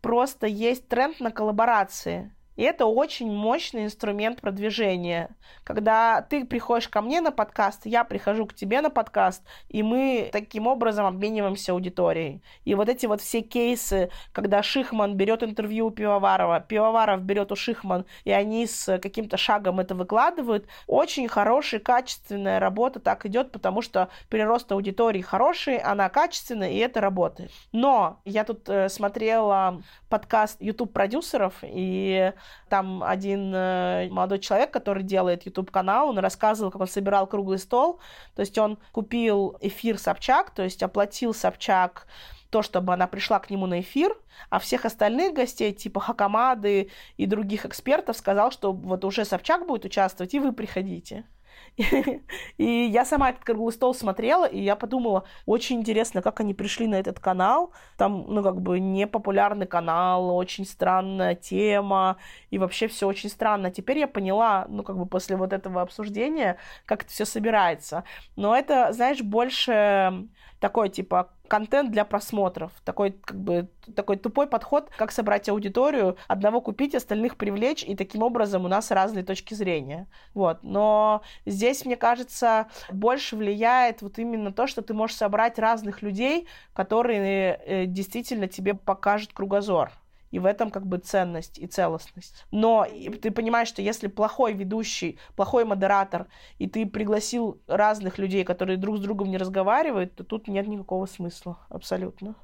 просто 0.00 0.46
есть 0.46 0.86
тренд 0.86 1.18
на 1.18 1.32
коллаборации. 1.32 2.32
И 2.58 2.62
это 2.62 2.86
очень 2.86 3.30
мощный 3.30 3.84
инструмент 3.84 4.40
продвижения. 4.40 5.30
Когда 5.62 6.22
ты 6.22 6.44
приходишь 6.44 6.88
ко 6.88 7.00
мне 7.00 7.20
на 7.20 7.30
подкаст, 7.30 7.82
я 7.86 8.02
прихожу 8.02 8.46
к 8.46 8.54
тебе 8.54 8.80
на 8.80 8.90
подкаст, 8.90 9.44
и 9.68 9.84
мы 9.84 10.28
таким 10.32 10.66
образом 10.66 11.06
обмениваемся 11.06 11.70
аудиторией. 11.70 12.42
И 12.64 12.74
вот 12.74 12.88
эти 12.88 13.06
вот 13.06 13.20
все 13.20 13.42
кейсы, 13.42 14.10
когда 14.32 14.64
Шихман 14.64 15.14
берет 15.14 15.44
интервью 15.44 15.86
у 15.86 15.90
Пивоварова, 15.92 16.58
Пивоваров 16.58 17.22
берет 17.22 17.52
у 17.52 17.56
Шихман, 17.56 18.06
и 18.24 18.32
они 18.32 18.66
с 18.66 18.98
каким-то 18.98 19.36
шагом 19.36 19.78
это 19.78 19.94
выкладывают, 19.94 20.66
очень 20.88 21.28
хорошая, 21.28 21.78
качественная 21.78 22.58
работа 22.58 22.98
так 22.98 23.24
идет, 23.24 23.52
потому 23.52 23.82
что 23.82 24.08
прирост 24.28 24.72
аудитории 24.72 25.20
хороший, 25.20 25.76
она 25.76 26.08
качественная, 26.08 26.70
и 26.70 26.78
это 26.78 27.00
работает. 27.00 27.52
Но 27.70 28.20
я 28.24 28.42
тут 28.42 28.68
э, 28.68 28.88
смотрела 28.88 29.80
подкаст 30.08 30.56
YouTube 30.60 30.92
продюсеров, 30.92 31.54
и 31.62 32.32
там 32.68 33.02
один 33.02 33.52
э, 33.54 34.08
молодой 34.10 34.38
человек, 34.38 34.70
который 34.70 35.02
делает 35.02 35.46
YouTube-канал, 35.46 36.08
он 36.08 36.18
рассказывал, 36.18 36.70
как 36.70 36.80
он 36.80 36.88
собирал 36.88 37.26
круглый 37.26 37.58
стол. 37.58 38.00
То 38.34 38.40
есть 38.40 38.58
он 38.58 38.78
купил 38.92 39.56
эфир 39.60 39.98
Собчак, 39.98 40.50
то 40.50 40.62
есть 40.62 40.82
оплатил 40.82 41.34
Собчак 41.34 42.06
то, 42.50 42.62
чтобы 42.62 42.94
она 42.94 43.06
пришла 43.06 43.38
к 43.38 43.50
нему 43.50 43.66
на 43.66 43.80
эфир, 43.80 44.16
а 44.48 44.58
всех 44.58 44.84
остальных 44.84 45.34
гостей, 45.34 45.72
типа 45.72 46.00
Хакамады 46.00 46.90
и 47.16 47.26
других 47.26 47.66
экспертов, 47.66 48.16
сказал, 48.16 48.50
что 48.50 48.72
вот 48.72 49.04
уже 49.04 49.24
Собчак 49.24 49.66
будет 49.66 49.84
участвовать, 49.84 50.34
и 50.34 50.40
вы 50.40 50.52
приходите. 50.52 51.24
И 52.58 52.64
я 52.64 53.04
сама 53.04 53.30
этот 53.30 53.44
круглый 53.44 53.72
стол 53.72 53.94
смотрела, 53.94 54.46
и 54.46 54.60
я 54.60 54.74
подумала, 54.76 55.24
очень 55.46 55.76
интересно, 55.76 56.22
как 56.22 56.40
они 56.40 56.54
пришли 56.54 56.86
на 56.86 56.96
этот 56.96 57.20
канал. 57.20 57.72
Там, 57.96 58.24
ну, 58.28 58.42
как 58.42 58.60
бы, 58.60 58.80
непопулярный 58.80 59.66
канал, 59.66 60.36
очень 60.36 60.66
странная 60.66 61.34
тема, 61.34 62.16
и 62.50 62.58
вообще 62.58 62.88
все 62.88 63.06
очень 63.06 63.30
странно. 63.30 63.70
Теперь 63.70 63.98
я 63.98 64.08
поняла, 64.08 64.66
ну, 64.68 64.82
как 64.82 64.98
бы, 64.98 65.06
после 65.06 65.36
вот 65.36 65.52
этого 65.52 65.80
обсуждения, 65.82 66.58
как 66.84 67.02
это 67.02 67.12
все 67.12 67.24
собирается. 67.24 68.04
Но 68.36 68.56
это, 68.56 68.92
знаешь, 68.92 69.22
больше 69.22 70.28
такой, 70.60 70.88
типа, 70.88 71.30
контент 71.46 71.90
для 71.90 72.04
просмотров. 72.04 72.72
Такой, 72.84 73.12
как 73.12 73.38
бы, 73.38 73.68
такой 73.94 74.16
тупой 74.16 74.46
подход, 74.46 74.90
как 74.96 75.12
собрать 75.12 75.48
аудиторию, 75.48 76.16
одного 76.26 76.60
купить, 76.60 76.94
остальных 76.94 77.36
привлечь, 77.36 77.82
и 77.82 77.96
таким 77.96 78.22
образом 78.22 78.64
у 78.64 78.68
нас 78.68 78.90
разные 78.90 79.24
точки 79.24 79.54
зрения. 79.54 80.06
Вот. 80.34 80.58
Но 80.62 81.22
здесь, 81.46 81.84
мне 81.84 81.96
кажется, 81.96 82.66
больше 82.90 83.36
влияет 83.36 84.02
вот 84.02 84.18
именно 84.18 84.52
то, 84.52 84.66
что 84.66 84.82
ты 84.82 84.94
можешь 84.94 85.16
собрать 85.16 85.58
разных 85.58 86.02
людей, 86.02 86.46
которые 86.72 87.60
э, 87.64 87.86
действительно 87.86 88.48
тебе 88.48 88.74
покажут 88.74 89.32
кругозор. 89.32 89.90
И 90.30 90.38
в 90.38 90.44
этом 90.44 90.70
как 90.70 90.86
бы 90.86 90.98
ценность 90.98 91.58
и 91.58 91.66
целостность. 91.66 92.44
Но 92.50 92.86
ты 93.22 93.30
понимаешь, 93.30 93.68
что 93.68 93.82
если 93.82 94.08
плохой 94.08 94.52
ведущий, 94.52 95.18
плохой 95.36 95.64
модератор, 95.64 96.26
и 96.58 96.68
ты 96.68 96.86
пригласил 96.86 97.60
разных 97.66 98.18
людей, 98.18 98.44
которые 98.44 98.76
друг 98.76 98.98
с 98.98 99.00
другом 99.00 99.30
не 99.30 99.38
разговаривают, 99.38 100.14
то 100.14 100.24
тут 100.24 100.48
нет 100.48 100.66
никакого 100.66 101.06
смысла 101.06 101.58
абсолютно. 101.68 102.34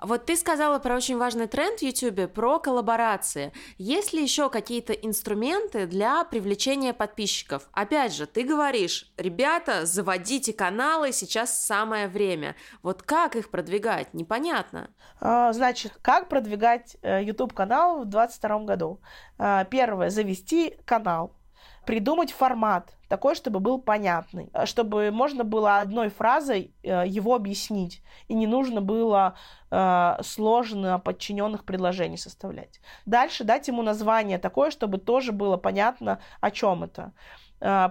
Вот 0.00 0.26
ты 0.26 0.36
сказала 0.36 0.78
про 0.78 0.96
очень 0.96 1.16
важный 1.16 1.46
тренд 1.46 1.78
в 1.78 1.82
YouTube, 1.82 2.32
про 2.32 2.58
коллаборации. 2.58 3.52
Есть 3.78 4.12
ли 4.12 4.22
еще 4.22 4.50
какие-то 4.50 4.92
инструменты 4.92 5.86
для 5.86 6.24
привлечения 6.24 6.92
подписчиков? 6.92 7.68
Опять 7.72 8.14
же, 8.14 8.26
ты 8.26 8.42
говоришь, 8.42 9.12
ребята, 9.16 9.86
заводите 9.86 10.52
каналы, 10.52 11.12
сейчас 11.12 11.64
самое 11.64 12.08
время. 12.08 12.56
Вот 12.82 13.02
как 13.02 13.36
их 13.36 13.50
продвигать? 13.50 14.12
Непонятно. 14.14 14.90
А, 15.20 15.52
значит, 15.52 15.92
как 16.02 16.28
продвигать 16.28 16.96
э, 17.02 17.22
YouTube 17.22 17.52
канал 17.52 18.00
в 18.00 18.06
2022 18.06 18.58
году? 18.64 19.00
А, 19.38 19.64
первое, 19.64 20.10
завести 20.10 20.76
канал 20.84 21.36
придумать 21.86 22.32
формат 22.32 22.96
такой, 23.12 23.34
чтобы 23.34 23.60
был 23.60 23.78
понятный, 23.78 24.48
э, 24.54 24.64
чтобы 24.64 25.10
можно 25.10 25.44
было 25.44 25.80
одной 25.80 26.08
фразой 26.08 26.72
э, 26.82 27.04
его 27.06 27.34
объяснить, 27.34 28.02
и 28.26 28.32
не 28.32 28.46
нужно 28.46 28.80
было 28.80 29.34
э, 29.70 30.16
сложно 30.22 30.98
подчиненных 30.98 31.66
предложений 31.66 32.16
составлять. 32.16 32.80
Дальше 33.04 33.44
дать 33.44 33.68
ему 33.68 33.82
название 33.82 34.38
такое, 34.38 34.70
чтобы 34.70 34.96
тоже 34.96 35.32
было 35.32 35.58
понятно, 35.58 36.20
о 36.40 36.50
чем 36.50 36.84
это 36.84 37.12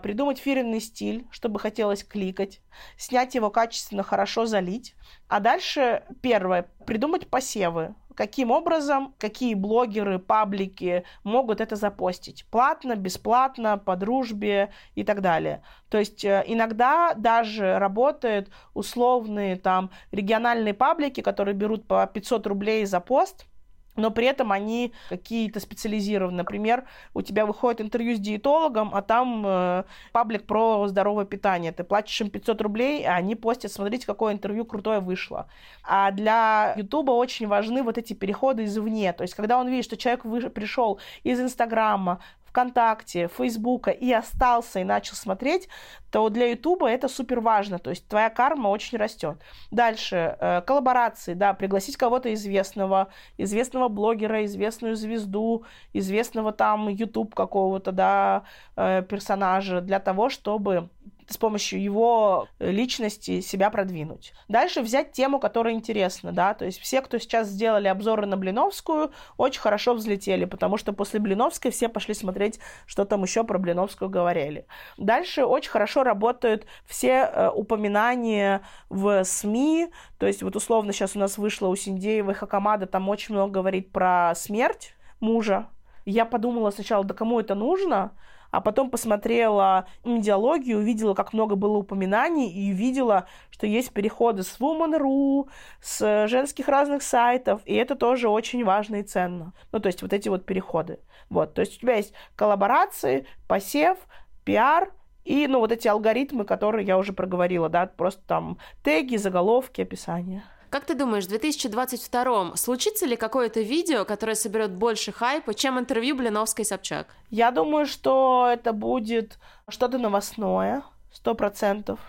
придумать 0.04 0.38
фирменный 0.38 0.82
стиль, 0.82 1.26
чтобы 1.32 1.58
хотелось 1.58 2.04
кликать, 2.04 2.60
снять 2.98 3.36
его 3.36 3.50
качественно, 3.50 4.04
хорошо 4.04 4.46
залить. 4.46 4.96
А 5.30 5.40
дальше 5.40 6.04
первое, 6.22 6.66
придумать 6.86 7.30
посевы, 7.30 7.96
каким 8.22 8.52
образом, 8.52 9.16
какие 9.18 9.56
блогеры, 9.56 10.20
паблики 10.20 11.04
могут 11.24 11.60
это 11.60 11.76
запостить. 11.76 12.46
Платно, 12.52 12.96
бесплатно, 12.96 13.80
по 13.80 13.96
дружбе 13.96 14.70
и 14.94 15.04
так 15.04 15.22
далее. 15.22 15.64
То 15.90 15.98
есть 15.98 16.24
э, 16.24 16.44
иногда 16.46 17.16
даже 17.16 17.80
работают 17.80 18.52
условные 18.76 19.56
там 19.56 19.90
региональные 20.12 20.76
паблики, 20.76 21.22
которые 21.22 21.56
берут 21.56 21.88
по 21.88 22.06
500 22.06 22.46
рублей 22.46 22.86
за 22.86 23.00
пост– 23.00 23.48
но 23.96 24.12
при 24.12 24.28
этом 24.28 24.52
они 24.52 24.94
какие-то 25.10 25.60
специализированные. 25.60 26.38
Например, 26.38 26.86
у 27.14 27.22
тебя 27.22 27.46
выходит 27.46 27.82
интервью 27.82 28.16
с 28.16 28.20
диетологом, 28.20 28.92
а 28.94 29.02
там 29.02 29.44
э, 29.46 29.84
паблик 30.12 30.46
про 30.46 30.88
здоровое 30.88 31.26
питание. 31.26 31.72
Ты 31.72 31.84
платишь 31.84 32.20
им 32.22 32.30
500 32.30 32.62
рублей, 32.62 33.06
а 33.06 33.16
они 33.16 33.36
постят, 33.36 33.72
смотрите, 33.72 34.06
какое 34.06 34.34
интервью 34.34 34.66
крутое 34.66 35.00
вышло. 35.00 35.48
А 35.84 36.12
для 36.12 36.74
Ютуба 36.78 37.12
очень 37.12 37.48
важны 37.48 37.84
вот 37.84 37.98
эти 37.98 38.14
переходы 38.14 38.66
извне. 38.66 39.14
То 39.14 39.24
есть, 39.24 39.36
когда 39.36 39.58
он 39.58 39.68
видит, 39.68 39.86
что 39.86 39.98
человек 39.98 40.24
пришел 40.54 41.00
из 41.24 41.40
Инстаграма, 41.40 42.20
ВКонтакте, 42.52 43.30
Фейсбука 43.30 43.92
и 43.92 44.12
остался 44.12 44.82
и 44.82 44.84
начал 44.84 45.16
смотреть, 45.16 45.70
то 46.12 46.30
для 46.30 46.48
Ютуба 46.52 46.90
это 46.90 47.08
супер 47.08 47.40
важно. 47.40 47.80
То 47.80 47.90
есть 47.90 48.08
твоя 48.08 48.30
карма 48.30 48.68
очень 48.68 48.98
растет. 48.98 49.38
Дальше, 49.72 50.36
э, 50.40 50.62
коллаборации, 50.62 51.34
да, 51.34 51.54
пригласить 51.54 51.96
кого-то 51.96 52.34
известного, 52.34 53.08
известного 53.38 53.88
блогера, 53.88 54.44
известную 54.46 54.96
звезду, 54.96 55.66
известного 55.94 56.52
там 56.52 56.90
YouTube 56.90 57.34
какого-то, 57.34 57.94
да, 57.94 58.44
э, 58.76 59.02
персонажа 59.04 59.80
для 59.80 60.00
того, 60.00 60.30
чтобы 60.30 60.90
с 61.32 61.38
помощью 61.38 61.82
его 61.82 62.48
личности 62.60 63.42
себя 63.42 63.70
продвинуть. 63.70 64.34
Дальше 64.48 64.82
взять 64.82 65.14
тему, 65.14 65.40
которая 65.40 65.74
интересна, 65.74 66.32
да, 66.32 66.54
то 66.54 66.66
есть 66.66 66.80
все, 66.80 67.02
кто 67.02 67.18
сейчас 67.18 67.48
сделали 67.48 67.88
обзоры 67.88 68.26
на 68.26 68.38
Блиновскую, 68.38 69.12
очень 69.38 69.62
хорошо 69.62 69.94
взлетели, 69.94 70.46
потому 70.46 70.78
что 70.78 70.94
после 70.94 71.20
Блиновской 71.20 71.72
все 71.72 71.90
пошли 71.90 72.14
смотреть, 72.14 72.60
что 72.86 73.06
там 73.06 73.24
еще 73.24 73.44
про 73.44 73.58
Блиновскую 73.58 74.10
говорили. 74.10 74.66
Дальше 74.98 75.46
очень 75.46 75.72
хорошо 75.72 76.04
работают 76.04 76.66
все 76.86 77.30
э, 77.32 77.50
упоминания 77.50 78.62
в 78.90 79.24
СМИ, 79.24 79.92
то 80.18 80.28
есть 80.28 80.44
вот 80.44 80.56
условно 80.56 80.94
сейчас 80.94 81.16
у 81.16 81.20
нас 81.20 81.38
вышло 81.38 81.68
у 81.68 81.76
Синдеевой 81.76 82.34
Хакамада, 82.34 82.86
там 82.86 83.10
очень 83.10 83.36
много 83.36 83.52
говорит 83.54 83.92
про 83.92 84.34
смерть 84.36 84.96
мужа. 85.20 85.68
Я 86.06 86.26
подумала 86.26 86.72
сначала, 86.72 87.04
да 87.04 87.14
кому 87.14 87.40
это 87.40 87.56
нужно? 87.56 88.12
А 88.52 88.62
потом 88.62 88.90
посмотрела 88.90 89.88
медиалогию, 90.04 90.80
увидела, 90.80 91.14
как 91.14 91.34
много 91.34 91.56
было 91.56 91.78
упоминаний, 91.78 92.50
и 92.52 92.72
увидела, 92.72 93.28
что 93.50 93.66
есть 93.66 93.92
переходы 93.92 94.44
с 94.44 94.60
Woman.ru, 94.60 95.50
с 95.82 96.28
женских 96.28 96.68
разных 96.68 97.02
сайтов, 97.02 97.62
и 97.66 97.74
это 97.74 97.96
тоже 97.96 98.30
очень 98.30 98.64
важно 98.64 98.98
и 98.98 99.04
ценно. 99.04 99.54
Ну, 99.72 99.80
то 99.80 99.88
есть 99.88 100.02
вот 100.02 100.14
эти 100.14 100.30
вот 100.30 100.46
переходы. 100.46 101.00
Вот, 101.30 101.54
то 101.54 101.62
есть 101.62 101.78
у 101.78 101.80
тебя 101.80 101.96
есть 101.96 102.14
коллаборации, 102.36 103.26
посев, 103.48 103.98
пиар 104.44 104.92
И, 105.24 105.48
ну, 105.48 105.60
вот 105.60 105.72
эти 105.72 105.88
алгоритмы, 105.88 106.46
которые 106.46 106.86
я 106.86 106.98
уже 106.98 107.14
проговорила, 107.14 107.70
да, 107.70 107.86
просто 107.86 108.22
там 108.26 108.58
теги, 108.84 109.18
заголовки, 109.18 109.82
описание. 109.82 110.44
Как 110.72 110.86
ты 110.86 110.96
думаешь, 110.96 111.26
в 111.26 111.28
2022 111.28 112.56
случится 112.56 113.06
ли 113.06 113.18
какое-то 113.18 113.60
видео, 113.60 114.06
которое 114.06 114.36
соберет 114.36 114.72
больше 114.72 115.12
хайпа, 115.12 115.54
чем 115.54 115.78
интервью 115.78 116.16
Блиновской 116.16 116.64
Собчак? 116.64 117.08
Я 117.30 117.52
думаю, 117.52 117.86
что 117.86 118.50
это 118.50 118.72
будет 118.72 119.38
что-то 119.68 119.98
новостное, 119.98 120.84
сто 121.12 121.36
процентов, 121.36 122.00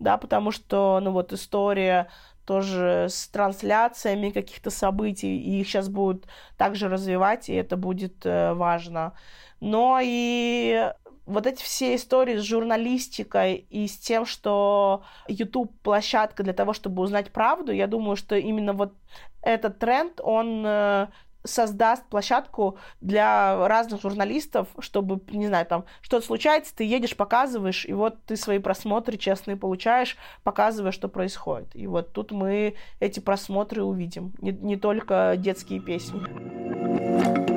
да, 0.00 0.16
потому 0.16 0.50
что, 0.50 0.98
ну, 1.00 1.12
вот 1.12 1.32
история 1.32 2.10
тоже 2.44 3.06
с 3.08 3.28
трансляциями 3.28 4.30
каких-то 4.30 4.70
событий, 4.70 5.36
и 5.38 5.60
их 5.60 5.68
сейчас 5.68 5.88
будут 5.88 6.26
также 6.56 6.88
развивать, 6.88 7.48
и 7.48 7.54
это 7.54 7.76
будет 7.76 8.26
э, 8.26 8.52
важно. 8.52 9.12
Но 9.60 10.00
и 10.02 10.92
вот 11.28 11.46
эти 11.46 11.62
все 11.62 11.94
истории 11.94 12.38
с 12.38 12.42
журналистикой 12.42 13.66
и 13.70 13.86
с 13.86 13.98
тем, 13.98 14.24
что 14.24 15.02
YouTube 15.28 15.72
площадка 15.82 16.42
для 16.42 16.54
того, 16.54 16.72
чтобы 16.72 17.02
узнать 17.02 17.30
правду, 17.30 17.70
я 17.70 17.86
думаю, 17.86 18.16
что 18.16 18.34
именно 18.34 18.72
вот 18.72 18.94
этот 19.42 19.78
тренд, 19.78 20.20
он 20.22 20.64
э, 20.66 21.06
создаст 21.44 22.04
площадку 22.06 22.78
для 23.00 23.68
разных 23.68 24.00
журналистов, 24.02 24.68
чтобы, 24.78 25.20
не 25.30 25.46
знаю, 25.46 25.66
там 25.66 25.84
что-то 26.00 26.26
случается, 26.26 26.74
ты 26.74 26.84
едешь, 26.84 27.16
показываешь, 27.16 27.84
и 27.84 27.92
вот 27.92 28.22
ты 28.24 28.36
свои 28.36 28.58
просмотры 28.58 29.16
честные 29.18 29.56
получаешь, 29.56 30.16
показывая, 30.42 30.92
что 30.92 31.08
происходит. 31.08 31.74
И 31.74 31.86
вот 31.86 32.12
тут 32.12 32.32
мы 32.32 32.74
эти 33.00 33.20
просмотры 33.20 33.82
увидим, 33.82 34.32
не, 34.40 34.52
не 34.52 34.76
только 34.76 35.34
детские 35.36 35.80
песни. 35.80 37.47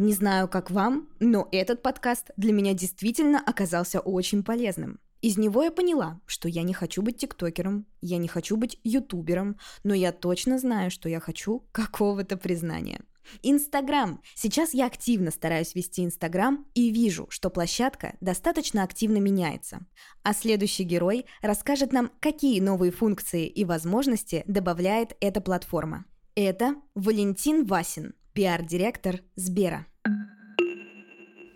Не 0.00 0.14
знаю, 0.14 0.48
как 0.48 0.70
вам, 0.70 1.10
но 1.18 1.46
этот 1.52 1.82
подкаст 1.82 2.30
для 2.38 2.54
меня 2.54 2.72
действительно 2.72 3.38
оказался 3.38 4.00
очень 4.00 4.42
полезным. 4.42 4.98
Из 5.20 5.36
него 5.36 5.62
я 5.62 5.70
поняла, 5.70 6.22
что 6.24 6.48
я 6.48 6.62
не 6.62 6.72
хочу 6.72 7.02
быть 7.02 7.18
тиктокером, 7.18 7.84
я 8.00 8.16
не 8.16 8.26
хочу 8.26 8.56
быть 8.56 8.80
ютубером, 8.82 9.58
но 9.84 9.92
я 9.92 10.12
точно 10.12 10.58
знаю, 10.58 10.90
что 10.90 11.10
я 11.10 11.20
хочу 11.20 11.66
какого-то 11.72 12.38
признания. 12.38 13.02
Инстаграм. 13.42 14.22
Сейчас 14.34 14.72
я 14.72 14.86
активно 14.86 15.30
стараюсь 15.30 15.74
вести 15.74 16.02
Инстаграм 16.02 16.66
и 16.72 16.90
вижу, 16.90 17.26
что 17.28 17.50
площадка 17.50 18.16
достаточно 18.22 18.84
активно 18.84 19.18
меняется. 19.18 19.80
А 20.22 20.32
следующий 20.32 20.84
герой 20.84 21.26
расскажет 21.42 21.92
нам, 21.92 22.10
какие 22.20 22.60
новые 22.60 22.90
функции 22.90 23.46
и 23.46 23.66
возможности 23.66 24.44
добавляет 24.46 25.14
эта 25.20 25.42
платформа. 25.42 26.06
Это 26.34 26.76
Валентин 26.94 27.66
Васин, 27.66 28.14
пиар-директор 28.32 29.20
Сбера. 29.36 29.86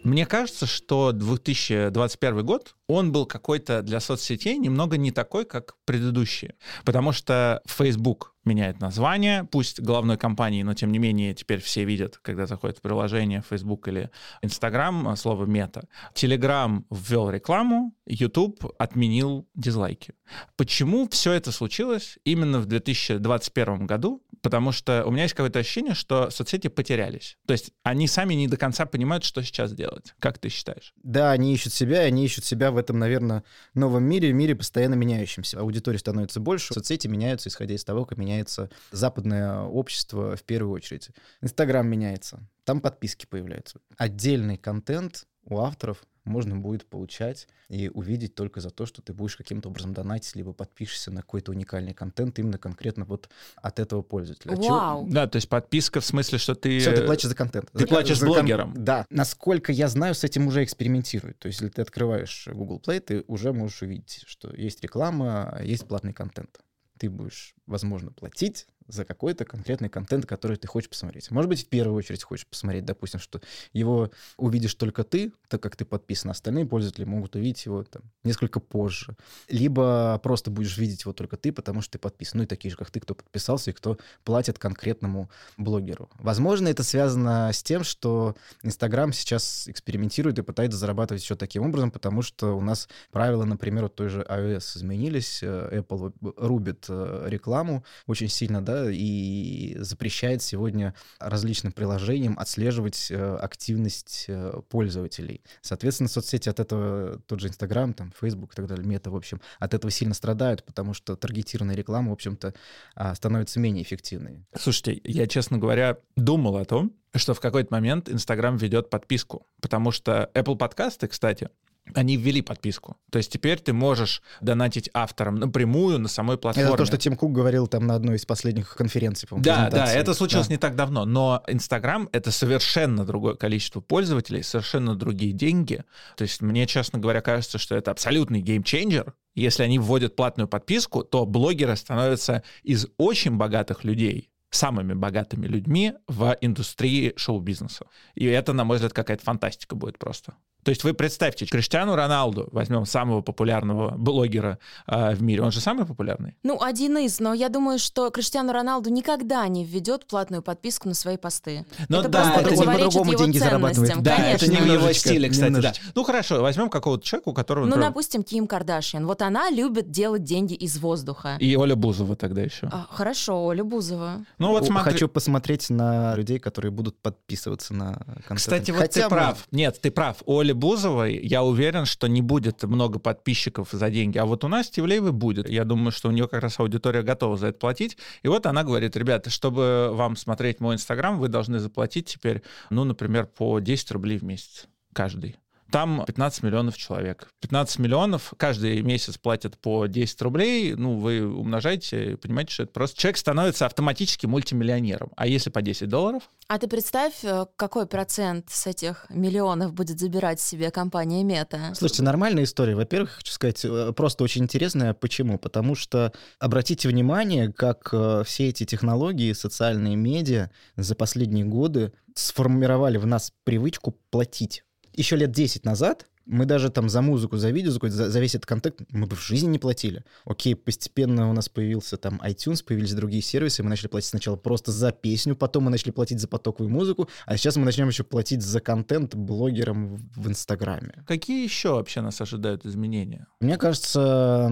Мне 0.04 0.26
кажется, 0.26 0.66
что 0.66 1.12
2021 1.12 2.44
год, 2.44 2.76
он 2.88 3.10
был 3.10 3.24
какой-то 3.24 3.80
для 3.80 4.00
соцсетей 4.00 4.58
немного 4.58 4.98
не 4.98 5.12
такой, 5.12 5.46
как 5.46 5.76
предыдущие. 5.86 6.56
Потому 6.84 7.12
что 7.12 7.62
Facebook 7.64 8.34
меняет 8.44 8.80
название, 8.80 9.44
пусть 9.44 9.80
головной 9.80 10.18
компании, 10.18 10.62
но 10.62 10.74
тем 10.74 10.92
не 10.92 10.98
менее 10.98 11.32
теперь 11.32 11.60
все 11.60 11.84
видят, 11.84 12.18
когда 12.18 12.46
заходят 12.46 12.78
в 12.78 12.82
приложение 12.82 13.42
Facebook 13.48 13.88
или 13.88 14.10
Instagram, 14.42 15.16
слово 15.16 15.46
мета. 15.46 15.88
Telegram 16.14 16.84
ввел 16.90 17.30
рекламу, 17.30 17.94
YouTube 18.06 18.74
отменил 18.78 19.48
дизлайки. 19.54 20.12
Почему 20.56 21.08
все 21.08 21.32
это 21.32 21.52
случилось 21.52 22.18
именно 22.24 22.60
в 22.60 22.66
2021 22.66 23.86
году? 23.86 24.22
Потому 24.44 24.72
что 24.72 25.06
у 25.06 25.10
меня 25.10 25.22
есть 25.22 25.34
какое-то 25.34 25.58
ощущение, 25.58 25.94
что 25.94 26.28
соцсети 26.28 26.68
потерялись. 26.68 27.38
То 27.46 27.52
есть 27.52 27.72
они 27.82 28.06
сами 28.06 28.34
не 28.34 28.46
до 28.46 28.58
конца 28.58 28.84
понимают, 28.84 29.24
что 29.24 29.42
сейчас 29.42 29.72
делать. 29.72 30.12
Как 30.18 30.38
ты 30.38 30.50
считаешь? 30.50 30.92
Да, 31.02 31.32
они 31.32 31.54
ищут 31.54 31.72
себя, 31.72 32.04
и 32.04 32.08
они 32.08 32.26
ищут 32.26 32.44
себя 32.44 32.70
в 32.70 32.76
этом, 32.76 32.98
наверное, 32.98 33.42
новом 33.72 34.04
мире, 34.04 34.34
мире 34.34 34.54
постоянно 34.54 34.96
меняющемся. 34.96 35.60
Аудитория 35.60 35.98
становится 35.98 36.40
больше, 36.40 36.74
соцсети 36.74 37.08
меняются, 37.08 37.48
исходя 37.48 37.74
из 37.74 37.84
того, 37.86 38.04
как 38.04 38.18
меняется 38.18 38.68
западное 38.92 39.62
общество 39.62 40.36
в 40.36 40.42
первую 40.42 40.74
очередь. 40.74 41.08
Инстаграм 41.40 41.88
меняется, 41.88 42.46
там 42.64 42.82
подписки 42.82 43.24
появляются. 43.24 43.80
Отдельный 43.96 44.58
контент 44.58 45.24
у 45.46 45.58
авторов 45.58 46.04
можно 46.24 46.56
будет 46.56 46.86
получать 46.86 47.48
и 47.68 47.90
увидеть 47.92 48.34
только 48.34 48.60
за 48.60 48.70
то, 48.70 48.86
что 48.86 49.02
ты 49.02 49.12
будешь 49.12 49.36
каким-то 49.36 49.68
образом 49.68 49.92
донатить, 49.92 50.34
либо 50.36 50.52
подпишешься 50.52 51.10
на 51.10 51.20
какой-то 51.20 51.52
уникальный 51.52 51.92
контент 51.92 52.38
именно 52.38 52.56
конкретно 52.58 53.04
вот 53.04 53.28
от 53.56 53.78
этого 53.78 54.02
пользователя. 54.02 54.56
Вау! 54.56 55.06
Да, 55.08 55.26
то 55.26 55.36
есть 55.36 55.48
подписка 55.48 56.00
в 56.00 56.04
смысле, 56.06 56.38
что 56.38 56.54
ты... 56.54 56.78
Все, 56.78 56.94
ты 56.96 57.04
платишь 57.04 57.28
за 57.28 57.34
контент. 57.34 57.70
Ты 57.72 57.80
За- 57.80 57.86
платишь 57.86 58.18
за 58.18 58.26
кон- 58.26 58.36
блогерам. 58.36 58.72
Да. 58.84 59.06
Насколько 59.10 59.72
я 59.72 59.88
знаю, 59.88 60.14
с 60.14 60.24
этим 60.24 60.46
уже 60.46 60.64
экспериментируют. 60.64 61.38
То 61.38 61.48
есть, 61.48 61.60
если 61.60 61.72
ты 61.74 61.82
открываешь 61.82 62.48
Google 62.50 62.80
Play, 62.84 63.00
ты 63.00 63.24
уже 63.26 63.52
можешь 63.52 63.82
увидеть, 63.82 64.24
что 64.26 64.54
есть 64.54 64.82
реклама, 64.82 65.50
а 65.50 65.62
есть 65.62 65.86
платный 65.86 66.14
контент. 66.14 66.60
Ты 66.98 67.10
будешь, 67.10 67.54
возможно, 67.66 68.12
платить 68.12 68.66
за 68.86 69.04
какой-то 69.04 69.44
конкретный 69.44 69.88
контент, 69.88 70.26
который 70.26 70.56
ты 70.56 70.66
хочешь 70.66 70.90
посмотреть. 70.90 71.30
Может 71.30 71.48
быть, 71.48 71.64
в 71.64 71.68
первую 71.68 71.96
очередь 71.96 72.22
хочешь 72.22 72.46
посмотреть, 72.46 72.84
допустим, 72.84 73.20
что 73.20 73.40
его 73.72 74.10
увидишь 74.36 74.74
только 74.74 75.04
ты, 75.04 75.32
так 75.48 75.62
как 75.62 75.76
ты 75.76 75.84
подписан, 75.84 76.30
остальные 76.30 76.66
пользователи 76.66 77.04
могут 77.04 77.36
увидеть 77.36 77.64
его 77.64 77.82
там 77.84 78.02
несколько 78.24 78.60
позже. 78.60 79.16
Либо 79.48 80.20
просто 80.22 80.50
будешь 80.50 80.76
видеть 80.76 81.02
его 81.02 81.12
только 81.12 81.36
ты, 81.36 81.52
потому 81.52 81.80
что 81.80 81.92
ты 81.92 81.98
подписан. 81.98 82.38
Ну 82.38 82.44
и 82.44 82.46
такие 82.46 82.70
же, 82.70 82.76
как 82.76 82.90
ты, 82.90 83.00
кто 83.00 83.14
подписался 83.14 83.70
и 83.70 83.74
кто 83.74 83.96
платит 84.24 84.58
конкретному 84.58 85.30
блогеру. 85.56 86.10
Возможно, 86.18 86.68
это 86.68 86.82
связано 86.82 87.50
с 87.52 87.62
тем, 87.62 87.84
что 87.84 88.36
Инстаграм 88.62 89.12
сейчас 89.12 89.68
экспериментирует 89.68 90.38
и 90.38 90.42
пытается 90.42 90.78
зарабатывать 90.78 91.22
еще 91.22 91.36
таким 91.36 91.64
образом, 91.64 91.90
потому 91.90 92.22
что 92.22 92.56
у 92.56 92.60
нас 92.60 92.88
правила, 93.10 93.44
например, 93.44 93.84
вот 93.84 93.94
той 93.94 94.08
же 94.08 94.26
iOS 94.28 94.78
изменились, 94.78 95.42
э, 95.42 95.80
Apple 95.80 96.14
рубит 96.36 96.86
э, 96.88 97.28
рекламу 97.54 97.84
очень 98.06 98.28
сильно, 98.28 98.64
да, 98.64 98.86
и 98.90 99.76
запрещает 99.78 100.42
сегодня 100.42 100.94
различным 101.18 101.72
приложениям 101.72 102.38
отслеживать 102.38 103.08
э, 103.10 103.36
активность 103.36 104.26
э, 104.28 104.60
пользователей. 104.68 105.42
Соответственно, 105.62 106.08
соцсети 106.08 106.48
от 106.48 106.60
этого, 106.60 107.20
тот 107.26 107.40
же 107.40 107.48
Инстаграм, 107.48 107.94
там, 107.94 108.12
Facebook 108.20 108.52
и 108.52 108.56
так 108.56 108.66
далее, 108.66 108.84
мета, 108.84 109.10
в 109.10 109.16
общем, 109.16 109.40
от 109.60 109.74
этого 109.74 109.90
сильно 109.90 110.14
страдают, 110.14 110.64
потому 110.64 110.94
что 110.94 111.16
таргетированная 111.16 111.76
реклама, 111.76 112.10
в 112.10 112.12
общем-то, 112.12 112.54
а, 112.96 113.14
становится 113.14 113.60
менее 113.60 113.82
эффективной. 113.82 114.44
Слушайте, 114.56 115.00
я, 115.04 115.26
честно 115.26 115.58
говоря, 115.58 115.98
думал 116.16 116.56
о 116.56 116.64
том, 116.64 116.92
что 117.14 117.34
в 117.34 117.40
какой-то 117.40 117.72
момент 117.72 118.08
Инстаграм 118.08 118.56
введет 118.56 118.90
подписку. 118.90 119.46
Потому 119.60 119.92
что 119.92 120.30
Apple 120.34 120.56
подкасты, 120.56 121.06
кстати, 121.06 121.48
они 121.92 122.16
ввели 122.16 122.40
подписку. 122.40 122.96
То 123.10 123.18
есть 123.18 123.30
теперь 123.30 123.58
ты 123.58 123.72
можешь 123.72 124.22
донатить 124.40 124.88
авторам 124.94 125.36
напрямую 125.36 125.98
на 125.98 126.08
самой 126.08 126.38
платформе. 126.38 126.68
Это 126.68 126.78
то, 126.78 126.84
что 126.86 126.96
Тим 126.96 127.16
Кук 127.16 127.32
говорил 127.32 127.66
там 127.66 127.86
на 127.86 127.94
одной 127.94 128.16
из 128.16 128.24
последних 128.24 128.74
конференций, 128.74 129.28
по-моему, 129.28 129.44
Да, 129.44 129.68
да, 129.70 129.92
это 129.92 130.14
случилось 130.14 130.48
Да. 130.48 130.54
не 130.54 130.58
так 130.58 130.76
давно, 130.76 131.04
но 131.04 131.42
Инстаграм— 131.46 132.08
это 132.12 132.30
совершенно 132.30 133.04
другое 133.04 133.34
количество 133.34 133.80
пользователей, 133.80 134.42
совершенно 134.42 134.94
другие 134.94 135.32
деньги. 135.32 135.84
То 136.16 136.22
есть 136.22 136.40
мне, 136.40 136.66
честно 136.66 136.98
говоря, 136.98 137.20
кажется, 137.20 137.58
что 137.58 137.74
это 137.74 137.90
абсолютный 137.90 138.40
game 138.40 138.65
changer. 138.65 139.14
Если 139.34 139.62
они 139.62 139.78
вводят 139.78 140.16
платную 140.16 140.48
подписку, 140.48 141.02
то 141.02 141.26
блогеры 141.26 141.76
становятся 141.76 142.42
из 142.62 142.86
очень 142.96 143.32
богатых 143.32 143.84
людей 143.84 144.30
самыми 144.54 144.94
богатыми 144.94 145.46
людьми 145.46 145.94
в 146.08 146.36
индустрии 146.40 147.12
шоу-бизнеса. 147.16 147.86
И 148.14 148.24
это, 148.26 148.52
на 148.52 148.64
мой 148.64 148.76
взгляд, 148.76 148.92
какая-то 148.92 149.24
фантастика 149.24 149.74
будет 149.76 149.98
просто. 149.98 150.34
То 150.64 150.70
есть 150.70 150.82
вы 150.82 150.94
представьте, 150.94 151.44
Криштиану 151.44 151.94
Роналду, 151.94 152.48
возьмем 152.50 152.86
самого 152.86 153.20
популярного 153.20 153.90
блогера 153.98 154.58
э, 154.86 155.14
в 155.14 155.22
мире, 155.22 155.42
он 155.42 155.52
же 155.52 155.60
самый 155.60 155.84
популярный? 155.84 156.38
Ну, 156.42 156.58
один 156.62 156.96
из, 156.96 157.20
но 157.20 157.34
я 157.34 157.50
думаю, 157.50 157.78
что 157.78 158.08
Криштиану 158.08 158.50
Роналду 158.50 158.88
никогда 158.88 159.46
не 159.48 159.66
введет 159.66 160.06
платную 160.06 160.42
подписку 160.42 160.88
на 160.88 160.94
свои 160.94 161.18
посты. 161.18 161.66
Ну 161.90 161.98
это 162.00 162.08
да, 162.08 162.22
просто 162.22 162.40
это 162.40 162.50
не 162.50 162.56
противоречит 162.56 162.84
по-другому 162.86 163.12
его 163.12 163.24
деньги 163.24 163.38
зарабатывает. 163.38 163.74
ценностям. 163.76 164.02
Да, 164.02 164.16
Конечно. 164.16 164.46
это 164.46 164.54
не 164.54 164.60
в 164.62 164.72
его 164.72 164.92
стиле, 164.94 165.28
кстати, 165.28 165.60
да. 165.60 165.72
Ну 165.94 166.02
хорошо, 166.02 166.40
возьмем 166.40 166.70
какого-то 166.70 167.04
человека, 167.04 167.28
у 167.28 167.34
которого, 167.34 167.64
Ну, 167.64 167.68
например, 167.70 167.90
допустим, 167.90 168.22
Ким 168.22 168.46
Кардашьян. 168.46 169.06
Вот 169.06 169.20
она 169.20 169.50
любит 169.50 169.90
делать 169.90 170.24
деньги 170.24 170.54
из 170.54 170.78
воздуха. 170.78 171.36
и 171.40 171.54
Оля 171.56 171.76
Бузова 171.76 172.16
тогда 172.16 172.40
еще. 172.40 172.70
А, 172.72 172.86
хорошо, 172.90 173.44
Оля 173.44 173.64
Бузова. 173.64 174.24
Ну 174.38 174.43
вот 174.50 174.64
О, 174.64 174.66
смотри. 174.66 174.92
Хочу 174.92 175.08
посмотреть 175.08 175.70
на 175.70 176.14
людей, 176.16 176.38
которые 176.38 176.72
будут 176.72 177.00
подписываться 177.00 177.74
на 177.74 177.94
контент. 178.26 178.36
Кстати, 178.36 178.70
вот 178.70 178.80
Хотя 178.80 179.04
ты 179.04 179.08
прав. 179.08 179.46
Нет, 179.50 179.80
ты 179.80 179.90
прав. 179.90 180.18
У 180.26 180.38
Оли 180.38 180.52
Бузовой, 180.52 181.18
я 181.24 181.42
уверен, 181.42 181.84
что 181.84 182.06
не 182.06 182.22
будет 182.22 182.62
много 182.64 182.98
подписчиков 182.98 183.68
за 183.70 183.90
деньги. 183.90 184.18
А 184.18 184.26
вот 184.26 184.44
у 184.44 184.48
нас 184.48 184.70
Тивлеевой 184.70 185.12
будет. 185.12 185.48
Я 185.48 185.64
думаю, 185.64 185.92
что 185.92 186.08
у 186.08 186.12
нее 186.12 186.28
как 186.28 186.42
раз 186.42 186.58
аудитория 186.58 187.02
готова 187.02 187.36
за 187.36 187.48
это 187.48 187.58
платить. 187.58 187.96
И 188.22 188.28
вот 188.28 188.46
она 188.46 188.64
говорит, 188.64 188.96
ребята, 188.96 189.30
чтобы 189.30 189.90
вам 189.92 190.16
смотреть 190.16 190.60
мой 190.60 190.74
Инстаграм, 190.74 191.18
вы 191.18 191.28
должны 191.28 191.58
заплатить 191.58 192.06
теперь, 192.06 192.42
ну, 192.70 192.84
например, 192.84 193.26
по 193.26 193.58
10 193.60 193.90
рублей 193.92 194.18
в 194.18 194.24
месяц 194.24 194.66
каждый. 194.92 195.36
Там 195.74 196.04
15 196.06 196.44
миллионов 196.44 196.76
человек. 196.76 197.26
15 197.40 197.80
миллионов 197.80 198.32
каждый 198.36 198.80
месяц 198.82 199.18
платят 199.18 199.58
по 199.58 199.86
10 199.86 200.22
рублей. 200.22 200.76
Ну, 200.76 201.00
вы 201.00 201.26
умножаете, 201.26 202.16
понимаете, 202.16 202.52
что 202.52 202.62
это 202.62 202.72
просто 202.72 202.96
человек 202.96 203.16
становится 203.16 203.66
автоматически 203.66 204.26
мультимиллионером. 204.26 205.10
А 205.16 205.26
если 205.26 205.50
по 205.50 205.62
10 205.62 205.88
долларов? 205.88 206.30
А 206.46 206.58
ты 206.58 206.68
представь, 206.68 207.24
э, 207.24 207.46
какой 207.56 207.88
процент 207.88 208.50
с 208.50 208.68
этих 208.68 209.06
миллионов 209.08 209.72
будет 209.72 209.98
забирать 209.98 210.40
себе 210.40 210.70
компания 210.70 211.24
Мета? 211.24 211.72
Слушайте, 211.74 212.04
нормальная 212.04 212.44
история. 212.44 212.76
Во-первых, 212.76 213.10
хочу 213.10 213.32
сказать, 213.32 213.64
э, 213.64 213.92
просто 213.96 214.22
очень 214.22 214.44
интересная. 214.44 214.94
Почему? 214.94 215.38
Потому 215.38 215.74
что 215.74 216.12
обратите 216.38 216.88
внимание, 216.88 217.52
как 217.52 217.88
э, 217.90 218.22
все 218.24 218.48
эти 218.50 218.64
технологии, 218.64 219.32
социальные 219.32 219.96
медиа 219.96 220.52
за 220.76 220.94
последние 220.94 221.44
годы 221.44 221.92
сформировали 222.14 222.96
в 222.96 223.06
нас 223.06 223.32
привычку 223.42 223.98
платить. 224.10 224.62
Еще 224.96 225.16
лет 225.16 225.32
10 225.32 225.64
назад 225.64 226.06
мы 226.26 226.46
даже 226.46 226.70
там 226.70 226.88
за 226.88 227.02
музыку, 227.02 227.36
за 227.36 227.50
видео, 227.50 227.70
за, 227.70 228.10
за 228.10 228.20
весь 228.20 228.34
этот 228.34 228.46
контент 228.46 228.80
мы 228.90 229.06
бы 229.06 229.16
в 229.16 229.22
жизни 229.22 229.48
не 229.48 229.58
платили. 229.58 230.04
Окей, 230.24 230.54
постепенно 230.56 231.30
у 231.30 231.32
нас 231.32 231.48
появился 231.48 231.96
там 231.96 232.20
iTunes, 232.24 232.64
появились 232.64 232.94
другие 232.94 233.22
сервисы, 233.22 233.62
мы 233.62 233.68
начали 233.68 233.88
платить 233.88 234.10
сначала 234.10 234.36
просто 234.36 234.72
за 234.72 234.92
песню, 234.92 235.36
потом 235.36 235.64
мы 235.64 235.70
начали 235.70 235.90
платить 235.90 236.20
за 236.20 236.28
потоковую 236.28 236.70
музыку, 236.70 237.08
а 237.26 237.36
сейчас 237.36 237.56
мы 237.56 237.64
начнем 237.64 237.88
еще 237.88 238.04
платить 238.04 238.42
за 238.42 238.60
контент 238.60 239.14
блогерам 239.14 239.96
в 240.16 240.28
Инстаграме. 240.28 241.04
Какие 241.06 241.44
еще 241.44 241.72
вообще 241.72 242.00
нас 242.00 242.20
ожидают 242.20 242.64
изменения? 242.64 243.26
Мне 243.40 243.58
кажется, 243.58 244.50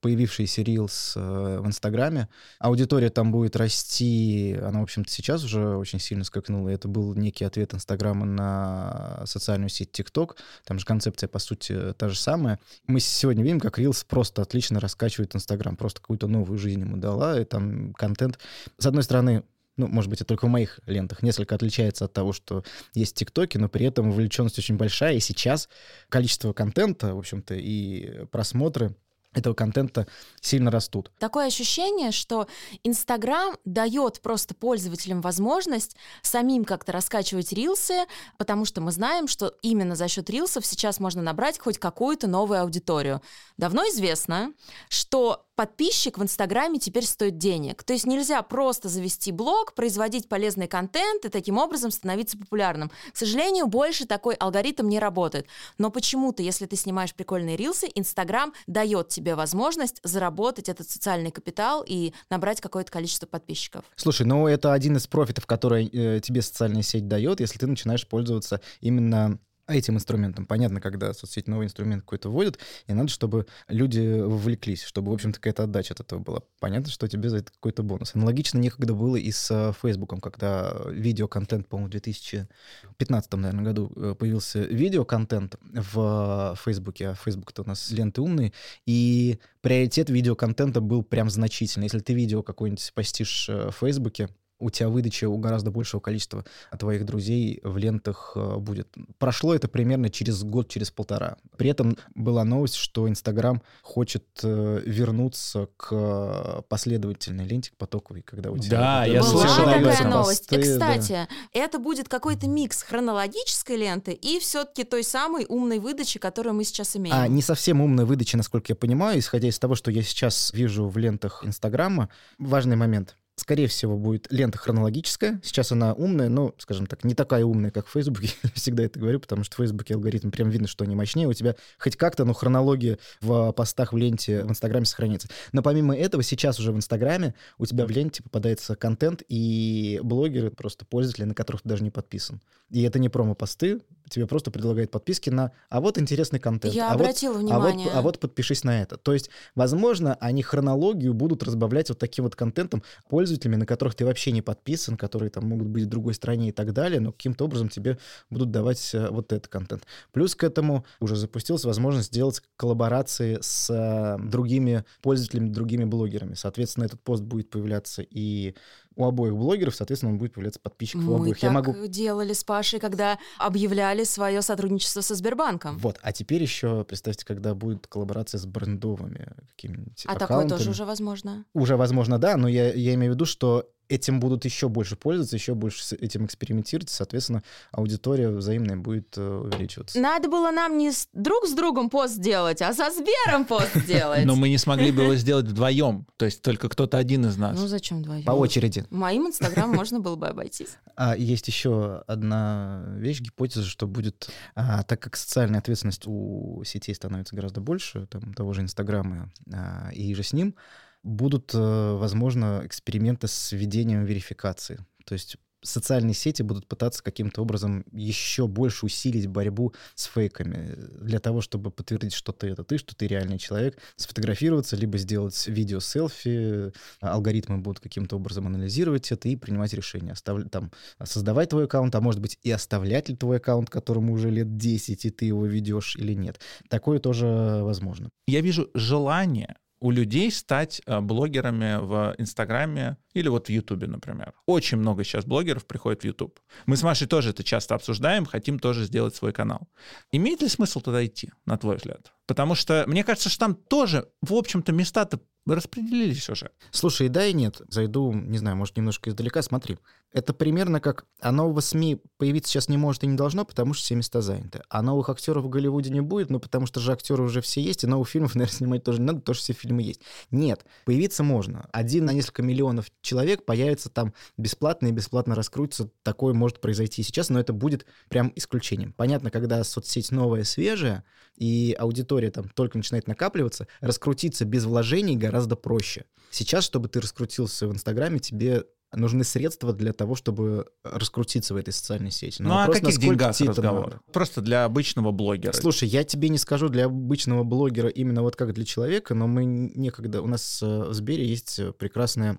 появившийся 0.00 0.62
Reels 0.62 1.12
э, 1.16 1.60
в 1.60 1.66
Инстаграме, 1.66 2.28
аудитория 2.58 3.10
там 3.10 3.32
будет 3.32 3.56
расти, 3.56 4.58
она, 4.62 4.80
в 4.80 4.84
общем-то, 4.84 5.10
сейчас 5.10 5.44
уже 5.44 5.76
очень 5.76 6.00
сильно 6.00 6.24
скакнула, 6.24 6.70
это 6.70 6.88
был 6.88 7.14
некий 7.14 7.44
ответ 7.44 7.74
Инстаграма 7.74 8.24
на 8.24 9.22
социальную 9.26 9.68
сеть 9.68 9.90
TikTok, 9.98 10.36
там 10.64 10.78
же 10.78 10.86
концепт 10.86 11.09
концепция, 11.10 11.28
по 11.28 11.38
сути, 11.38 11.92
та 11.94 12.08
же 12.08 12.18
самая. 12.18 12.58
Мы 12.86 13.00
сегодня 13.00 13.42
видим, 13.42 13.60
как 13.60 13.78
Reels 13.78 14.04
просто 14.08 14.42
отлично 14.42 14.80
раскачивает 14.80 15.34
Инстаграм, 15.34 15.76
просто 15.76 16.00
какую-то 16.00 16.26
новую 16.26 16.58
жизнь 16.58 16.80
ему 16.80 16.96
дала, 16.96 17.40
и 17.40 17.44
там 17.44 17.92
контент, 17.94 18.38
с 18.78 18.86
одной 18.86 19.02
стороны, 19.02 19.42
ну, 19.76 19.86
может 19.86 20.10
быть, 20.10 20.20
это 20.20 20.28
только 20.28 20.46
в 20.46 20.50
моих 20.50 20.80
лентах, 20.86 21.22
несколько 21.22 21.54
отличается 21.54 22.04
от 22.04 22.12
того, 22.12 22.32
что 22.32 22.64
есть 22.94 23.16
ТикТоки, 23.16 23.58
но 23.58 23.68
при 23.68 23.86
этом 23.86 24.10
вовлеченность 24.10 24.58
очень 24.58 24.76
большая, 24.76 25.14
и 25.14 25.20
сейчас 25.20 25.68
количество 26.08 26.52
контента, 26.52 27.14
в 27.14 27.18
общем-то, 27.18 27.54
и 27.54 28.24
просмотры 28.26 28.94
этого 29.32 29.54
контента 29.54 30.06
сильно 30.40 30.70
растут. 30.70 31.12
Такое 31.18 31.46
ощущение, 31.46 32.10
что 32.10 32.48
Инстаграм 32.82 33.56
дает 33.64 34.20
просто 34.20 34.54
пользователям 34.54 35.20
возможность 35.20 35.96
самим 36.22 36.64
как-то 36.64 36.92
раскачивать 36.92 37.52
рилсы, 37.52 38.06
потому 38.38 38.64
что 38.64 38.80
мы 38.80 38.90
знаем, 38.90 39.28
что 39.28 39.54
именно 39.62 39.94
за 39.94 40.08
счет 40.08 40.28
рилсов 40.30 40.66
сейчас 40.66 40.98
можно 40.98 41.22
набрать 41.22 41.58
хоть 41.58 41.78
какую-то 41.78 42.26
новую 42.26 42.60
аудиторию. 42.60 43.22
Давно 43.56 43.82
известно, 43.84 44.52
что 44.88 45.46
подписчик 45.60 46.16
в 46.16 46.22
Инстаграме 46.22 46.78
теперь 46.78 47.04
стоит 47.04 47.36
денег. 47.36 47.82
То 47.82 47.92
есть 47.92 48.06
нельзя 48.06 48.40
просто 48.40 48.88
завести 48.88 49.30
блог, 49.30 49.74
производить 49.74 50.26
полезный 50.26 50.66
контент 50.66 51.26
и 51.26 51.28
таким 51.28 51.58
образом 51.58 51.90
становиться 51.90 52.38
популярным. 52.38 52.90
К 53.12 53.16
сожалению, 53.18 53.66
больше 53.66 54.06
такой 54.06 54.36
алгоритм 54.36 54.88
не 54.88 54.98
работает. 54.98 55.48
Но 55.76 55.90
почему-то, 55.90 56.42
если 56.42 56.64
ты 56.64 56.76
снимаешь 56.76 57.14
прикольные 57.14 57.58
рилсы, 57.58 57.88
Инстаграм 57.94 58.54
дает 58.66 59.08
тебе 59.08 59.34
возможность 59.34 60.00
заработать 60.02 60.70
этот 60.70 60.88
социальный 60.88 61.30
капитал 61.30 61.84
и 61.86 62.14
набрать 62.30 62.62
какое-то 62.62 62.90
количество 62.90 63.26
подписчиков. 63.26 63.84
Слушай, 63.96 64.24
ну 64.24 64.46
это 64.46 64.72
один 64.72 64.96
из 64.96 65.06
профитов, 65.06 65.44
который 65.44 65.90
э, 65.92 66.20
тебе 66.20 66.40
социальная 66.40 66.82
сеть 66.82 67.06
дает, 67.06 67.40
если 67.40 67.58
ты 67.58 67.66
начинаешь 67.66 68.08
пользоваться 68.08 68.62
именно 68.80 69.38
этим 69.72 69.96
инструментом. 69.96 70.46
Понятно, 70.46 70.80
когда 70.80 71.12
соцсеть 71.12 71.48
новый 71.48 71.66
инструмент 71.66 72.02
какой-то 72.02 72.30
вводят, 72.30 72.58
и 72.86 72.92
надо, 72.92 73.08
чтобы 73.08 73.46
люди 73.68 74.20
вовлеклись, 74.20 74.82
чтобы, 74.82 75.10
в 75.10 75.14
общем-то, 75.14 75.38
какая-то 75.38 75.64
отдача 75.64 75.94
от 75.94 76.00
этого 76.00 76.20
была. 76.20 76.42
Понятно, 76.58 76.90
что 76.90 77.08
тебе 77.08 77.28
за 77.28 77.38
это 77.38 77.52
какой-то 77.52 77.82
бонус. 77.82 78.14
Аналогично 78.14 78.58
некогда 78.58 78.94
было 78.94 79.16
и 79.16 79.30
с 79.30 79.74
Фейсбуком, 79.82 80.20
когда 80.20 80.76
видеоконтент, 80.88 81.68
по-моему, 81.68 81.88
в 81.88 81.90
2015, 81.90 83.32
наверное, 83.34 83.64
году 83.64 83.92
э, 83.96 84.14
появился 84.18 84.60
видеоконтент 84.60 85.56
в 85.62 86.58
Фейсбуке, 86.64 87.08
а 87.08 87.14
Фейсбук-то 87.14 87.62
у 87.62 87.66
нас 87.66 87.90
ленты 87.90 88.20
умные, 88.20 88.52
и 88.86 89.38
приоритет 89.60 90.10
видеоконтента 90.10 90.80
был 90.80 91.02
прям 91.02 91.30
значительный. 91.30 91.86
Если 91.86 92.00
ты 92.00 92.14
видео 92.14 92.42
какое-нибудь 92.42 92.92
постишь 92.94 93.48
э, 93.48 93.70
в 93.70 93.76
Фейсбуке, 93.76 94.28
у 94.60 94.70
тебя 94.70 94.88
выдача 94.88 95.28
у 95.28 95.36
гораздо 95.38 95.70
большего 95.70 96.00
количества 96.00 96.44
твоих 96.78 97.04
друзей 97.04 97.60
в 97.64 97.76
лентах 97.78 98.32
э, 98.36 98.56
будет. 98.56 98.88
Прошло 99.18 99.54
это 99.54 99.68
примерно 99.68 100.10
через 100.10 100.42
год, 100.44 100.68
через 100.68 100.90
полтора. 100.90 101.36
При 101.56 101.70
этом 101.70 101.96
была 102.14 102.44
новость, 102.44 102.76
что 102.76 103.08
Инстаграм 103.08 103.62
хочет 103.82 104.24
э, 104.42 104.82
вернуться 104.84 105.68
к 105.76 106.62
последовательной 106.68 107.46
ленте, 107.46 107.70
к 107.72 107.76
потоковой, 107.76 108.22
когда 108.22 108.50
у 108.50 108.58
тебя... 108.58 108.78
Да, 108.78 109.04
я 109.04 109.22
слышал 109.22 109.68
об 109.68 109.84
этом. 109.84 110.10
новость. 110.10 110.48
Посты, 110.48 110.56
и, 110.56 110.72
кстати, 110.72 111.28
это 111.52 111.78
будет 111.78 112.08
какой-то 112.08 112.46
микс 112.46 112.82
хронологической 112.82 113.76
ленты 113.76 114.12
и 114.12 114.38
все-таки 114.38 114.84
той 114.84 115.04
самой 115.04 115.46
умной 115.48 115.78
выдачи, 115.78 116.18
которую 116.18 116.54
мы 116.54 116.64
сейчас 116.64 116.96
имеем. 116.96 117.16
А 117.16 117.26
не 117.28 117.42
совсем 117.42 117.80
умная 117.80 118.04
выдача, 118.04 118.36
насколько 118.36 118.72
я 118.72 118.76
понимаю, 118.76 119.18
исходя 119.18 119.48
из 119.48 119.58
того, 119.58 119.74
что 119.74 119.90
я 119.90 120.02
сейчас 120.02 120.52
вижу 120.52 120.88
в 120.88 120.96
лентах 120.98 121.44
Инстаграма. 121.44 122.08
Важный 122.38 122.76
момент. 122.76 123.16
Скорее 123.40 123.68
всего, 123.68 123.96
будет 123.96 124.30
лента 124.30 124.58
хронологическая. 124.58 125.40
Сейчас 125.42 125.72
она 125.72 125.94
умная, 125.94 126.28
но, 126.28 126.54
скажем 126.58 126.86
так, 126.86 127.04
не 127.04 127.14
такая 127.14 127.42
умная, 127.42 127.70
как 127.70 127.86
в 127.86 127.90
Фейсбуке. 127.92 128.28
Я 128.42 128.50
всегда 128.52 128.82
это 128.82 129.00
говорю, 129.00 129.18
потому 129.18 129.44
что 129.44 129.54
в 129.54 129.56
Фейсбуке 129.56 129.94
алгоритм 129.94 130.30
прям 130.30 130.50
видно, 130.50 130.68
что 130.68 130.84
они 130.84 130.94
мощнее. 130.94 131.26
У 131.26 131.32
тебя 131.32 131.56
хоть 131.78 131.96
как-то, 131.96 132.26
но 132.26 132.34
хронология 132.34 132.98
в 133.22 133.50
постах 133.52 133.94
в 133.94 133.96
ленте 133.96 134.44
в 134.44 134.50
Инстаграме 134.50 134.84
сохранится. 134.84 135.28
Но 135.52 135.62
помимо 135.62 135.96
этого, 135.96 136.22
сейчас 136.22 136.60
уже 136.60 136.70
в 136.70 136.76
Инстаграме 136.76 137.34
у 137.56 137.64
тебя 137.64 137.86
в 137.86 137.90
ленте 137.90 138.22
попадается 138.22 138.76
контент 138.76 139.22
и 139.26 140.00
блогеры, 140.02 140.50
просто 140.50 140.84
пользователи, 140.84 141.24
на 141.24 141.34
которых 141.34 141.62
ты 141.62 141.68
даже 141.70 141.82
не 141.82 141.90
подписан. 141.90 142.42
И 142.68 142.82
это 142.82 142.98
не 142.98 143.08
промо-посты, 143.08 143.80
тебе 144.10 144.26
просто 144.26 144.50
предлагают 144.50 144.90
подписки 144.90 145.30
на 145.30 145.52
«а 145.68 145.80
вот 145.80 145.98
интересный 145.98 146.38
контент». 146.38 146.74
Я 146.74 146.90
а 146.90 146.94
обратила 146.94 147.34
вот, 147.34 147.42
внимание. 147.42 147.88
А 147.88 147.90
вот, 147.90 147.98
а 147.98 148.02
вот 148.02 148.18
подпишись 148.18 148.64
на 148.64 148.82
это. 148.82 148.96
То 148.96 149.12
есть, 149.12 149.30
возможно, 149.54 150.16
они 150.20 150.42
хронологию 150.42 151.14
будут 151.14 151.42
разбавлять 151.42 151.88
вот 151.88 151.98
таким 151.98 152.24
вот 152.24 152.36
контентом 152.36 152.82
пользователями, 153.08 153.56
на 153.56 153.66
которых 153.66 153.94
ты 153.94 154.04
вообще 154.04 154.32
не 154.32 154.42
подписан, 154.42 154.96
которые 154.96 155.30
там 155.30 155.46
могут 155.46 155.68
быть 155.68 155.84
в 155.84 155.88
другой 155.88 156.14
стране 156.14 156.50
и 156.50 156.52
так 156.52 156.72
далее, 156.72 157.00
но 157.00 157.12
каким-то 157.12 157.44
образом 157.44 157.68
тебе 157.68 157.98
будут 158.28 158.50
давать 158.50 158.94
э, 158.94 159.08
вот 159.10 159.32
этот 159.32 159.48
контент. 159.48 159.84
Плюс 160.12 160.34
к 160.34 160.44
этому 160.44 160.84
уже 161.00 161.16
запустилась 161.16 161.64
возможность 161.64 162.08
сделать 162.08 162.42
коллаборации 162.56 163.38
с 163.40 163.70
э, 163.70 164.22
другими 164.22 164.84
пользователями, 165.02 165.48
другими 165.48 165.84
блогерами. 165.84 166.34
Соответственно, 166.34 166.84
этот 166.84 167.00
пост 167.00 167.22
будет 167.22 167.50
появляться 167.50 168.02
и 168.02 168.54
у 168.96 169.04
обоих 169.04 169.34
блогеров, 169.36 169.74
соответственно, 169.74 170.12
он 170.12 170.18
будет 170.18 170.34
появляться 170.34 170.60
подписчиков 170.60 171.04
у 171.06 171.10
Мы 171.10 171.14
обоих. 171.16 171.34
так 171.36 171.42
Я 171.42 171.50
могу 171.50 171.86
делали 171.86 172.32
с 172.32 172.44
Пашей, 172.44 172.80
когда 172.80 173.18
объявляли 173.38 174.04
свое 174.04 174.42
сотрудничество 174.42 175.00
со 175.00 175.14
Сбербанком. 175.14 175.78
Вот, 175.78 175.98
а 176.02 176.12
теперь 176.12 176.42
еще 176.42 176.84
представьте, 176.84 177.24
когда 177.24 177.54
будет 177.54 177.86
коллаборация 177.86 178.38
с 178.38 178.46
брендовыми 178.46 179.32
какими-нибудь 179.50 180.04
А 180.06 180.14
такое 180.14 180.24
аккаунтами. 180.38 180.58
тоже 180.58 180.70
уже 180.70 180.84
возможно. 180.84 181.44
Уже, 181.54 181.76
возможно, 181.76 182.18
да, 182.18 182.36
но 182.36 182.48
я, 182.48 182.72
я 182.72 182.94
имею 182.94 183.12
в 183.12 183.14
виду, 183.14 183.24
что 183.24 183.68
этим 183.90 184.20
будут 184.20 184.44
еще 184.44 184.68
больше 184.68 184.96
пользоваться, 184.96 185.36
еще 185.36 185.54
больше 185.54 185.84
с 185.84 185.92
этим 185.92 186.24
экспериментировать, 186.26 186.90
соответственно, 186.90 187.42
аудитория 187.72 188.30
взаимная 188.30 188.76
будет 188.76 189.16
э, 189.16 189.22
увеличиваться. 189.22 190.00
Надо 190.00 190.28
было 190.28 190.50
нам 190.50 190.78
не 190.78 190.92
с- 190.92 191.08
друг 191.12 191.46
с 191.46 191.52
другом 191.52 191.90
пост 191.90 192.18
делать, 192.20 192.62
а 192.62 192.72
со 192.72 192.90
Сбером 192.90 193.44
пост 193.44 193.74
сделать. 193.74 194.24
Но 194.24 194.36
мы 194.36 194.48
не 194.48 194.58
смогли 194.58 194.92
бы 194.92 195.02
его 195.02 195.14
сделать 195.16 195.46
вдвоем. 195.46 196.06
То 196.16 196.24
есть 196.24 196.42
только 196.42 196.68
кто-то 196.68 196.98
один 196.98 197.26
из 197.26 197.36
нас. 197.36 197.58
Ну 197.58 197.66
зачем 197.66 197.98
вдвоем? 197.98 198.24
По 198.24 198.32
очереди. 198.32 198.84
Моим 198.90 199.26
инстаграм 199.26 199.70
можно 199.74 200.00
было 200.00 200.16
бы 200.16 200.28
обойтись. 200.28 200.76
А 200.96 201.16
есть 201.16 201.48
еще 201.48 202.02
одна 202.06 202.84
вещь, 202.96 203.20
гипотеза, 203.20 203.64
что 203.64 203.86
будет, 203.86 204.30
а, 204.54 204.82
так 204.84 205.00
как 205.00 205.16
социальная 205.16 205.58
ответственность 205.58 206.06
у 206.06 206.62
сетей 206.64 206.94
становится 206.94 207.34
гораздо 207.34 207.60
больше, 207.60 208.06
там, 208.06 208.34
того 208.34 208.52
же 208.52 208.60
Инстаграма 208.62 209.30
а, 209.52 209.90
и 209.92 210.14
же 210.14 210.22
с 210.22 210.32
ним, 210.32 210.54
будут, 211.02 211.52
э, 211.54 211.96
возможно, 211.96 212.62
эксперименты 212.64 213.28
с 213.28 213.52
введением 213.52 214.04
верификации. 214.04 214.84
То 215.04 215.14
есть 215.14 215.36
социальные 215.62 216.14
сети 216.14 216.42
будут 216.42 216.66
пытаться 216.66 217.02
каким-то 217.02 217.42
образом 217.42 217.84
еще 217.92 218.46
больше 218.46 218.86
усилить 218.86 219.26
борьбу 219.26 219.74
с 219.94 220.04
фейками 220.04 220.74
для 221.00 221.18
того, 221.20 221.40
чтобы 221.40 221.70
подтвердить, 221.70 222.12
что 222.12 222.32
ты 222.32 222.48
это 222.48 222.64
ты, 222.64 222.78
что 222.78 222.96
ты 222.96 223.06
реальный 223.06 223.38
человек, 223.38 223.78
сфотографироваться, 223.96 224.76
либо 224.76 224.98
сделать 224.98 225.46
видео 225.46 225.80
селфи, 225.80 226.72
алгоритмы 227.00 227.58
будут 227.58 227.80
каким-то 227.80 228.16
образом 228.16 228.46
анализировать 228.46 229.12
это 229.12 229.28
и 229.28 229.36
принимать 229.36 229.74
решения, 229.74 230.12
оставлять 230.12 230.50
там, 230.50 230.70
создавать 231.02 231.50
твой 231.50 231.64
аккаунт, 231.64 231.94
а 231.94 232.00
может 232.00 232.20
быть 232.20 232.38
и 232.42 232.50
оставлять 232.50 233.08
ли 233.08 233.16
твой 233.16 233.36
аккаунт, 233.36 233.70
которому 233.70 234.12
уже 234.14 234.30
лет 234.30 234.56
10, 234.56 235.04
и 235.04 235.10
ты 235.10 235.26
его 235.26 235.46
ведешь 235.46 235.96
или 235.96 236.14
нет. 236.14 236.40
Такое 236.68 236.98
тоже 236.98 237.26
возможно. 237.62 238.10
Я 238.26 238.40
вижу 238.40 238.70
желание 238.74 239.56
у 239.80 239.90
людей 239.90 240.30
стать 240.30 240.82
э, 240.86 241.00
блогерами 241.00 241.78
в 241.80 242.14
Инстаграме 242.18 242.96
или 243.14 243.28
вот 243.28 243.46
в 243.46 243.50
Ютубе, 243.50 243.86
например. 243.86 244.34
Очень 244.46 244.78
много 244.78 245.04
сейчас 245.04 245.24
блогеров 245.24 245.66
приходит 245.66 246.02
в 246.02 246.04
Ютуб. 246.04 246.38
Мы 246.66 246.76
с 246.76 246.82
Машей 246.82 247.06
тоже 247.06 247.30
это 247.30 247.42
часто 247.42 247.74
обсуждаем, 247.74 248.24
хотим 248.26 248.58
тоже 248.58 248.84
сделать 248.84 249.14
свой 249.14 249.32
канал. 249.32 249.68
Имеет 250.12 250.42
ли 250.42 250.48
смысл 250.48 250.80
туда 250.80 251.04
идти, 251.04 251.30
на 251.46 251.58
твой 251.58 251.76
взгляд? 251.76 252.12
Потому 252.26 252.54
что 252.54 252.84
мне 252.86 253.02
кажется, 253.02 253.28
что 253.28 253.40
там 253.40 253.54
тоже, 253.54 254.08
в 254.22 254.34
общем-то, 254.34 254.72
места-то 254.72 255.20
распределились 255.46 256.28
уже. 256.28 256.50
Слушай, 256.70 257.08
да 257.08 257.26
и 257.26 257.32
нет. 257.32 257.60
Зайду, 257.68 258.12
не 258.12 258.38
знаю, 258.38 258.56
может, 258.56 258.76
немножко 258.76 259.10
издалека. 259.10 259.42
Смотри, 259.42 259.78
это 260.12 260.34
примерно 260.34 260.80
как, 260.80 261.06
а 261.20 261.32
нового 261.32 261.60
СМИ 261.60 262.00
появиться 262.18 262.52
сейчас 262.52 262.68
не 262.68 262.76
может 262.76 263.04
и 263.04 263.06
не 263.06 263.16
должно, 263.16 263.44
потому 263.44 263.74
что 263.74 263.84
все 263.84 263.94
места 263.94 264.20
заняты. 264.20 264.62
А 264.68 264.82
новых 264.82 265.08
актеров 265.08 265.44
в 265.44 265.48
Голливуде 265.48 265.90
не 265.90 266.00
будет, 266.00 266.30
ну, 266.30 266.40
потому 266.40 266.66
что 266.66 266.80
же 266.80 266.92
актеры 266.92 267.22
уже 267.22 267.40
все 267.40 267.60
есть, 267.60 267.84
и 267.84 267.86
новых 267.86 268.08
фильмов, 268.08 268.34
наверное, 268.34 268.56
снимать 268.56 268.84
тоже 268.84 269.00
не 269.00 269.06
надо, 269.06 269.20
потому 269.20 269.34
что 269.34 269.44
все 269.44 269.52
фильмы 269.52 269.82
есть. 269.82 270.00
Нет, 270.30 270.64
появиться 270.84 271.22
можно. 271.22 271.68
Один 271.72 272.04
на 272.04 272.12
несколько 272.12 272.42
миллионов 272.42 272.86
человек 273.02 273.44
появится 273.44 273.88
там 273.88 274.14
бесплатно 274.36 274.88
и 274.88 274.92
бесплатно 274.92 275.34
раскрутится. 275.34 275.90
Такое 276.02 276.34
может 276.34 276.60
произойти 276.60 277.02
сейчас, 277.02 277.30
но 277.30 277.40
это 277.40 277.52
будет 277.52 277.86
прям 278.08 278.32
исключением. 278.36 278.92
Понятно, 278.92 279.30
когда 279.30 279.62
соцсеть 279.64 280.10
новая, 280.10 280.44
свежая, 280.44 281.04
и 281.36 281.74
аудитория 281.78 282.30
там 282.30 282.48
только 282.48 282.78
начинает 282.78 283.06
накапливаться, 283.06 283.66
раскрутиться 283.80 284.44
без 284.44 284.64
вложений 284.64 285.16
гораздо 285.16 285.56
проще. 285.56 286.04
Сейчас, 286.30 286.64
чтобы 286.64 286.88
ты 286.88 287.00
раскрутился 287.00 287.66
в 287.66 287.72
Инстаграме, 287.72 288.18
тебе 288.18 288.64
нужны 288.92 289.24
средства 289.24 289.72
для 289.72 289.92
того, 289.92 290.14
чтобы 290.14 290.66
раскрутиться 290.82 291.54
в 291.54 291.56
этой 291.56 291.72
социальной 291.72 292.10
сети. 292.10 292.42
Но 292.42 292.48
ну, 292.48 292.54
а 292.56 292.64
о 292.64 292.72
каких 292.72 292.98
деньгах 292.98 293.38
разговор? 293.40 293.84
Надо? 293.84 294.00
Просто 294.12 294.40
для 294.40 294.64
обычного 294.64 295.12
блогера. 295.12 295.52
Слушай, 295.52 295.88
я 295.88 296.04
тебе 296.04 296.28
не 296.28 296.38
скажу 296.38 296.68
для 296.68 296.86
обычного 296.86 297.44
блогера 297.44 297.88
именно 297.88 298.22
вот 298.22 298.36
как 298.36 298.52
для 298.52 298.64
человека, 298.64 299.14
но 299.14 299.26
мы 299.26 299.44
некогда... 299.44 300.22
У 300.22 300.26
нас 300.26 300.60
э, 300.62 300.66
в 300.66 300.92
Сбере 300.92 301.24
есть 301.24 301.60
прекрасная 301.78 302.38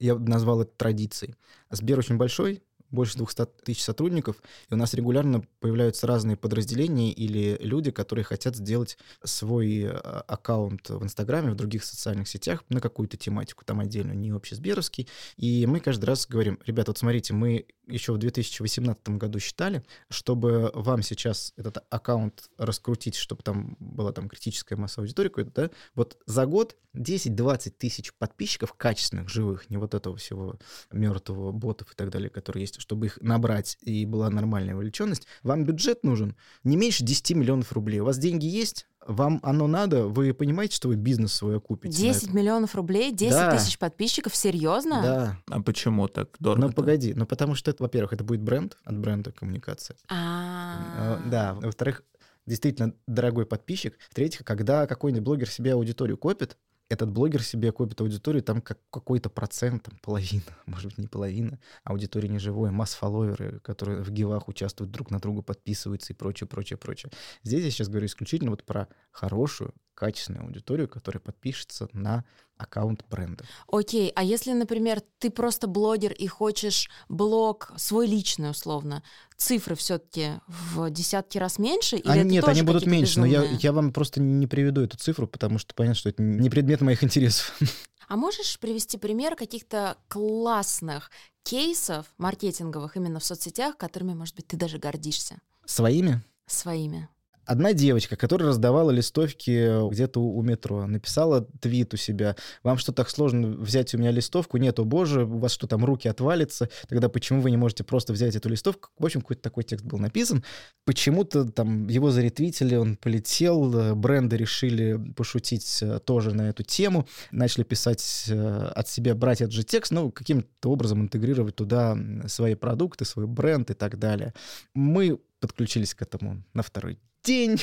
я 0.00 0.16
назвал 0.16 0.62
это 0.62 0.72
традицией. 0.76 1.36
Сбер 1.70 1.98
очень 1.98 2.16
большой, 2.16 2.62
больше 2.90 3.16
200 3.16 3.46
тысяч 3.64 3.82
сотрудников, 3.82 4.36
и 4.68 4.74
у 4.74 4.76
нас 4.76 4.94
регулярно 4.94 5.44
появляются 5.60 6.06
разные 6.06 6.36
подразделения 6.36 7.12
или 7.12 7.56
люди, 7.60 7.90
которые 7.90 8.24
хотят 8.24 8.56
сделать 8.56 8.98
свой 9.22 9.82
э, 9.82 9.90
аккаунт 9.90 10.90
в 10.90 11.02
Инстаграме, 11.02 11.52
в 11.52 11.56
других 11.56 11.84
социальных 11.84 12.28
сетях 12.28 12.64
на 12.68 12.80
какую-то 12.80 13.16
тематику, 13.16 13.64
там 13.64 13.80
отдельно, 13.80 14.12
не 14.12 14.30
общесберовский. 14.30 15.08
И 15.36 15.66
мы 15.66 15.80
каждый 15.80 16.06
раз 16.06 16.26
говорим, 16.26 16.58
ребята, 16.66 16.90
вот 16.90 16.98
смотрите, 16.98 17.32
мы 17.32 17.66
еще 17.90 18.12
в 18.12 18.18
2018 18.18 19.08
году 19.10 19.38
считали, 19.38 19.84
чтобы 20.08 20.70
вам 20.74 21.02
сейчас 21.02 21.52
этот 21.56 21.84
аккаунт 21.90 22.50
раскрутить, 22.56 23.16
чтобы 23.16 23.42
там 23.42 23.76
была 23.78 24.12
там 24.12 24.28
критическая 24.28 24.76
масса 24.76 25.00
аудитории 25.00 25.28
какой-то, 25.28 25.50
да, 25.54 25.70
вот 25.94 26.18
за 26.26 26.46
год 26.46 26.76
10-20 26.94 27.70
тысяч 27.70 28.12
подписчиков 28.14 28.72
качественных, 28.74 29.28
живых, 29.28 29.70
не 29.70 29.76
вот 29.76 29.94
этого 29.94 30.16
всего 30.16 30.58
мертвого 30.90 31.52
ботов 31.52 31.92
и 31.92 31.96
так 31.96 32.10
далее, 32.10 32.30
которые 32.30 32.62
есть, 32.62 32.80
чтобы 32.80 33.06
их 33.06 33.18
набрать 33.20 33.78
и 33.82 34.06
была 34.06 34.30
нормальная 34.30 34.74
вовлеченность, 34.74 35.26
вам 35.42 35.64
бюджет 35.64 36.04
нужен 36.04 36.36
не 36.64 36.76
меньше 36.76 37.04
10 37.04 37.32
миллионов 37.32 37.72
рублей. 37.72 38.00
У 38.00 38.04
вас 38.04 38.18
деньги 38.18 38.46
есть, 38.46 38.86
вам 39.10 39.40
оно 39.42 39.66
надо, 39.66 40.06
вы 40.06 40.32
понимаете, 40.32 40.76
что 40.76 40.88
вы 40.88 40.96
бизнес 40.96 41.32
свой 41.32 41.56
окупите? 41.56 41.96
10 41.96 42.32
миллионов 42.32 42.74
рублей, 42.74 43.12
10 43.12 43.32
да. 43.32 43.56
тысяч 43.56 43.78
подписчиков, 43.78 44.34
серьезно? 44.34 45.02
Да. 45.02 45.38
А 45.54 45.62
почему 45.62 46.08
так 46.08 46.36
дорого? 46.38 46.68
Ну, 46.68 46.72
погоди, 46.72 47.12
ну 47.14 47.26
потому 47.26 47.54
что, 47.54 47.70
это, 47.70 47.82
во-первых, 47.82 48.12
это 48.12 48.24
будет 48.24 48.40
бренд, 48.40 48.76
от 48.84 48.98
бренда 48.98 49.32
коммуникация. 49.32 49.96
А. 50.08 51.20
Да, 51.26 51.54
во-вторых, 51.54 52.04
действительно 52.46 52.94
дорогой 53.06 53.46
подписчик. 53.46 53.98
В-третьих, 54.08 54.44
когда 54.44 54.86
какой-нибудь 54.86 55.24
блогер 55.24 55.50
себе 55.50 55.72
аудиторию 55.72 56.16
копит, 56.16 56.56
этот 56.90 57.10
блогер 57.10 57.42
себе 57.42 57.70
копит 57.70 58.00
аудиторию, 58.00 58.42
там 58.42 58.60
как 58.60 58.78
какой-то 58.90 59.30
процент, 59.30 59.84
там 59.84 59.96
половина, 60.02 60.42
может 60.66 60.88
быть, 60.88 60.98
не 60.98 61.06
половина, 61.06 61.58
аудитории 61.84 62.26
не 62.26 62.40
живой, 62.40 62.72
масс-фолловеры, 62.72 63.60
которые 63.60 64.02
в 64.02 64.10
гивах 64.10 64.48
участвуют, 64.48 64.90
друг 64.90 65.10
на 65.10 65.20
друга 65.20 65.40
подписываются 65.40 66.12
и 66.12 66.16
прочее, 66.16 66.48
прочее, 66.48 66.76
прочее. 66.76 67.12
Здесь 67.44 67.64
я 67.64 67.70
сейчас 67.70 67.88
говорю 67.88 68.06
исключительно 68.06 68.50
вот 68.50 68.64
про 68.64 68.88
хорошую, 69.12 69.72
качественную 69.94 70.46
аудиторию, 70.46 70.88
которая 70.88 71.20
подпишется 71.20 71.88
на 71.92 72.24
аккаунт 72.60 73.04
бренда. 73.10 73.44
Окей, 73.70 74.12
а 74.14 74.22
если, 74.22 74.52
например, 74.52 75.02
ты 75.18 75.30
просто 75.30 75.66
блогер 75.66 76.12
и 76.12 76.26
хочешь 76.26 76.90
блог 77.08 77.72
свой 77.76 78.06
личный, 78.06 78.50
условно, 78.50 79.02
цифры 79.36 79.74
все-таки 79.74 80.40
в 80.46 80.90
десятки 80.90 81.38
раз 81.38 81.58
меньше? 81.58 81.96
Или 81.96 82.08
а 82.08 82.16
это 82.16 82.24
нет, 82.26 82.48
они 82.48 82.62
будут 82.62 82.86
меньше, 82.86 83.20
безумные? 83.20 83.38
но 83.38 83.44
я, 83.46 83.58
я 83.60 83.72
вам 83.72 83.92
просто 83.92 84.20
не 84.20 84.46
приведу 84.46 84.82
эту 84.82 84.96
цифру, 84.96 85.26
потому 85.26 85.58
что 85.58 85.74
понятно, 85.74 85.94
что 85.96 86.08
это 86.10 86.22
не 86.22 86.50
предмет 86.50 86.80
моих 86.80 87.02
интересов. 87.02 87.58
А 88.08 88.16
можешь 88.16 88.58
привести 88.58 88.98
пример 88.98 89.36
каких-то 89.36 89.96
классных 90.08 91.12
кейсов 91.44 92.06
маркетинговых 92.18 92.96
именно 92.96 93.20
в 93.20 93.24
соцсетях, 93.24 93.76
которыми, 93.76 94.14
может 94.14 94.34
быть, 94.34 94.48
ты 94.48 94.56
даже 94.56 94.78
гордишься? 94.78 95.38
Своими? 95.64 96.20
Своими 96.48 97.08
одна 97.50 97.72
девочка, 97.72 98.14
которая 98.14 98.50
раздавала 98.50 98.92
листовки 98.92 99.88
где-то 99.90 100.20
у, 100.20 100.40
метро, 100.42 100.86
написала 100.86 101.42
твит 101.60 101.92
у 101.92 101.96
себя. 101.96 102.36
Вам 102.62 102.78
что 102.78 102.92
так 102.92 103.10
сложно 103.10 103.48
взять 103.48 103.92
у 103.92 103.98
меня 103.98 104.12
листовку? 104.12 104.56
Нет, 104.56 104.78
о 104.78 104.84
боже, 104.84 105.24
у 105.24 105.38
вас 105.38 105.52
что 105.52 105.66
там, 105.66 105.84
руки 105.84 106.06
отвалятся? 106.06 106.70
Тогда 106.88 107.08
почему 107.08 107.40
вы 107.40 107.50
не 107.50 107.56
можете 107.56 107.82
просто 107.82 108.12
взять 108.12 108.36
эту 108.36 108.48
листовку? 108.48 108.90
В 108.98 109.04
общем, 109.04 109.20
какой-то 109.20 109.42
такой 109.42 109.64
текст 109.64 109.84
был 109.84 109.98
написан. 109.98 110.44
Почему-то 110.84 111.44
там 111.44 111.88
его 111.88 112.12
заретвитили, 112.12 112.76
он 112.76 112.96
полетел, 112.96 113.76
э, 113.76 113.94
бренды 113.94 114.36
решили 114.36 115.12
пошутить 115.16 115.80
э, 115.82 115.98
тоже 115.98 116.32
на 116.32 116.50
эту 116.50 116.62
тему, 116.62 117.08
начали 117.32 117.64
писать 117.64 118.26
э, 118.28 118.72
от 118.76 118.88
себя, 118.88 119.16
брать 119.16 119.40
этот 119.40 119.54
же 119.54 119.64
текст, 119.64 119.90
ну, 119.90 120.12
каким-то 120.12 120.70
образом 120.70 121.02
интегрировать 121.02 121.56
туда 121.56 121.98
свои 122.28 122.54
продукты, 122.54 123.04
свой 123.04 123.26
бренд 123.26 123.70
и 123.70 123.74
так 123.74 123.98
далее. 123.98 124.34
Мы 124.72 125.18
подключились 125.40 125.94
к 125.94 126.02
этому 126.02 126.44
на 126.54 126.62
второй 126.62 127.00
день 127.24 127.60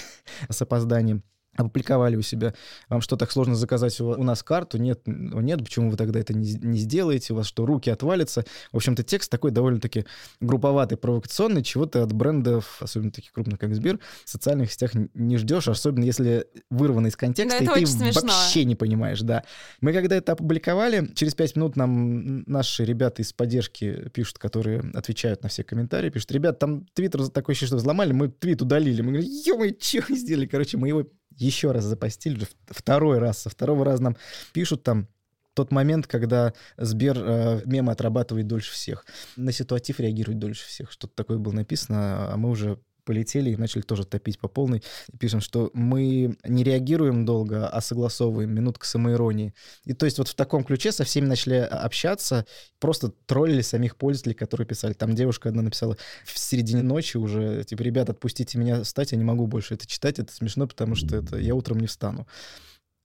с 0.49 0.61
опозданием 0.61 1.23
опубликовали 1.57 2.15
у 2.15 2.21
себя. 2.21 2.53
Вам 2.89 3.01
что, 3.01 3.17
так 3.17 3.31
сложно 3.31 3.55
заказать 3.55 3.99
у, 3.99 4.23
нас 4.23 4.43
карту? 4.43 4.77
Нет, 4.77 5.01
нет, 5.05 5.63
почему 5.63 5.89
вы 5.89 5.97
тогда 5.97 6.19
это 6.19 6.33
не, 6.33 6.53
не 6.53 6.79
сделаете? 6.79 7.33
У 7.33 7.37
вас 7.37 7.47
что, 7.47 7.65
руки 7.65 7.89
отвалятся? 7.89 8.45
В 8.71 8.77
общем-то, 8.77 9.03
текст 9.03 9.31
такой 9.31 9.51
довольно-таки 9.51 10.05
групповатый, 10.39 10.97
провокационный, 10.97 11.63
чего 11.63 11.85
ты 11.85 11.99
от 11.99 12.13
брендов, 12.13 12.77
особенно 12.81 13.11
таких 13.11 13.31
крупных, 13.31 13.59
как 13.59 13.75
Сбер, 13.75 13.99
в 14.23 14.29
социальных 14.29 14.71
сетях 14.71 14.91
не 15.13 15.37
ждешь, 15.37 15.67
особенно 15.67 16.03
если 16.03 16.47
вырвано 16.69 17.07
из 17.07 17.15
контекста, 17.15 17.65
да, 17.65 17.73
и 17.73 17.85
ты 17.85 17.87
смешно. 17.87 18.21
вообще 18.21 18.65
не 18.65 18.75
понимаешь, 18.75 19.21
да. 19.21 19.43
Мы 19.81 19.93
когда 19.93 20.15
это 20.15 20.33
опубликовали, 20.33 21.11
через 21.15 21.35
пять 21.35 21.55
минут 21.55 21.75
нам 21.75 22.43
наши 22.43 22.85
ребята 22.85 23.21
из 23.21 23.33
поддержки 23.33 24.09
пишут, 24.13 24.37
которые 24.37 24.83
отвечают 24.93 25.43
на 25.43 25.49
все 25.49 25.63
комментарии, 25.63 26.09
пишут, 26.09 26.31
ребят, 26.31 26.59
там 26.59 26.85
твиттер 26.93 27.27
такой 27.29 27.55
еще 27.55 27.65
что 27.65 27.77
взломали, 27.77 28.13
мы 28.13 28.29
твит 28.29 28.61
удалили. 28.61 29.01
Мы 29.01 29.13
говорим, 29.13 29.29
ё-моё, 29.29 29.73
что 29.79 30.03
вы 30.09 30.15
сделали? 30.17 30.45
Короче, 30.45 30.77
мы 30.77 30.87
его 30.87 31.07
еще 31.31 31.71
раз 31.71 31.83
запостили, 31.83 32.47
второй 32.67 33.19
раз, 33.19 33.39
со 33.39 33.49
второго 33.49 33.85
раза 33.85 34.03
нам 34.03 34.17
пишут 34.53 34.83
там, 34.83 35.07
тот 35.53 35.71
момент, 35.71 36.05
когда 36.05 36.53
Сбер 36.77 37.17
э, 37.17 37.61
мемы 37.65 37.91
отрабатывает 37.91 38.45
дольше 38.45 38.71
всех, 38.71 39.05
на 39.35 39.51
ситуатив 39.51 39.99
реагирует 39.99 40.37
дольше 40.37 40.67
всех. 40.67 40.91
Что-то 40.91 41.15
такое 41.15 41.39
было 41.39 41.51
написано, 41.51 42.31
а 42.31 42.37
мы 42.37 42.49
уже 42.49 42.79
полетели 43.07 43.51
и 43.51 43.55
начали 43.55 43.81
тоже 43.81 44.05
топить 44.05 44.37
по 44.37 44.49
полной. 44.49 44.83
Пишем, 45.17 45.39
что 45.39 45.71
мы 45.73 46.37
не 46.43 46.63
реагируем 46.65 47.25
долго, 47.25 47.69
а 47.69 47.79
согласовываем 47.79 48.53
минутка 48.53 48.85
самоиронии. 48.85 49.53
И 49.85 49.93
то 49.93 50.05
есть 50.05 50.17
вот 50.17 50.27
в 50.27 50.35
таком 50.35 50.65
ключе 50.65 50.91
со 50.91 51.05
всеми 51.05 51.25
начали 51.25 51.55
общаться, 51.55 52.45
просто 52.79 53.13
троллили 53.25 53.61
самих 53.61 53.95
пользователей, 53.95 54.35
которые 54.35 54.67
писали. 54.67 54.91
Там 54.91 55.15
девушка 55.15 55.47
одна 55.47 55.61
написала 55.61 55.95
в 56.25 56.37
середине 56.37 56.83
ночи 56.83 57.15
уже, 57.15 57.63
типа, 57.63 57.81
ребята, 57.81 58.11
отпустите 58.11 58.57
меня 58.57 58.83
встать, 58.83 59.13
я 59.13 59.17
не 59.17 59.23
могу 59.23 59.47
больше 59.47 59.75
это 59.75 59.87
читать, 59.87 60.19
это 60.19 60.33
смешно, 60.33 60.67
потому 60.67 60.95
что 60.95 61.15
это 61.15 61.37
я 61.37 61.55
утром 61.55 61.79
не 61.79 61.87
встану 61.87 62.27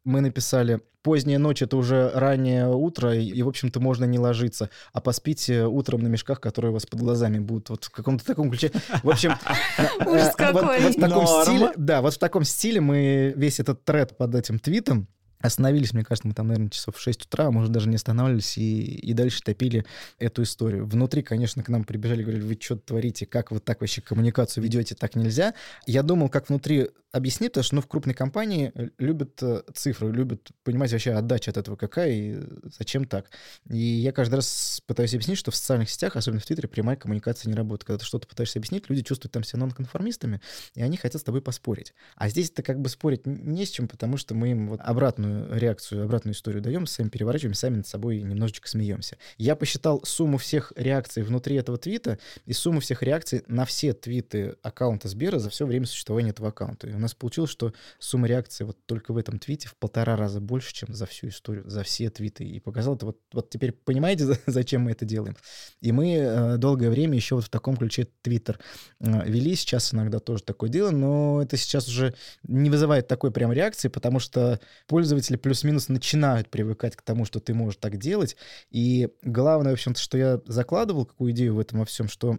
мы 0.04 0.20
написали 0.20 0.80
поздняя 1.02 1.38
ночь 1.38 1.62
это 1.62 1.76
уже 1.76 2.10
раннее 2.14 2.68
утро, 2.68 3.14
и, 3.14 3.24
и, 3.24 3.42
в 3.42 3.48
общем-то, 3.48 3.80
можно 3.80 4.04
не 4.04 4.18
ложиться, 4.18 4.70
а 4.92 5.00
поспите 5.00 5.64
утром 5.64 6.00
на 6.00 6.06
мешках, 6.06 6.40
которые 6.40 6.70
у 6.70 6.74
вас 6.74 6.86
под 6.86 7.00
глазами 7.00 7.38
будут. 7.38 7.70
Вот 7.70 7.84
в 7.84 7.90
каком-то 7.90 8.24
таком 8.24 8.50
ключе. 8.50 8.70
В 9.02 9.10
общем, 9.10 9.32
э, 9.78 9.86
вот 10.04 10.96
в 10.96 11.00
таком 11.00 11.26
стиле, 11.26 11.72
да, 11.76 12.02
вот 12.02 12.14
в 12.14 12.18
таком 12.18 12.44
стиле 12.44 12.80
мы 12.80 13.32
весь 13.36 13.60
этот 13.60 13.84
тред 13.84 14.16
под 14.16 14.34
этим 14.34 14.58
твитом 14.58 15.08
Остановились, 15.42 15.92
мне 15.92 16.04
кажется, 16.04 16.28
мы 16.28 16.34
там, 16.34 16.46
наверное, 16.46 16.70
часов 16.70 16.96
в 16.96 17.00
6 17.00 17.26
утра, 17.26 17.50
может, 17.50 17.72
даже 17.72 17.88
не 17.88 17.96
останавливались, 17.96 18.56
и, 18.56 18.82
и 18.82 19.12
дальше 19.12 19.42
топили 19.42 19.84
эту 20.20 20.44
историю. 20.44 20.86
Внутри, 20.86 21.22
конечно, 21.22 21.64
к 21.64 21.68
нам 21.68 21.82
прибежали, 21.82 22.22
говорили, 22.22 22.42
вы 22.42 22.56
что 22.60 22.76
творите, 22.76 23.26
как 23.26 23.50
вы 23.50 23.58
так 23.58 23.80
вообще 23.80 24.00
коммуникацию 24.00 24.62
ведете, 24.62 24.94
так 24.94 25.16
нельзя. 25.16 25.54
Я 25.84 26.04
думал, 26.04 26.28
как 26.28 26.48
внутри 26.48 26.90
объяснить, 27.12 27.52
потому 27.52 27.64
что 27.64 27.74
ну, 27.76 27.80
в 27.82 27.86
крупной 27.86 28.14
компании 28.14 28.72
э, 28.74 28.88
любят 28.98 29.42
э, 29.42 29.62
цифры, 29.74 30.10
любят 30.10 30.48
понимать 30.64 30.92
вообще 30.92 31.12
отдача 31.12 31.50
от 31.50 31.58
этого 31.58 31.76
какая 31.76 32.10
и 32.10 32.40
зачем 32.78 33.04
так. 33.04 33.30
И 33.68 33.76
я 33.76 34.12
каждый 34.12 34.36
раз 34.36 34.80
пытаюсь 34.86 35.12
объяснить, 35.12 35.36
что 35.36 35.50
в 35.50 35.56
социальных 35.56 35.90
сетях, 35.90 36.16
особенно 36.16 36.40
в 36.40 36.46
Твиттере, 36.46 36.68
прямая 36.68 36.96
коммуникация 36.96 37.50
не 37.50 37.54
работает. 37.54 37.84
Когда 37.84 37.98
ты 37.98 38.06
что-то 38.06 38.26
пытаешься 38.26 38.58
объяснить, 38.58 38.88
люди 38.88 39.02
чувствуют 39.02 39.32
там 39.32 39.44
себя 39.44 39.60
нонконформистами, 39.60 40.40
и 40.74 40.82
они 40.82 40.96
хотят 40.96 41.20
с 41.20 41.24
тобой 41.24 41.42
поспорить. 41.42 41.92
А 42.16 42.30
здесь 42.30 42.50
это 42.50 42.62
как 42.62 42.80
бы 42.80 42.88
спорить 42.88 43.26
не 43.26 43.66
с 43.66 43.70
чем, 43.70 43.88
потому 43.88 44.16
что 44.16 44.34
мы 44.34 44.52
им 44.52 44.68
вот 44.70 44.80
обратную 44.80 45.58
реакцию, 45.58 46.04
обратную 46.04 46.34
историю 46.34 46.62
даем, 46.62 46.86
сами 46.86 47.10
переворачиваем, 47.10 47.54
сами 47.54 47.76
над 47.76 47.86
собой 47.86 48.22
немножечко 48.22 48.68
смеемся. 48.68 49.18
Я 49.36 49.54
посчитал 49.54 50.00
сумму 50.04 50.38
всех 50.38 50.72
реакций 50.76 51.22
внутри 51.22 51.56
этого 51.56 51.76
твита 51.76 52.18
и 52.46 52.54
сумму 52.54 52.80
всех 52.80 53.02
реакций 53.02 53.42
на 53.48 53.66
все 53.66 53.92
твиты 53.92 54.56
аккаунта 54.62 55.08
Сбера 55.08 55.38
за 55.38 55.50
все 55.50 55.66
время 55.66 55.84
существования 55.86 56.30
этого 56.30 56.48
аккаунта. 56.48 56.86
И 56.86 57.01
нас 57.02 57.14
получилось, 57.14 57.50
что 57.50 57.72
сумма 57.98 58.26
реакций 58.26 58.66
вот 58.66 58.78
только 58.86 59.12
в 59.12 59.16
этом 59.16 59.38
твите 59.38 59.68
в 59.68 59.76
полтора 59.76 60.16
раза 60.16 60.40
больше, 60.40 60.72
чем 60.72 60.94
за 60.94 61.06
всю 61.06 61.28
историю, 61.28 61.68
за 61.68 61.82
все 61.82 62.10
твиты. 62.10 62.44
И 62.44 62.60
показал 62.60 62.96
это 62.96 63.06
вот, 63.06 63.18
вот 63.32 63.50
теперь 63.50 63.72
понимаете, 63.72 64.38
зачем 64.46 64.82
мы 64.82 64.92
это 64.92 65.04
делаем. 65.04 65.36
И 65.80 65.92
мы 65.92 66.14
э, 66.14 66.56
долгое 66.56 66.90
время 66.90 67.16
еще 67.16 67.34
вот 67.34 67.44
в 67.44 67.48
таком 67.48 67.76
ключе 67.76 68.08
Твиттер 68.22 68.58
э, 69.00 69.28
вели. 69.28 69.54
Сейчас 69.54 69.92
иногда 69.92 70.18
тоже 70.18 70.42
такое 70.42 70.70
дело, 70.70 70.90
но 70.90 71.42
это 71.42 71.56
сейчас 71.56 71.88
уже 71.88 72.14
не 72.44 72.70
вызывает 72.70 73.08
такой 73.08 73.30
прям 73.30 73.52
реакции, 73.52 73.88
потому 73.88 74.18
что 74.18 74.60
пользователи 74.86 75.36
плюс-минус 75.36 75.88
начинают 75.88 76.48
привыкать 76.48 76.96
к 76.96 77.02
тому, 77.02 77.24
что 77.24 77.40
ты 77.40 77.54
можешь 77.54 77.76
так 77.76 77.98
делать. 77.98 78.36
И 78.70 79.08
главное, 79.22 79.72
в 79.72 79.74
общем-то, 79.74 80.00
что 80.00 80.18
я 80.18 80.40
закладывал, 80.46 81.06
какую 81.06 81.32
идею 81.32 81.54
в 81.54 81.60
этом 81.60 81.80
во 81.80 81.84
всем, 81.84 82.08
что 82.08 82.38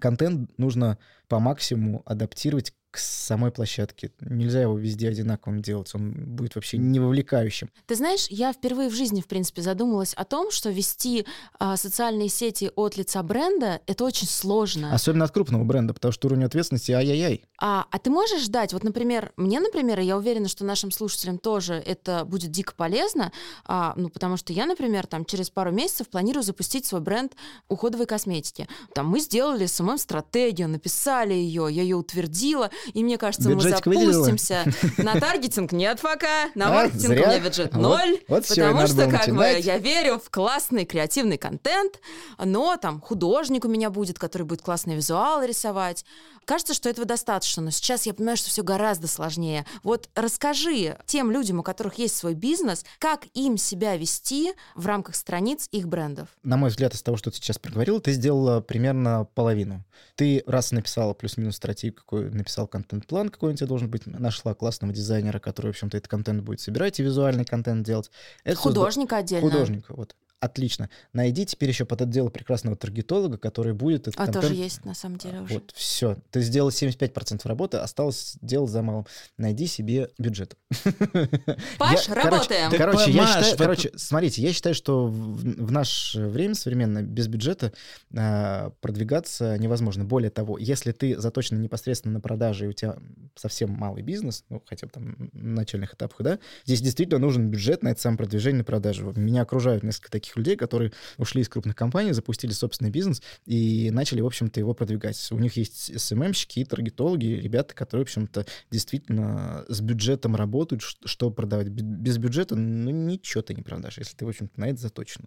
контент 0.00 0.50
нужно 0.58 0.98
по 1.28 1.38
максимуму 1.38 2.02
адаптировать 2.04 2.74
к 2.94 2.98
самой 2.98 3.50
площадке. 3.50 4.12
Нельзя 4.20 4.62
его 4.62 4.78
везде 4.78 5.08
одинаковым 5.08 5.62
делать, 5.62 5.92
он 5.96 6.12
будет 6.12 6.54
вообще 6.54 6.78
не 6.78 7.00
вовлекающим. 7.00 7.68
Ты 7.86 7.96
знаешь, 7.96 8.28
я 8.30 8.52
впервые 8.52 8.88
в 8.88 8.94
жизни, 8.94 9.20
в 9.20 9.26
принципе, 9.26 9.62
задумалась 9.62 10.14
о 10.14 10.24
том, 10.24 10.52
что 10.52 10.70
вести 10.70 11.26
а, 11.58 11.76
социальные 11.76 12.28
сети 12.28 12.70
от 12.76 12.96
лица 12.96 13.24
бренда— 13.24 13.80
это 13.88 14.04
очень 14.04 14.28
сложно. 14.28 14.94
Особенно 14.94 15.24
от 15.24 15.32
крупного 15.32 15.64
бренда, 15.64 15.92
потому 15.92 16.12
что 16.12 16.28
уровень 16.28 16.44
ответственности 16.44 16.92
ай-яй-яй. 16.92 17.44
А, 17.60 17.84
а 17.90 17.98
ты 17.98 18.10
можешь 18.10 18.44
ждать, 18.44 18.72
вот, 18.72 18.84
например, 18.84 19.32
мне, 19.36 19.58
например, 19.58 19.98
я 19.98 20.16
уверена, 20.16 20.46
что 20.46 20.64
нашим 20.64 20.92
слушателям 20.92 21.38
тоже 21.38 21.74
это 21.74 22.24
будет 22.24 22.52
дико 22.52 22.74
полезно, 22.76 23.32
а, 23.64 23.94
ну, 23.96 24.08
потому 24.08 24.36
что 24.36 24.52
я, 24.52 24.66
например, 24.66 25.08
там 25.08 25.24
через 25.24 25.50
пару 25.50 25.72
месяцев 25.72 26.08
планирую 26.08 26.44
запустить 26.44 26.86
свой 26.86 27.00
бренд 27.00 27.32
уходовой 27.68 28.06
косметики. 28.06 28.68
Там 28.94 29.08
мы 29.08 29.18
сделали 29.18 29.66
СММ-стратегию, 29.66 30.68
написали 30.68 31.34
ее, 31.34 31.66
я 31.70 31.82
ее 31.82 31.96
утвердила, 31.96 32.70
и 32.92 33.02
мне 33.04 33.18
кажется, 33.18 33.48
Бюджетик 33.48 33.86
мы 33.86 33.94
выделила? 33.94 34.24
запустимся. 34.24 34.64
На 35.02 35.18
таргетинг 35.18 35.72
нет 35.72 36.00
пока, 36.00 36.50
на 36.54 36.68
А, 36.68 36.72
маркетинг 36.74 37.10
у 37.10 37.14
меня 37.14 37.40
бюджет 37.40 37.74
ноль, 37.74 38.20
вот 38.28 38.46
потому 38.46 38.86
что 38.86 39.10
как 39.10 39.34
бы 39.34 39.44
я 39.60 39.78
верю 39.78 40.20
в 40.24 40.30
классный 40.30 40.84
креативный 40.84 41.38
контент, 41.38 42.00
но 42.38 42.76
там 42.76 43.00
художник 43.00 43.64
у 43.64 43.68
меня 43.68 43.90
будет, 43.90 44.18
который 44.18 44.44
будет 44.44 44.62
классный 44.62 44.96
визуал 44.96 45.42
рисовать. 45.42 46.04
Кажется, 46.44 46.74
что 46.74 46.90
этого 46.90 47.06
достаточно, 47.06 47.62
но 47.62 47.70
сейчас 47.70 48.04
я 48.06 48.12
понимаю, 48.12 48.36
что 48.36 48.50
все 48.50 48.62
гораздо 48.62 49.08
сложнее. 49.08 49.64
Вот 49.82 50.10
расскажи 50.14 50.98
тем 51.06 51.30
людям, 51.30 51.60
у 51.60 51.62
которых 51.62 51.94
есть 51.94 52.16
свой 52.16 52.34
бизнес, 52.34 52.84
как 52.98 53.26
им 53.34 53.56
себя 53.56 53.96
вести 53.96 54.52
в 54.74 54.86
рамках 54.86 55.16
страниц 55.16 55.68
их 55.72 55.88
брендов. 55.88 56.28
На 56.42 56.56
мой 56.56 56.70
взгляд, 56.70 56.94
из 56.94 57.02
того, 57.02 57.16
что 57.16 57.30
ты 57.30 57.38
сейчас 57.38 57.58
проговорил, 57.58 58.00
ты 58.00 58.12
сделала 58.12 58.60
примерно 58.60 59.26
половину. 59.34 59.84
Ты 60.16 60.42
раз 60.46 60.72
написала 60.72 61.14
плюс-минус 61.14 61.56
стратегию, 61.56 61.94
какой 61.94 62.30
написал 62.30 62.66
контент-план, 62.74 63.28
какой 63.28 63.52
у 63.52 63.56
тебя 63.56 63.68
должен 63.68 63.88
быть, 63.88 64.04
нашла 64.06 64.52
классного 64.52 64.92
дизайнера, 64.92 65.38
который, 65.38 65.68
в 65.68 65.70
общем-то, 65.70 65.96
этот 65.96 66.08
контент 66.08 66.42
будет 66.42 66.60
собирать 66.60 66.98
и 66.98 67.04
визуальный 67.04 67.44
контент 67.44 67.86
делать. 67.86 68.10
Это 68.42 68.56
Художника 68.56 69.18
отдельно. 69.18 69.48
Художника, 69.48 69.94
вот. 69.94 70.16
Отлично. 70.44 70.90
Найди 71.14 71.46
теперь 71.46 71.70
еще 71.70 71.86
под 71.86 72.02
это 72.02 72.10
дело 72.10 72.28
прекрасного 72.28 72.76
таргетолога, 72.76 73.38
который 73.38 73.72
будет 73.72 74.08
этот 74.08 74.20
А 74.20 74.26
контент... 74.26 74.42
тоже 74.44 74.54
есть, 74.54 74.84
на 74.84 74.92
самом 74.92 75.16
деле, 75.16 75.40
уже. 75.40 75.54
Вот, 75.54 75.72
все. 75.74 76.18
Ты 76.30 76.42
сделал 76.42 76.68
75% 76.68 77.48
работы, 77.48 77.78
осталось 77.78 78.36
дело 78.42 78.66
за 78.66 78.82
малым. 78.82 79.06
Найди 79.38 79.66
себе 79.66 80.10
бюджет. 80.18 80.54
Паш, 81.78 82.08
Я- 82.08 82.14
работаем. 82.14 82.70
Так, 82.70 82.78
Короче, 82.78 83.10
я 83.10 83.26
считаю, 83.26 83.56
короче, 83.56 83.90
смотрите, 83.96 84.42
я 84.42 84.52
считаю, 84.52 84.74
что 84.74 85.06
в, 85.06 85.38
в 85.40 85.72
наше 85.72 86.26
время 86.26 86.54
современное 86.54 87.02
без 87.02 87.26
бюджета 87.26 87.72
а, 88.14 88.68
продвигаться 88.82 89.56
невозможно. 89.56 90.04
Более 90.04 90.30
того, 90.30 90.58
если 90.58 90.92
ты 90.92 91.18
заточен 91.18 91.62
непосредственно 91.62 92.12
на 92.12 92.20
продажи, 92.20 92.66
и 92.66 92.68
у 92.68 92.72
тебя 92.74 92.98
совсем 93.34 93.70
малый 93.70 94.02
бизнес, 94.02 94.44
ну, 94.50 94.62
хотя 94.66 94.88
бы 94.88 94.92
там 94.92 95.30
на 95.32 95.54
начальных 95.54 95.94
этапах, 95.94 96.20
да, 96.20 96.38
здесь 96.66 96.82
действительно 96.82 97.18
нужен 97.18 97.48
бюджет 97.48 97.82
на 97.82 97.88
это 97.88 98.00
самое 98.02 98.18
продвижение 98.18 98.58
на 98.58 98.64
продажи. 98.64 99.02
Меня 99.16 99.40
окружают 99.40 99.82
несколько 99.82 100.10
таких 100.10 100.33
людей, 100.36 100.56
которые 100.56 100.92
ушли 101.18 101.42
из 101.42 101.48
крупных 101.48 101.76
компаний, 101.76 102.12
запустили 102.12 102.52
собственный 102.52 102.90
бизнес 102.90 103.22
и 103.46 103.90
начали, 103.90 104.20
в 104.20 104.26
общем-то, 104.26 104.60
его 104.60 104.74
продвигать. 104.74 105.28
У 105.30 105.38
них 105.38 105.56
есть 105.56 105.98
СММщики 106.00 106.60
и 106.60 106.64
таргетологи, 106.64 107.26
ребята, 107.26 107.74
которые, 107.74 108.04
в 108.04 108.08
общем-то, 108.08 108.46
действительно 108.70 109.64
с 109.68 109.80
бюджетом 109.80 110.36
работают, 110.36 110.82
что 110.82 111.30
продавать. 111.30 111.68
Без 111.68 112.18
бюджета, 112.18 112.56
ну, 112.56 112.90
ничего 112.90 113.42
ты 113.42 113.54
не 113.54 113.62
продашь, 113.62 113.98
если 113.98 114.16
ты, 114.16 114.24
в 114.24 114.28
общем-то, 114.28 114.60
на 114.60 114.68
это 114.68 114.80
заточен. 114.80 115.24